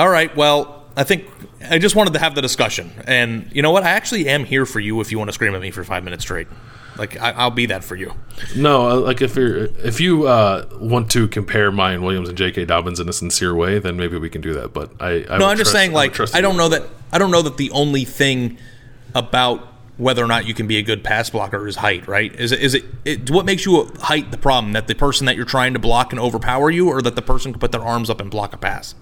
all 0.01 0.09
right. 0.09 0.35
Well, 0.35 0.83
I 0.97 1.03
think 1.03 1.27
I 1.69 1.77
just 1.77 1.95
wanted 1.95 2.13
to 2.13 2.19
have 2.19 2.33
the 2.33 2.41
discussion, 2.41 2.91
and 3.05 3.47
you 3.53 3.61
know 3.61 3.69
what? 3.69 3.83
I 3.83 3.91
actually 3.91 4.27
am 4.27 4.45
here 4.45 4.65
for 4.65 4.79
you 4.79 4.99
if 4.99 5.11
you 5.11 5.19
want 5.19 5.27
to 5.27 5.33
scream 5.33 5.53
at 5.53 5.61
me 5.61 5.69
for 5.69 5.83
five 5.83 6.03
minutes 6.03 6.23
straight. 6.23 6.47
Like 6.97 7.21
I, 7.21 7.31
I'll 7.33 7.51
be 7.51 7.67
that 7.67 7.83
for 7.83 7.95
you. 7.95 8.15
No, 8.55 8.89
uh, 8.89 8.95
like 8.95 9.21
if 9.21 9.35
you're 9.35 9.65
if 9.85 10.01
you 10.01 10.25
uh, 10.25 10.67
want 10.79 11.11
to 11.11 11.27
compare 11.27 11.71
Miyan 11.71 12.01
Williams 12.01 12.29
and 12.29 12.37
J.K. 12.37 12.65
Dobbins 12.65 12.99
in 12.99 13.07
a 13.07 13.13
sincere 13.13 13.53
way, 13.53 13.77
then 13.77 13.95
maybe 13.95 14.17
we 14.17 14.27
can 14.27 14.41
do 14.41 14.53
that. 14.55 14.73
But 14.73 14.91
I, 14.99 15.23
I 15.29 15.37
no, 15.37 15.45
I'm 15.45 15.55
just 15.55 15.69
trust- 15.69 15.71
saying. 15.71 15.93
Like 15.93 16.13
trust 16.13 16.35
I 16.35 16.41
don't 16.41 16.57
know 16.57 16.69
that 16.69 16.83
I 17.11 17.19
don't 17.19 17.29
know 17.29 17.43
that 17.43 17.57
the 17.57 17.69
only 17.71 18.03
thing 18.03 18.57
about 19.13 19.67
whether 19.97 20.23
or 20.23 20.27
not 20.27 20.47
you 20.47 20.55
can 20.55 20.65
be 20.65 20.77
a 20.77 20.81
good 20.81 21.03
pass 21.03 21.29
blocker 21.29 21.67
is 21.67 21.75
height, 21.75 22.07
right? 22.07 22.33
Is 22.33 22.51
it 22.51 22.59
is 22.59 22.73
it, 22.73 22.85
it 23.05 23.29
what 23.29 23.45
makes 23.45 23.67
you 23.67 23.93
height 23.99 24.31
the 24.31 24.37
problem 24.37 24.73
that 24.73 24.87
the 24.87 24.95
person 24.95 25.27
that 25.27 25.35
you're 25.35 25.45
trying 25.45 25.73
to 25.73 25.79
block 25.79 26.09
can 26.09 26.17
overpower 26.17 26.71
you, 26.71 26.89
or 26.89 27.03
that 27.03 27.15
the 27.15 27.21
person 27.21 27.53
can 27.53 27.59
put 27.59 27.71
their 27.71 27.83
arms 27.83 28.09
up 28.09 28.19
and 28.19 28.31
block 28.31 28.51
a 28.51 28.57
pass? 28.57 28.95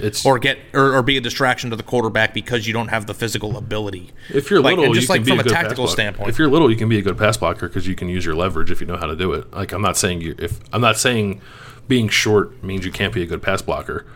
It's 0.00 0.26
or 0.26 0.38
get 0.38 0.58
or, 0.72 0.94
or 0.96 1.02
be 1.02 1.16
a 1.16 1.20
distraction 1.20 1.70
to 1.70 1.76
the 1.76 1.82
quarterback 1.82 2.34
because 2.34 2.66
you 2.66 2.72
don't 2.72 2.88
have 2.88 3.06
the 3.06 3.14
physical 3.14 3.56
ability. 3.56 4.10
If 4.28 4.50
you're 4.50 4.60
like, 4.60 4.76
little, 4.76 4.92
just 4.92 5.08
you 5.08 5.12
like 5.12 5.18
can 5.20 5.24
be 5.24 5.30
from 5.30 5.38
a, 5.38 5.40
a, 5.40 5.44
good 5.44 5.52
tactical 5.52 5.68
pass 5.68 5.76
blocker. 5.76 5.92
standpoint. 5.92 6.28
If 6.30 6.38
you're 6.38 6.48
little, 6.48 6.70
you 6.70 6.76
can 6.76 6.88
be 6.88 6.98
a 6.98 7.02
good 7.02 7.16
pass 7.16 7.36
blocker 7.36 7.68
because 7.68 7.86
you 7.86 7.94
can 7.94 8.08
use 8.08 8.24
your 8.24 8.34
leverage 8.34 8.70
if 8.70 8.80
you 8.80 8.86
know 8.86 8.96
how 8.96 9.06
to 9.06 9.14
do 9.14 9.32
it. 9.32 9.52
Like 9.52 9.72
I'm 9.72 9.82
not 9.82 9.96
saying 9.96 10.20
you 10.20 10.34
if 10.38 10.58
I'm 10.72 10.80
not 10.80 10.96
saying 10.98 11.40
being 11.86 12.08
short 12.08 12.62
means 12.62 12.84
you 12.84 12.92
can't 12.92 13.14
be 13.14 13.22
a 13.22 13.26
good 13.26 13.42
pass 13.42 13.62
blocker, 13.62 14.06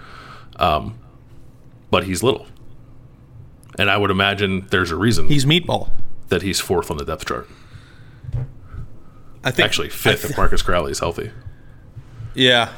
um, 0.56 0.98
but 1.90 2.04
he's 2.04 2.22
little, 2.22 2.46
and 3.78 3.88
I 3.90 3.96
would 3.96 4.10
imagine 4.10 4.66
there's 4.70 4.90
a 4.90 4.96
reason 4.96 5.28
he's 5.28 5.44
meatball 5.44 5.90
that 6.28 6.42
he's 6.42 6.60
fourth 6.60 6.90
on 6.90 6.96
the 6.96 7.04
depth 7.04 7.26
chart. 7.26 7.48
I 9.44 9.52
think 9.52 9.66
Actually, 9.66 9.90
fifth 9.90 10.22
th- 10.22 10.32
if 10.32 10.36
Marcus 10.36 10.62
Crowley 10.62 10.90
is 10.90 10.98
healthy. 10.98 11.30
Yeah. 12.34 12.72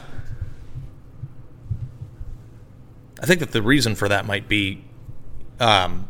I 3.23 3.27
think 3.27 3.41
that 3.41 3.53
the 3.53 3.63
reason 3.63 3.95
for 3.95 4.09
that 4.09 4.27
might 4.27 4.49
be 4.49 4.83
um, 5.59 6.09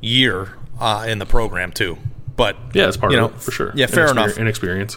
year 0.00 0.56
uh, 0.80 1.06
in 1.08 1.18
the 1.18 1.26
program 1.26 1.72
too. 1.72 1.98
But 2.36 2.56
Yeah, 2.72 2.88
it's 2.88 2.96
part 2.96 3.12
you 3.12 3.18
of 3.18 3.30
know, 3.30 3.36
it 3.36 3.42
for 3.42 3.50
sure. 3.50 3.72
Yeah, 3.74 3.86
fair 3.86 4.06
Inexper- 4.08 4.10
enough. 4.12 4.38
Inexperience. 4.38 4.96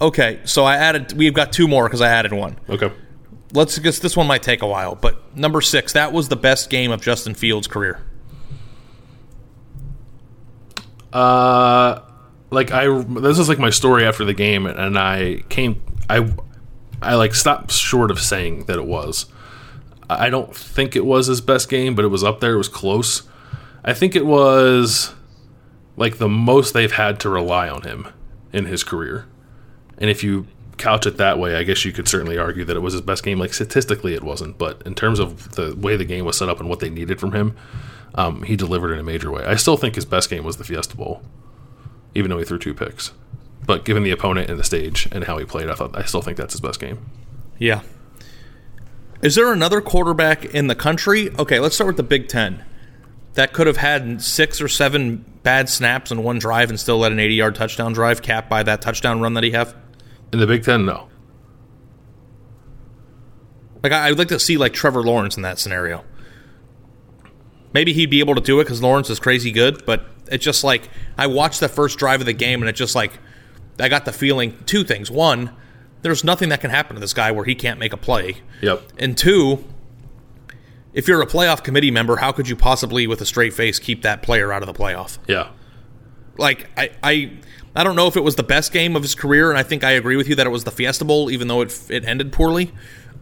Okay, 0.00 0.40
so 0.44 0.64
I 0.64 0.76
added. 0.76 1.12
We've 1.12 1.34
got 1.34 1.52
two 1.52 1.68
more 1.68 1.84
because 1.86 2.00
I 2.00 2.08
added 2.08 2.32
one. 2.32 2.58
Okay. 2.68 2.90
Let's 3.52 3.78
guess 3.78 3.98
this 4.00 4.16
one 4.16 4.26
might 4.26 4.42
take 4.42 4.62
a 4.62 4.66
while, 4.66 4.94
but 4.96 5.36
number 5.36 5.60
six. 5.60 5.92
That 5.92 6.12
was 6.12 6.28
the 6.28 6.36
best 6.36 6.70
game 6.70 6.90
of 6.90 7.00
Justin 7.02 7.34
Fields' 7.34 7.66
career. 7.68 8.00
Uh, 11.12 12.00
like 12.50 12.70
I 12.72 12.86
this 13.02 13.38
is 13.38 13.48
like 13.48 13.58
my 13.58 13.70
story 13.70 14.04
after 14.06 14.24
the 14.24 14.34
game, 14.34 14.66
and 14.66 14.98
I 14.98 15.42
came 15.48 15.82
I 16.08 16.32
I 17.00 17.14
like 17.14 17.34
stopped 17.34 17.70
short 17.72 18.10
of 18.10 18.18
saying 18.20 18.64
that 18.64 18.78
it 18.78 18.86
was. 18.86 19.26
I 20.18 20.30
don't 20.30 20.54
think 20.54 20.96
it 20.96 21.04
was 21.04 21.26
his 21.26 21.40
best 21.40 21.68
game, 21.68 21.94
but 21.94 22.04
it 22.04 22.08
was 22.08 22.24
up 22.24 22.40
there. 22.40 22.54
It 22.54 22.58
was 22.58 22.68
close. 22.68 23.22
I 23.84 23.94
think 23.94 24.14
it 24.14 24.26
was 24.26 25.14
like 25.96 26.18
the 26.18 26.28
most 26.28 26.72
they've 26.72 26.92
had 26.92 27.20
to 27.20 27.28
rely 27.28 27.68
on 27.68 27.82
him 27.82 28.08
in 28.52 28.66
his 28.66 28.84
career. 28.84 29.26
And 29.98 30.08
if 30.08 30.22
you 30.22 30.46
couch 30.78 31.06
it 31.06 31.16
that 31.18 31.38
way, 31.38 31.56
I 31.56 31.62
guess 31.62 31.84
you 31.84 31.92
could 31.92 32.08
certainly 32.08 32.38
argue 32.38 32.64
that 32.64 32.76
it 32.76 32.80
was 32.80 32.92
his 32.92 33.02
best 33.02 33.22
game. 33.22 33.38
Like 33.38 33.54
statistically, 33.54 34.14
it 34.14 34.22
wasn't, 34.22 34.58
but 34.58 34.82
in 34.84 34.94
terms 34.94 35.18
of 35.18 35.52
the 35.52 35.74
way 35.76 35.96
the 35.96 36.04
game 36.04 36.24
was 36.24 36.36
set 36.36 36.48
up 36.48 36.60
and 36.60 36.68
what 36.68 36.80
they 36.80 36.90
needed 36.90 37.20
from 37.20 37.32
him, 37.32 37.56
um, 38.14 38.42
he 38.42 38.56
delivered 38.56 38.92
in 38.92 38.98
a 38.98 39.04
major 39.04 39.30
way. 39.30 39.44
I 39.44 39.56
still 39.56 39.76
think 39.76 39.94
his 39.94 40.04
best 40.04 40.28
game 40.28 40.44
was 40.44 40.56
the 40.56 40.64
Fiesta 40.64 40.96
Bowl, 40.96 41.22
even 42.14 42.30
though 42.30 42.38
he 42.38 42.44
threw 42.44 42.58
two 42.58 42.74
picks. 42.74 43.12
But 43.64 43.84
given 43.84 44.02
the 44.02 44.10
opponent 44.10 44.50
and 44.50 44.58
the 44.58 44.64
stage 44.64 45.08
and 45.12 45.24
how 45.24 45.38
he 45.38 45.44
played, 45.44 45.68
I 45.68 45.74
thought 45.74 45.96
I 45.96 46.02
still 46.02 46.22
think 46.22 46.36
that's 46.36 46.52
his 46.52 46.60
best 46.60 46.80
game. 46.80 47.06
Yeah. 47.58 47.82
Is 49.22 49.36
there 49.36 49.52
another 49.52 49.80
quarterback 49.80 50.44
in 50.46 50.66
the 50.66 50.74
country? 50.74 51.30
Okay, 51.38 51.60
let's 51.60 51.76
start 51.76 51.88
with 51.88 51.96
the 51.96 52.02
Big 52.02 52.28
Ten. 52.28 52.64
That 53.34 53.52
could 53.52 53.66
have 53.66 53.76
had 53.78 54.20
six 54.20 54.60
or 54.60 54.68
seven 54.68 55.24
bad 55.42 55.68
snaps 55.68 56.10
in 56.10 56.22
one 56.22 56.38
drive 56.38 56.70
and 56.70 56.78
still 56.78 56.98
let 56.98 57.12
an 57.12 57.18
80 57.20 57.34
yard 57.34 57.54
touchdown 57.54 57.92
drive 57.92 58.20
capped 58.20 58.50
by 58.50 58.62
that 58.64 58.82
touchdown 58.82 59.20
run 59.20 59.34
that 59.34 59.44
he 59.44 59.52
have? 59.52 59.76
In 60.32 60.40
the 60.40 60.46
Big 60.46 60.64
Ten, 60.64 60.84
no. 60.84 61.08
Like, 63.82 63.92
I- 63.92 64.08
I'd 64.08 64.18
like 64.18 64.28
to 64.28 64.38
see, 64.38 64.56
like, 64.56 64.72
Trevor 64.72 65.02
Lawrence 65.02 65.36
in 65.36 65.42
that 65.42 65.58
scenario. 65.58 66.04
Maybe 67.72 67.92
he'd 67.92 68.10
be 68.10 68.20
able 68.20 68.34
to 68.34 68.40
do 68.40 68.60
it 68.60 68.64
because 68.64 68.82
Lawrence 68.82 69.08
is 69.08 69.18
crazy 69.18 69.50
good, 69.50 69.84
but 69.86 70.04
it's 70.30 70.44
just 70.44 70.62
like, 70.62 70.88
I 71.16 71.26
watched 71.26 71.60
the 71.60 71.68
first 71.68 71.98
drive 71.98 72.20
of 72.20 72.26
the 72.26 72.32
game 72.32 72.60
and 72.60 72.68
it's 72.68 72.78
just 72.78 72.94
like, 72.94 73.12
I 73.78 73.88
got 73.88 74.04
the 74.04 74.12
feeling 74.12 74.56
two 74.66 74.84
things. 74.84 75.10
One, 75.10 75.50
there's 76.02 76.24
nothing 76.24 76.50
that 76.50 76.60
can 76.60 76.70
happen 76.70 76.94
to 76.94 77.00
this 77.00 77.14
guy 77.14 77.32
where 77.32 77.44
he 77.44 77.54
can't 77.54 77.78
make 77.78 77.92
a 77.92 77.96
play. 77.96 78.36
Yep. 78.60 78.82
And 78.98 79.16
two, 79.16 79.64
if 80.92 81.08
you're 81.08 81.22
a 81.22 81.26
playoff 81.26 81.62
committee 81.64 81.90
member, 81.90 82.16
how 82.16 82.32
could 82.32 82.48
you 82.48 82.56
possibly, 82.56 83.06
with 83.06 83.20
a 83.20 83.26
straight 83.26 83.54
face, 83.54 83.78
keep 83.78 84.02
that 84.02 84.22
player 84.22 84.52
out 84.52 84.62
of 84.62 84.66
the 84.66 84.74
playoff? 84.74 85.18
Yeah. 85.26 85.50
Like 86.36 86.68
I, 86.76 86.90
I, 87.02 87.32
I 87.74 87.84
don't 87.84 87.96
know 87.96 88.06
if 88.06 88.16
it 88.16 88.22
was 88.24 88.36
the 88.36 88.42
best 88.42 88.72
game 88.72 88.96
of 88.96 89.02
his 89.02 89.14
career, 89.14 89.50
and 89.50 89.58
I 89.58 89.62
think 89.62 89.84
I 89.84 89.92
agree 89.92 90.16
with 90.16 90.28
you 90.28 90.34
that 90.34 90.46
it 90.46 90.50
was 90.50 90.64
the 90.64 90.70
Fiesta 90.70 91.04
Bowl, 91.04 91.30
even 91.30 91.48
though 91.48 91.62
it 91.62 91.90
it 91.90 92.04
ended 92.04 92.32
poorly, 92.32 92.72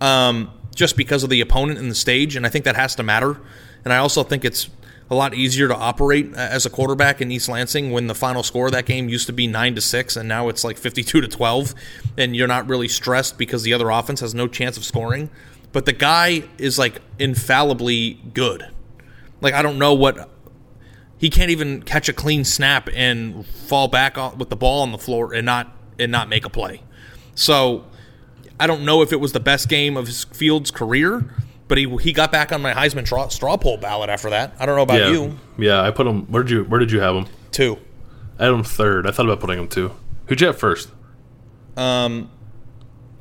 um, 0.01 0.51
just 0.75 0.97
because 0.97 1.23
of 1.23 1.31
the 1.31 1.41
opponent 1.41 1.79
and 1.79 1.91
the 1.91 1.95
stage, 1.95 2.37
and 2.37 2.47
I 2.47 2.49
think 2.49 2.65
that 2.65 2.77
has 2.77 2.95
to 2.97 3.03
matter. 3.03 3.41
And 3.85 3.93
I 3.93 3.99
also 3.99 4.23
think 4.23 4.45
it's 4.45 4.69
a 5.11 5.15
lot 5.15 5.35
easier 5.35 5.67
to 5.67 5.75
operate 5.75 6.33
as 6.35 6.65
a 6.65 6.71
quarterback 6.71 7.21
in 7.21 7.31
East 7.33 7.49
Lansing 7.49 7.91
when 7.91 8.07
the 8.07 8.15
final 8.15 8.43
score 8.43 8.67
of 8.67 8.73
that 8.73 8.87
game 8.87 9.09
used 9.09 9.27
to 9.27 9.33
be 9.33 9.47
nine 9.47 9.75
to 9.75 9.81
six, 9.81 10.17
and 10.17 10.29
now 10.29 10.49
it's 10.49 10.63
like 10.63 10.79
fifty-two 10.79 11.21
to 11.21 11.29
twelve, 11.29 11.75
and 12.17 12.37
you're 12.37 12.49
not 12.49 12.69
really 12.69 12.89
stressed 12.89 13.37
because 13.37 13.65
the 13.65 13.75
other 13.75 13.91
offense 13.91 14.21
has 14.21 14.35
no 14.35 14.47
chance 14.47 14.77
of 14.77 14.85
scoring. 14.85 15.29
But 15.73 15.85
the 15.87 15.93
guy 15.93 16.45
is 16.59 16.79
like 16.79 17.01
infallibly 17.19 18.21
good. 18.35 18.69
Like 19.41 19.55
I 19.55 19.63
don't 19.63 19.79
know 19.79 19.95
what 19.95 20.31
he 21.19 21.29
can't 21.29 21.51
even 21.51 21.83
catch 21.83 22.09
a 22.09 22.13
clean 22.13 22.45
snap 22.45 22.89
and 22.95 23.47
fall 23.47 23.89
back 23.89 24.17
with 24.37 24.49
the 24.49 24.57
ball 24.57 24.83
on 24.83 24.93
the 24.93 24.99
floor 24.99 25.35
and 25.35 25.45
not 25.45 25.77
and 25.99 26.11
not 26.11 26.29
make 26.29 26.45
a 26.45 26.51
play. 26.51 26.83
So 27.35 27.85
I 28.59 28.67
don't 28.67 28.85
know 28.85 29.03
if 29.03 29.13
it 29.13 29.21
was 29.21 29.33
the 29.33 29.41
best 29.41 29.69
game 29.69 29.97
of 29.97 30.07
his 30.07 30.25
Fields' 30.25 30.71
career, 30.71 31.35
but 31.71 31.79
he 31.79 31.89
he 31.99 32.13
got 32.13 32.33
back 32.33 32.51
on 32.53 32.61
my 32.61 32.75
Heisman 32.75 33.07
straw, 33.07 33.29
straw 33.29 33.57
poll 33.57 33.77
ballot 33.77 34.11
after 34.11 34.29
that. 34.31 34.55
I 34.59 34.67
don't 34.67 34.75
know 34.75 34.83
about 34.83 34.99
yeah. 34.99 35.11
you. 35.11 35.39
Yeah, 35.57 35.81
I 35.81 35.93
put 35.93 36.05
him. 36.05 36.27
Where 36.27 36.43
did 36.43 36.51
you 36.51 36.65
Where 36.65 36.81
did 36.81 36.91
you 36.91 36.99
have 37.01 37.15
him? 37.15 37.27
Two. 37.53 37.79
I 38.41 38.47
had 38.47 38.53
him 38.53 38.65
third. 38.65 39.07
I 39.07 39.13
thought 39.13 39.25
about 39.27 39.39
putting 39.39 39.59
him 39.61 39.69
two. 39.69 39.93
Who'd 40.27 40.41
you 40.41 40.49
have 40.49 40.59
first? 40.59 40.91
Um, 41.77 42.29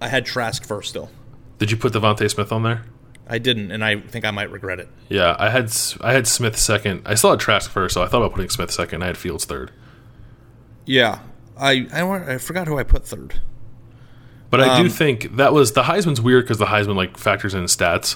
I 0.02 0.08
had 0.08 0.26
Trask 0.26 0.66
first 0.66 0.90
still. 0.90 1.12
Did 1.60 1.70
you 1.70 1.78
put 1.78 1.94
DeVonta 1.94 2.28
Smith 2.30 2.52
on 2.52 2.64
there? 2.64 2.86
I 3.28 3.38
didn't, 3.38 3.70
and 3.72 3.86
I 3.86 4.00
think 4.00 4.26
I 4.26 4.32
might 4.32 4.50
regret 4.50 4.80
it. 4.80 4.90
Yeah, 5.10 5.36
I 5.38 5.50
had 5.50 5.72
I 6.02 6.14
had 6.14 6.26
Smith 6.26 6.58
second. 6.58 7.04
I 7.06 7.14
still 7.14 7.30
had 7.30 7.40
Trask 7.40 7.70
first, 7.70 7.94
so 7.94 8.02
I 8.02 8.08
thought 8.08 8.24
about 8.24 8.32
putting 8.34 8.50
Smith 8.50 8.72
second. 8.72 9.04
I 9.04 9.06
had 9.06 9.18
Fields 9.18 9.46
third. 9.46 9.72
Yeah, 10.88 11.20
I 11.56 11.88
I, 11.94 12.34
I 12.34 12.38
forgot 12.40 12.68
who 12.68 12.80
I 12.80 12.84
put 12.84 13.06
third. 13.06 13.40
But 14.50 14.62
I 14.62 14.78
Um, 14.80 14.84
do 14.84 14.90
think 14.90 15.36
that 15.38 15.54
was 15.54 15.74
the 15.74 15.84
Heisman's 15.84 16.20
weird 16.20 16.46
because 16.46 16.58
the 16.58 16.66
Heisman 16.66 16.96
like 16.96 17.16
factors 17.16 17.54
in 17.54 17.66
stats. 17.66 18.16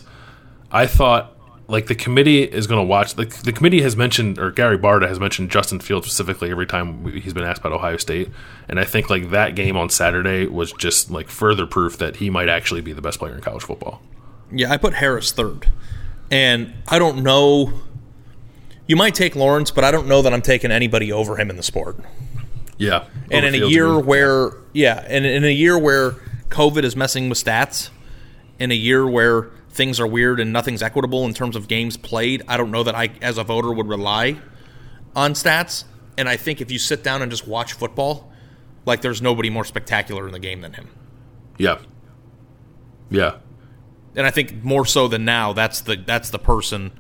I 0.74 0.88
thought 0.88 1.38
like 1.68 1.88
the 1.88 1.96
committee 1.96 2.44
is 2.44 2.68
going 2.68 2.80
to 2.80 2.86
watch. 2.86 3.18
Like 3.18 3.30
the 3.44 3.54
committee 3.54 3.82
has 3.82 3.96
mentioned, 3.96 4.38
or 4.38 4.52
Gary 4.52 4.78
Barta 4.78 5.08
has 5.08 5.20
mentioned 5.20 5.50
Justin 5.50 5.80
Fields 5.80 6.08
specifically 6.08 6.52
every 6.52 6.66
time 6.66 7.06
he's 7.12 7.34
been 7.34 7.44
asked 7.44 7.62
about 7.62 7.72
Ohio 7.72 7.98
State, 7.98 8.30
and 8.68 8.80
I 8.80 8.84
think 8.84 9.10
like 9.10 9.30
that 9.30 9.56
game 9.56 9.78
on 9.78 9.90
Saturday 9.90 10.46
was 10.46 10.74
just 10.74 11.10
like 11.10 11.30
further 11.30 11.66
proof 11.66 11.98
that 12.00 12.18
he 12.18 12.30
might 12.30 12.50
actually 12.50 12.82
be 12.82 12.92
the 12.94 13.02
best 13.02 13.20
player 13.20 13.36
in 13.36 13.42
college 13.42 13.64
football. 13.64 14.02
Yeah, 14.52 14.72
I 14.72 14.78
put 14.78 14.96
Harris 14.96 15.32
third, 15.32 15.72
and 16.30 16.74
I 16.88 17.00
don't 17.00 17.24
know. 17.24 17.74
You 18.86 18.98
might 18.98 19.16
take 19.16 19.36
Lawrence, 19.36 19.72
but 19.72 19.86
I 19.86 19.92
don't 19.92 20.08
know 20.08 20.22
that 20.22 20.34
I'm 20.34 20.42
taking 20.42 20.70
anybody 20.70 21.12
over 21.12 21.38
him 21.38 21.50
in 21.50 21.56
the 21.56 21.64
sport. 21.64 21.98
Yeah, 22.78 23.06
and 23.32 23.46
in 23.46 23.56
a 23.56 23.68
year 23.68 23.98
where 23.98 24.52
yeah 24.74 25.06
and 25.08 25.26
in 25.26 25.46
a 25.46 25.52
year 25.52 25.78
where 25.78 26.12
covid 26.50 26.84
is 26.84 26.96
messing 26.96 27.30
with 27.30 27.42
stats 27.44 27.90
in 28.60 28.72
a 28.72 28.76
year 28.76 29.08
where 29.08 29.50
things 29.74 30.00
are 30.00 30.08
weird 30.08 30.40
and 30.40 30.54
nothing's 30.54 30.84
equitable 30.84 31.26
in 31.26 31.34
terms 31.34 31.56
of 31.56 31.68
games 31.68 31.98
played 31.98 32.44
i 32.48 32.56
don't 32.56 32.72
know 32.72 32.84
that 32.84 32.96
i 32.96 33.10
as 33.22 33.38
a 33.38 33.44
voter 33.44 33.72
would 33.72 33.88
rely 33.88 34.38
on 35.16 35.34
stats. 35.34 35.84
And 36.18 36.30
i 36.30 36.38
think 36.38 36.62
if 36.62 36.72
you 36.72 36.80
sit 36.80 37.04
down 37.04 37.22
and 37.22 37.32
just 37.32 37.48
watch 37.48 37.74
football 37.74 38.32
like 38.86 39.02
there's 39.02 39.22
nobody 39.22 39.50
more 39.50 39.66
spectacular 39.66 40.28
in 40.28 40.34
the 40.34 40.40
game 40.40 40.62
than 40.62 40.74
him. 40.74 40.90
Yeah, 41.58 41.80
yeah, 43.10 43.38
and 44.16 44.28
i 44.28 44.32
think 44.32 44.64
more 44.64 44.86
so 44.86 45.08
than 45.08 45.26
now 45.26 45.54
that's 45.54 45.82
the 45.82 45.96
that's 45.96 46.30
the 46.30 46.40
person. 46.40 46.92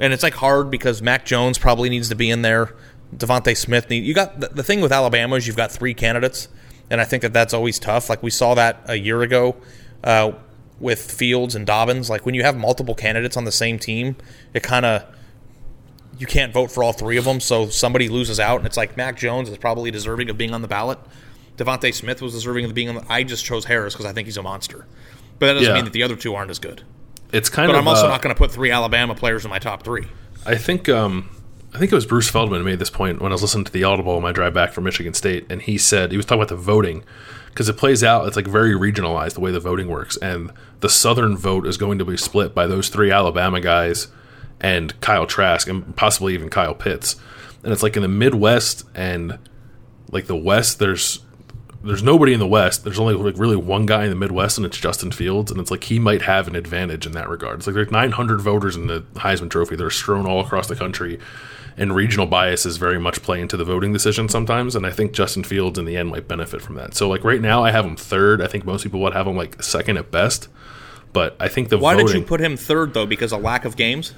And 0.00 0.12
it's 0.12 0.22
like 0.22 0.34
hard 0.34 0.70
because 0.70 1.02
mac 1.02 1.24
jones 1.24 1.58
probably 1.58 1.88
needs 1.88 2.08
to 2.08 2.14
be 2.14 2.30
in 2.30 2.42
there. 2.42 2.74
DeVonta 3.14 3.56
smith 3.56 3.90
need, 3.90 4.04
you 4.04 4.14
got 4.14 4.40
the, 4.40 4.48
the 4.48 4.62
thing 4.62 4.80
with 4.80 4.90
alabama 4.90 5.36
is 5.36 5.46
you've 5.46 5.56
got 5.56 5.70
three 5.70 5.92
candidates 5.92 6.48
and 6.88 7.00
i 7.00 7.04
think 7.04 7.22
that 7.22 7.32
that's 7.32 7.52
always 7.52 7.78
tough. 7.78 8.08
Like 8.08 8.22
we 8.22 8.30
saw 8.30 8.54
that 8.54 8.82
a 8.86 8.96
year 8.96 9.22
ago 9.22 9.56
uh, 10.02 10.32
with 10.82 11.10
fields 11.10 11.54
and 11.54 11.66
dobbins 11.66 12.10
like 12.10 12.26
when 12.26 12.34
you 12.34 12.42
have 12.42 12.56
multiple 12.56 12.94
candidates 12.94 13.36
on 13.36 13.44
the 13.44 13.52
same 13.52 13.78
team 13.78 14.16
it 14.52 14.62
kind 14.62 14.84
of 14.84 15.02
you 16.18 16.26
can't 16.26 16.52
vote 16.52 16.70
for 16.70 16.82
all 16.84 16.92
three 16.92 17.16
of 17.16 17.24
them 17.24 17.40
so 17.40 17.68
somebody 17.68 18.08
loses 18.08 18.38
out 18.38 18.58
and 18.58 18.66
it's 18.66 18.76
like 18.76 18.96
mac 18.96 19.16
jones 19.16 19.48
is 19.48 19.56
probably 19.56 19.90
deserving 19.90 20.28
of 20.28 20.36
being 20.36 20.52
on 20.52 20.60
the 20.60 20.68
ballot 20.68 20.98
devonta 21.56 21.94
smith 21.94 22.20
was 22.20 22.32
deserving 22.32 22.64
of 22.64 22.74
being 22.74 22.88
on 22.88 22.96
the 22.96 23.04
i 23.08 23.22
just 23.22 23.44
chose 23.44 23.64
harris 23.64 23.94
because 23.94 24.04
i 24.06 24.12
think 24.12 24.26
he's 24.26 24.36
a 24.36 24.42
monster 24.42 24.86
but 25.38 25.46
that 25.46 25.52
doesn't 25.54 25.68
Yeah. 25.68 25.74
mean 25.74 25.84
that 25.84 25.92
the 25.92 26.02
other 26.02 26.16
two 26.16 26.34
aren't 26.34 26.50
as 26.50 26.58
good 26.58 26.82
it's 27.32 27.48
kind 27.48 27.68
but 27.68 27.74
of. 27.76 27.80
I'm 27.80 27.88
also 27.88 28.04
uh, 28.06 28.10
not 28.10 28.20
going 28.20 28.34
to 28.34 28.38
put 28.38 28.50
three 28.52 28.70
Alabama 28.70 29.14
players 29.14 29.44
in 29.46 29.50
my 29.50 29.58
top 29.58 29.84
three. 29.84 30.06
I 30.44 30.54
think 30.56 30.90
um, 30.90 31.30
I 31.72 31.78
think 31.78 31.90
it 31.90 31.94
was 31.94 32.04
Bruce 32.04 32.28
Feldman 32.28 32.58
who 32.60 32.64
made 32.66 32.78
this 32.78 32.90
point 32.90 33.22
when 33.22 33.32
I 33.32 33.34
was 33.34 33.40
listening 33.40 33.64
to 33.64 33.72
the 33.72 33.84
Audible 33.84 34.16
on 34.16 34.20
my 34.22 34.32
drive 34.32 34.52
back 34.52 34.74
from 34.74 34.84
Michigan 34.84 35.14
State, 35.14 35.46
and 35.48 35.62
he 35.62 35.78
said 35.78 36.10
he 36.10 36.18
was 36.18 36.26
talking 36.26 36.40
about 36.42 36.50
the 36.50 36.56
voting 36.56 37.04
because 37.52 37.68
it 37.68 37.76
plays 37.76 38.02
out. 38.02 38.26
It's 38.26 38.36
like 38.36 38.46
very 38.46 38.72
regionalized 38.72 39.34
the 39.34 39.40
way 39.40 39.52
the 39.52 39.60
voting 39.60 39.88
works, 39.88 40.16
and 40.16 40.52
the 40.80 40.88
Southern 40.88 41.36
vote 41.36 41.66
is 41.66 41.76
going 41.76 41.98
to 41.98 42.04
be 42.04 42.16
split 42.16 42.54
by 42.54 42.66
those 42.66 42.88
three 42.88 43.10
Alabama 43.10 43.60
guys 43.60 44.08
and 44.60 44.98
Kyle 45.00 45.26
Trask 45.26 45.68
and 45.68 45.94
possibly 45.94 46.34
even 46.34 46.48
Kyle 46.48 46.74
Pitts, 46.74 47.16
and 47.62 47.72
it's 47.72 47.82
like 47.82 47.96
in 47.96 48.02
the 48.02 48.08
Midwest 48.08 48.84
and 48.94 49.38
like 50.10 50.26
the 50.26 50.36
West. 50.36 50.78
There's 50.78 51.20
there's 51.84 52.02
nobody 52.02 52.32
in 52.32 52.38
the 52.38 52.46
West. 52.46 52.84
There's 52.84 52.98
only 52.98 53.14
like 53.14 53.36
really 53.36 53.56
one 53.56 53.86
guy 53.86 54.04
in 54.04 54.10
the 54.10 54.16
Midwest, 54.16 54.56
and 54.56 54.64
it's 54.64 54.78
Justin 54.78 55.10
Fields. 55.10 55.50
And 55.50 55.60
it's 55.60 55.70
like 55.70 55.84
he 55.84 55.98
might 55.98 56.22
have 56.22 56.46
an 56.46 56.54
advantage 56.54 57.06
in 57.06 57.12
that 57.12 57.28
regard. 57.28 57.58
It's 57.58 57.66
like 57.66 57.74
there's 57.74 57.90
900 57.90 58.40
voters 58.40 58.76
in 58.76 58.86
the 58.86 59.00
Heisman 59.14 59.50
Trophy 59.50 59.76
that 59.76 59.84
are 59.84 59.90
strewn 59.90 60.26
all 60.26 60.40
across 60.40 60.68
the 60.68 60.76
country, 60.76 61.18
and 61.76 61.94
regional 61.94 62.26
biases 62.26 62.76
very 62.76 62.98
much 62.98 63.22
play 63.22 63.40
into 63.40 63.56
the 63.56 63.64
voting 63.64 63.92
decision 63.92 64.28
sometimes. 64.28 64.76
And 64.76 64.84
I 64.86 64.90
think 64.90 65.12
Justin 65.12 65.44
Fields 65.44 65.78
in 65.78 65.84
the 65.84 65.96
end 65.96 66.10
might 66.10 66.28
benefit 66.28 66.60
from 66.62 66.74
that. 66.76 66.94
So 66.94 67.08
like 67.08 67.24
right 67.24 67.40
now, 67.40 67.64
I 67.64 67.70
have 67.70 67.84
him 67.84 67.96
third. 67.96 68.42
I 68.42 68.46
think 68.46 68.64
most 68.64 68.82
people 68.82 69.00
would 69.00 69.12
have 69.14 69.26
him 69.26 69.36
like 69.36 69.62
second 69.62 69.96
at 69.96 70.10
best. 70.10 70.48
But 71.12 71.36
I 71.40 71.48
think 71.48 71.68
the 71.68 71.78
Why 71.78 71.92
voting, 71.94 72.06
did 72.06 72.14
you 72.16 72.22
put 72.22 72.40
him 72.40 72.56
third 72.56 72.94
though? 72.94 73.06
Because 73.06 73.32
of 73.32 73.42
lack 73.42 73.64
of 73.64 73.76
games. 73.76 74.14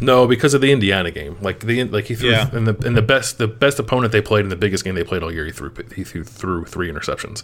no, 0.00 0.26
because 0.26 0.54
of 0.54 0.60
the 0.60 0.70
Indiana 0.72 1.10
game. 1.10 1.36
Like 1.40 1.60
the 1.60 1.84
like 1.84 2.04
he 2.06 2.14
threw 2.14 2.30
Yeah. 2.30 2.48
and 2.52 2.66
the 2.66 2.86
and 2.86 2.96
the 2.96 3.02
best 3.02 3.38
the 3.38 3.48
best 3.48 3.78
opponent 3.78 4.12
they 4.12 4.20
played 4.20 4.44
in 4.44 4.48
the 4.48 4.56
biggest 4.56 4.84
game 4.84 4.94
they 4.94 5.04
played 5.04 5.22
all 5.22 5.32
year. 5.32 5.44
He 5.44 5.52
threw 5.52 5.72
he 5.94 6.04
threw, 6.04 6.22
threw 6.24 6.64
three 6.64 6.90
interceptions. 6.90 7.42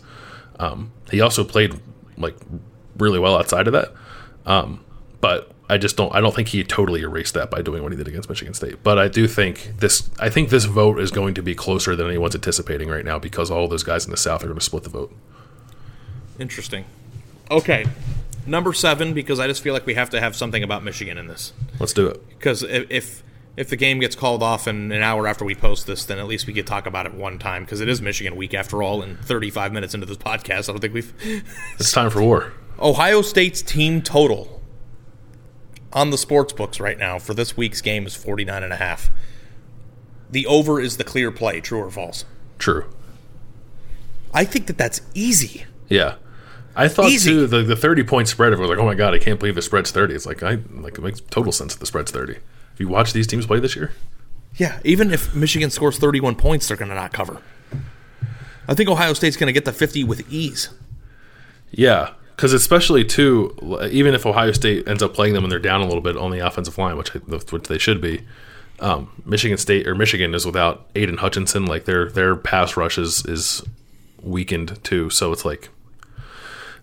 Um, 0.59 0.93
he 1.11 1.21
also 1.21 1.43
played 1.45 1.81
like 2.17 2.37
really 2.99 3.19
well 3.19 3.37
outside 3.37 3.67
of 3.67 3.73
that. 3.73 3.93
Um, 4.47 4.85
but 5.21 5.51
I 5.71 5.79
just 5.79 5.97
don't 5.97 6.13
I 6.13 6.21
don't 6.21 6.35
think 6.35 6.49
he 6.49 6.65
totally 6.65 7.03
erased 7.03 7.35
that 7.35 7.49
by 7.49 7.63
doing 7.63 7.85
what 7.85 7.93
he 7.93 7.97
did 7.97 8.09
against 8.09 8.29
Michigan 8.29 8.55
State. 8.55 8.83
But 8.83 8.99
I 8.99 9.07
do 9.07 9.29
think 9.29 9.75
this 9.79 10.11
I 10.19 10.29
think 10.29 10.51
this 10.51 10.65
vote 10.65 10.99
is 10.99 11.13
going 11.13 11.35
to 11.35 11.43
be 11.43 11.55
closer 11.55 11.95
than 11.95 12.09
anyone's 12.09 12.35
anticipating 12.35 12.89
right 12.89 13.05
now 13.05 13.21
because 13.21 13.53
all 13.53 13.69
those 13.69 13.85
guys 13.85 14.05
in 14.05 14.11
the 14.11 14.17
South 14.17 14.43
are 14.43 14.47
going 14.47 14.59
to 14.59 14.65
split 14.65 14.83
the 14.83 14.91
vote. 14.91 15.15
Interesting. 16.41 16.87
Okay, 17.53 17.87
number 18.47 18.73
seven 18.73 19.15
because 19.15 19.39
I 19.39 19.47
just 19.47 19.63
feel 19.63 19.73
like 19.73 19.87
we 19.87 19.95
have 19.95 20.11
to 20.11 20.21
have 20.21 20.35
something 20.35 20.65
about 20.65 20.83
Michigan 20.83 21.17
in 21.17 21.29
this. 21.29 21.53
Let's 21.79 21.93
do 21.93 22.09
it. 22.09 22.29
Because 22.31 22.65
if, 22.65 22.91
if 22.91 23.23
if 23.57 23.69
the 23.69 23.77
game 23.77 24.01
gets 24.01 24.17
called 24.17 24.43
off 24.43 24.67
in 24.67 24.91
an 24.91 25.03
hour 25.03 25.29
after 25.29 25.45
we 25.45 25.55
post 25.55 25.87
this, 25.87 26.05
then 26.05 26.19
at 26.19 26.27
least 26.27 26.49
we 26.49 26.53
could 26.53 26.67
talk 26.67 26.87
about 26.87 27.07
it 27.07 27.15
one 27.15 27.39
time 27.39 27.65
because 27.65 27.81
it 27.81 27.89
is 27.89 28.03
Michigan 28.03 28.35
week 28.35 28.55
after 28.55 28.83
all. 28.83 29.03
And 29.03 29.21
35 29.21 29.73
minutes 29.73 29.95
into 29.95 30.07
this 30.07 30.17
podcast, 30.31 30.69
I 30.69 30.73
don't 30.73 30.81
think 30.81 30.95
we've 30.95 31.45
It's 31.79 31.93
time 31.93 32.11
for 32.11 32.23
war. 32.23 32.55
Ohio 32.81 33.23
State's 33.23 33.63
team 33.63 34.03
total 34.03 34.60
on 35.93 36.11
the 36.11 36.19
sports 36.19 36.53
books 36.53 36.79
right 36.81 36.99
now 36.99 37.19
for 37.19 37.35
this 37.35 37.57
week's 37.57 37.81
game 37.81 38.07
is 38.07 38.15
49 38.15 38.63
and 38.63 38.73
a 38.73 38.77
half. 38.77 39.11
The 40.31 40.47
over 40.47 40.81
is 40.81 40.97
the 40.97 41.05
clear 41.05 41.31
play, 41.31 41.61
true 41.61 41.79
or 41.81 41.91
false? 41.91 42.25
True. 42.59 42.87
I 44.33 44.45
think 44.45 44.67
that 44.67 44.79
that's 44.79 45.01
easy. 45.15 45.65
Yeah. 45.89 46.15
I 46.77 46.87
thought 46.87 47.07
Easy. 47.11 47.31
too 47.31 47.47
the, 47.49 47.63
the 47.63 47.75
thirty 47.75 48.05
point 48.05 48.29
spread. 48.29 48.53
I 48.53 48.57
was 48.57 48.71
like, 48.71 48.79
oh 48.79 48.85
my 48.87 48.95
god, 48.95 49.13
I 49.13 49.19
can't 49.19 49.41
believe 49.41 49.57
the 49.57 49.63
spread's 49.63 49.91
thirty. 49.91 50.15
It's 50.15 50.25
like 50.25 50.45
I 50.45 50.59
like 50.77 50.97
it 50.99 51.01
makes 51.03 51.21
total 51.21 51.51
sense 51.51 51.75
that 51.75 51.81
the 51.81 51.87
spread's 51.87 52.13
thirty. 52.13 52.35
If 52.73 52.79
you 52.79 52.87
watch 52.87 53.13
these 53.13 53.27
teams 53.27 53.45
play 53.45 53.59
this 53.59 53.75
year, 53.75 53.91
Yeah, 54.57 54.79
even 54.85 55.11
if 55.13 55.35
Michigan 55.35 55.71
scores 55.71 55.99
31 55.99 56.37
points, 56.37 56.69
they're 56.69 56.77
going 56.77 56.89
to 56.91 56.95
not 56.95 57.13
cover. 57.13 57.43
I 58.69 58.75
think 58.75 58.89
Ohio 58.89 59.15
State's 59.15 59.37
going 59.37 59.49
to 59.49 59.53
get 59.53 59.65
the 59.65 59.73
50 59.73 60.05
with 60.05 60.33
ease. 60.33 60.69
yeah, 61.73 62.13
because 62.41 62.55
especially 62.55 63.05
too, 63.05 63.55
even 63.91 64.15
if 64.15 64.25
Ohio 64.25 64.53
State 64.53 64.89
ends 64.89 65.03
up 65.03 65.13
playing 65.13 65.35
them 65.35 65.45
and 65.45 65.53
they're 65.53 65.59
down 65.59 65.83
a 65.83 65.85
little 65.85 66.01
bit 66.01 66.17
on 66.17 66.31
the 66.31 66.39
offensive 66.39 66.79
line, 66.79 66.97
which 66.97 67.15
I- 67.15 67.19
which 67.19 67.69
they 67.69 67.77
should 67.77 68.01
be. 68.01 68.23
Um, 68.79 69.11
Michigan 69.27 69.59
State 69.59 69.87
or 69.87 69.95
Michigan 69.95 70.35
is 70.35 70.47
without 70.47 70.87
Aidan 70.95 71.19
Hutchinson. 71.19 71.67
Like 71.67 71.85
their 71.85 72.09
their 72.09 72.35
pass 72.37 72.79
rush 72.79 72.97
is 72.97 73.27
is 73.27 73.63
weakened 74.23 74.83
too. 74.83 75.11
So 75.11 75.33
it's 75.33 75.45
like 75.45 75.69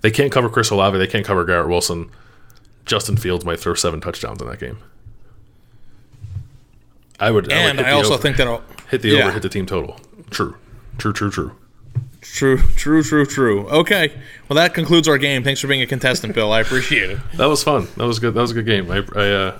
they 0.01 0.12
can't 0.12 0.32
cover 0.32 0.47
Chris 0.47 0.70
Olave. 0.70 0.95
They 0.99 1.08
can't 1.08 1.26
cover 1.26 1.43
Garrett 1.43 1.70
Wilson. 1.70 2.12
Justin 2.86 3.18
Fields 3.18 3.43
might 3.43 3.60
throw 3.60 3.74
seven 3.74 3.99
touchdowns 3.99 4.39
in 4.39 4.47
that 4.47 4.60
game. 4.60 4.78
I 7.20 7.32
would. 7.32 7.51
I 7.51 7.66
would 7.66 7.78
And 7.78 7.82
I 7.82 7.91
also 7.93 8.14
over. 8.14 8.22
think 8.22 8.38
that 8.38 8.62
hit 8.91 9.01
the 9.01 9.10
yeah. 9.10 9.24
over, 9.24 9.32
hit 9.32 9.41
the 9.41 9.49
team 9.49 9.66
total. 9.66 9.99
True, 10.30 10.55
true, 10.99 11.14
true, 11.14 11.32
true. 11.32 11.55
True, 12.34 12.57
true, 12.75 13.03
true, 13.03 13.25
true. 13.25 13.67
Okay. 13.69 14.13
Well, 14.47 14.55
that 14.55 14.73
concludes 14.73 15.07
our 15.07 15.17
game. 15.17 15.43
Thanks 15.43 15.59
for 15.59 15.67
being 15.67 15.82
a 15.82 15.88
contestant, 15.88 16.36
Bill. 16.36 16.51
I 16.51 16.61
appreciate 16.61 17.09
it. 17.09 17.19
That 17.36 17.47
was 17.47 17.63
fun. 17.63 17.88
That 17.97 18.05
was 18.05 18.19
good. 18.19 18.34
That 18.34 18.41
was 18.41 18.51
a 18.51 18.53
good 18.53 18.65
game. 18.65 18.91
I, 18.91 19.03
I 19.15 19.32
uh, 19.32 19.59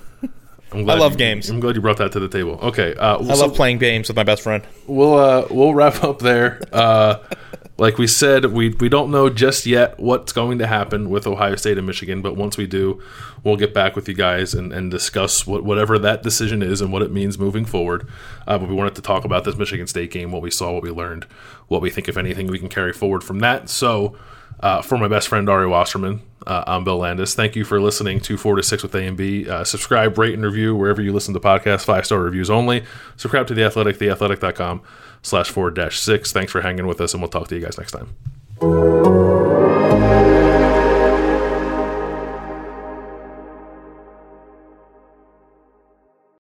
I 0.74 0.80
love 0.80 1.13
you- 1.13 1.18
games. 1.18 1.49
I'm 1.49 1.59
glad 1.59 1.76
you 1.76 1.82
brought 1.82 1.97
that 1.97 2.11
to 2.13 2.20
the 2.20 2.28
table. 2.28 2.59
Okay. 2.61 2.93
Uh, 2.95 3.18
I 3.18 3.36
love 3.36 3.55
playing 3.55 3.78
games 3.78 4.07
with 4.07 4.18
my 4.18 4.24
best 4.24 4.41
friend. 4.41 4.63
We'll 4.86 5.15
uh, 5.15 5.47
we'll 5.49 5.74
wrap 5.74 6.03
up 6.03 6.20
there. 6.20 6.61
Uh, 6.72 7.20
like 7.78 7.97
we 7.99 8.07
said, 8.07 8.45
we 8.45 8.70
we 8.70 8.89
don't 8.89 9.11
know 9.11 9.30
just 9.30 9.65
yet 9.65 9.99
what's 9.99 10.34
going 10.34 10.57
to 10.57 10.68
happen 10.68 11.09
with 11.09 11.28
Ohio 11.28 11.55
State 11.55 11.78
and 11.78 11.86
Michigan, 11.86 12.22
but 12.22 12.36
once 12.36 12.57
we 12.57 12.65
do, 12.65 13.01
we'll 13.43 13.55
get 13.55 13.74
back 13.74 13.95
with 13.95 14.09
you 14.09 14.15
guys 14.15 14.53
and, 14.55 14.74
and 14.74 14.89
discuss 14.89 15.45
what 15.45 15.63
whatever 15.63 15.99
that 15.99 16.24
decision 16.24 16.61
is 16.63 16.82
and 16.82 16.91
what 16.91 17.01
it 17.03 17.11
means 17.11 17.38
moving 17.38 17.65
forward. 17.65 18.07
Uh, 18.47 18.57
but 18.57 18.68
we 18.68 18.74
wanted 18.76 18.95
to 18.95 19.01
talk 19.01 19.26
about 19.26 19.43
this 19.43 19.55
Michigan 19.55 19.86
State 19.88 20.11
game, 20.11 20.32
what 20.32 20.41
we 20.41 20.49
saw, 20.51 20.72
what 20.74 20.84
we 20.84 20.89
learned, 20.89 21.26
what 21.68 21.82
we 21.82 21.89
think, 21.89 22.09
if 22.09 22.18
anything, 22.18 22.47
we 22.47 22.57
can 22.59 22.70
carry 22.70 22.93
forward 22.93 23.24
from 23.24 23.39
that. 23.39 23.70
So. 23.70 24.18
Uh, 24.60 24.82
for 24.82 24.97
my 24.97 25.08
best 25.08 25.28
friend 25.28 25.47
Ari 25.49 25.68
Wasserman, 25.68 26.22
uh, 26.47 26.64
I'm 26.66 26.84
Bill 26.84 26.97
Landis. 26.97 27.36
Thank 27.36 27.55
you 27.55 27.64
for 27.64 27.80
listening 27.80 28.20
to 28.22 28.38
Four 28.38 28.55
to 28.55 28.64
Six 28.64 28.82
with 28.82 28.95
A 28.95 29.05
and 29.05 29.16
B. 29.18 29.47
Uh, 29.47 29.64
subscribe, 29.64 30.18
rate, 30.18 30.34
and 30.34 30.43
review 30.43 30.76
wherever 30.76 31.01
you 31.01 31.14
listen 31.14 31.34
to 31.34 31.39
podcasts. 31.39 31.86
Five 31.86 32.05
star 32.05 32.20
reviews 32.20 32.49
only. 32.49 32.84
Subscribe 33.18 33.47
to 33.47 33.53
the 33.53 33.64
Athletic, 33.64 33.97
theathletic.com 33.97 34.82
slash 35.22 35.49
four 35.49 35.70
dash 35.72 35.99
six. 35.99 36.32
Thanks 36.32 36.51
for 36.51 36.62
hanging 36.62 36.88
with 36.88 37.01
us, 37.01 37.14
and 37.14 37.22
we'll 37.22 37.30
talk 37.30 37.47
to 37.49 37.55
you 37.55 37.62
guys 37.62 37.78
next 37.78 37.91
time. 37.91 39.47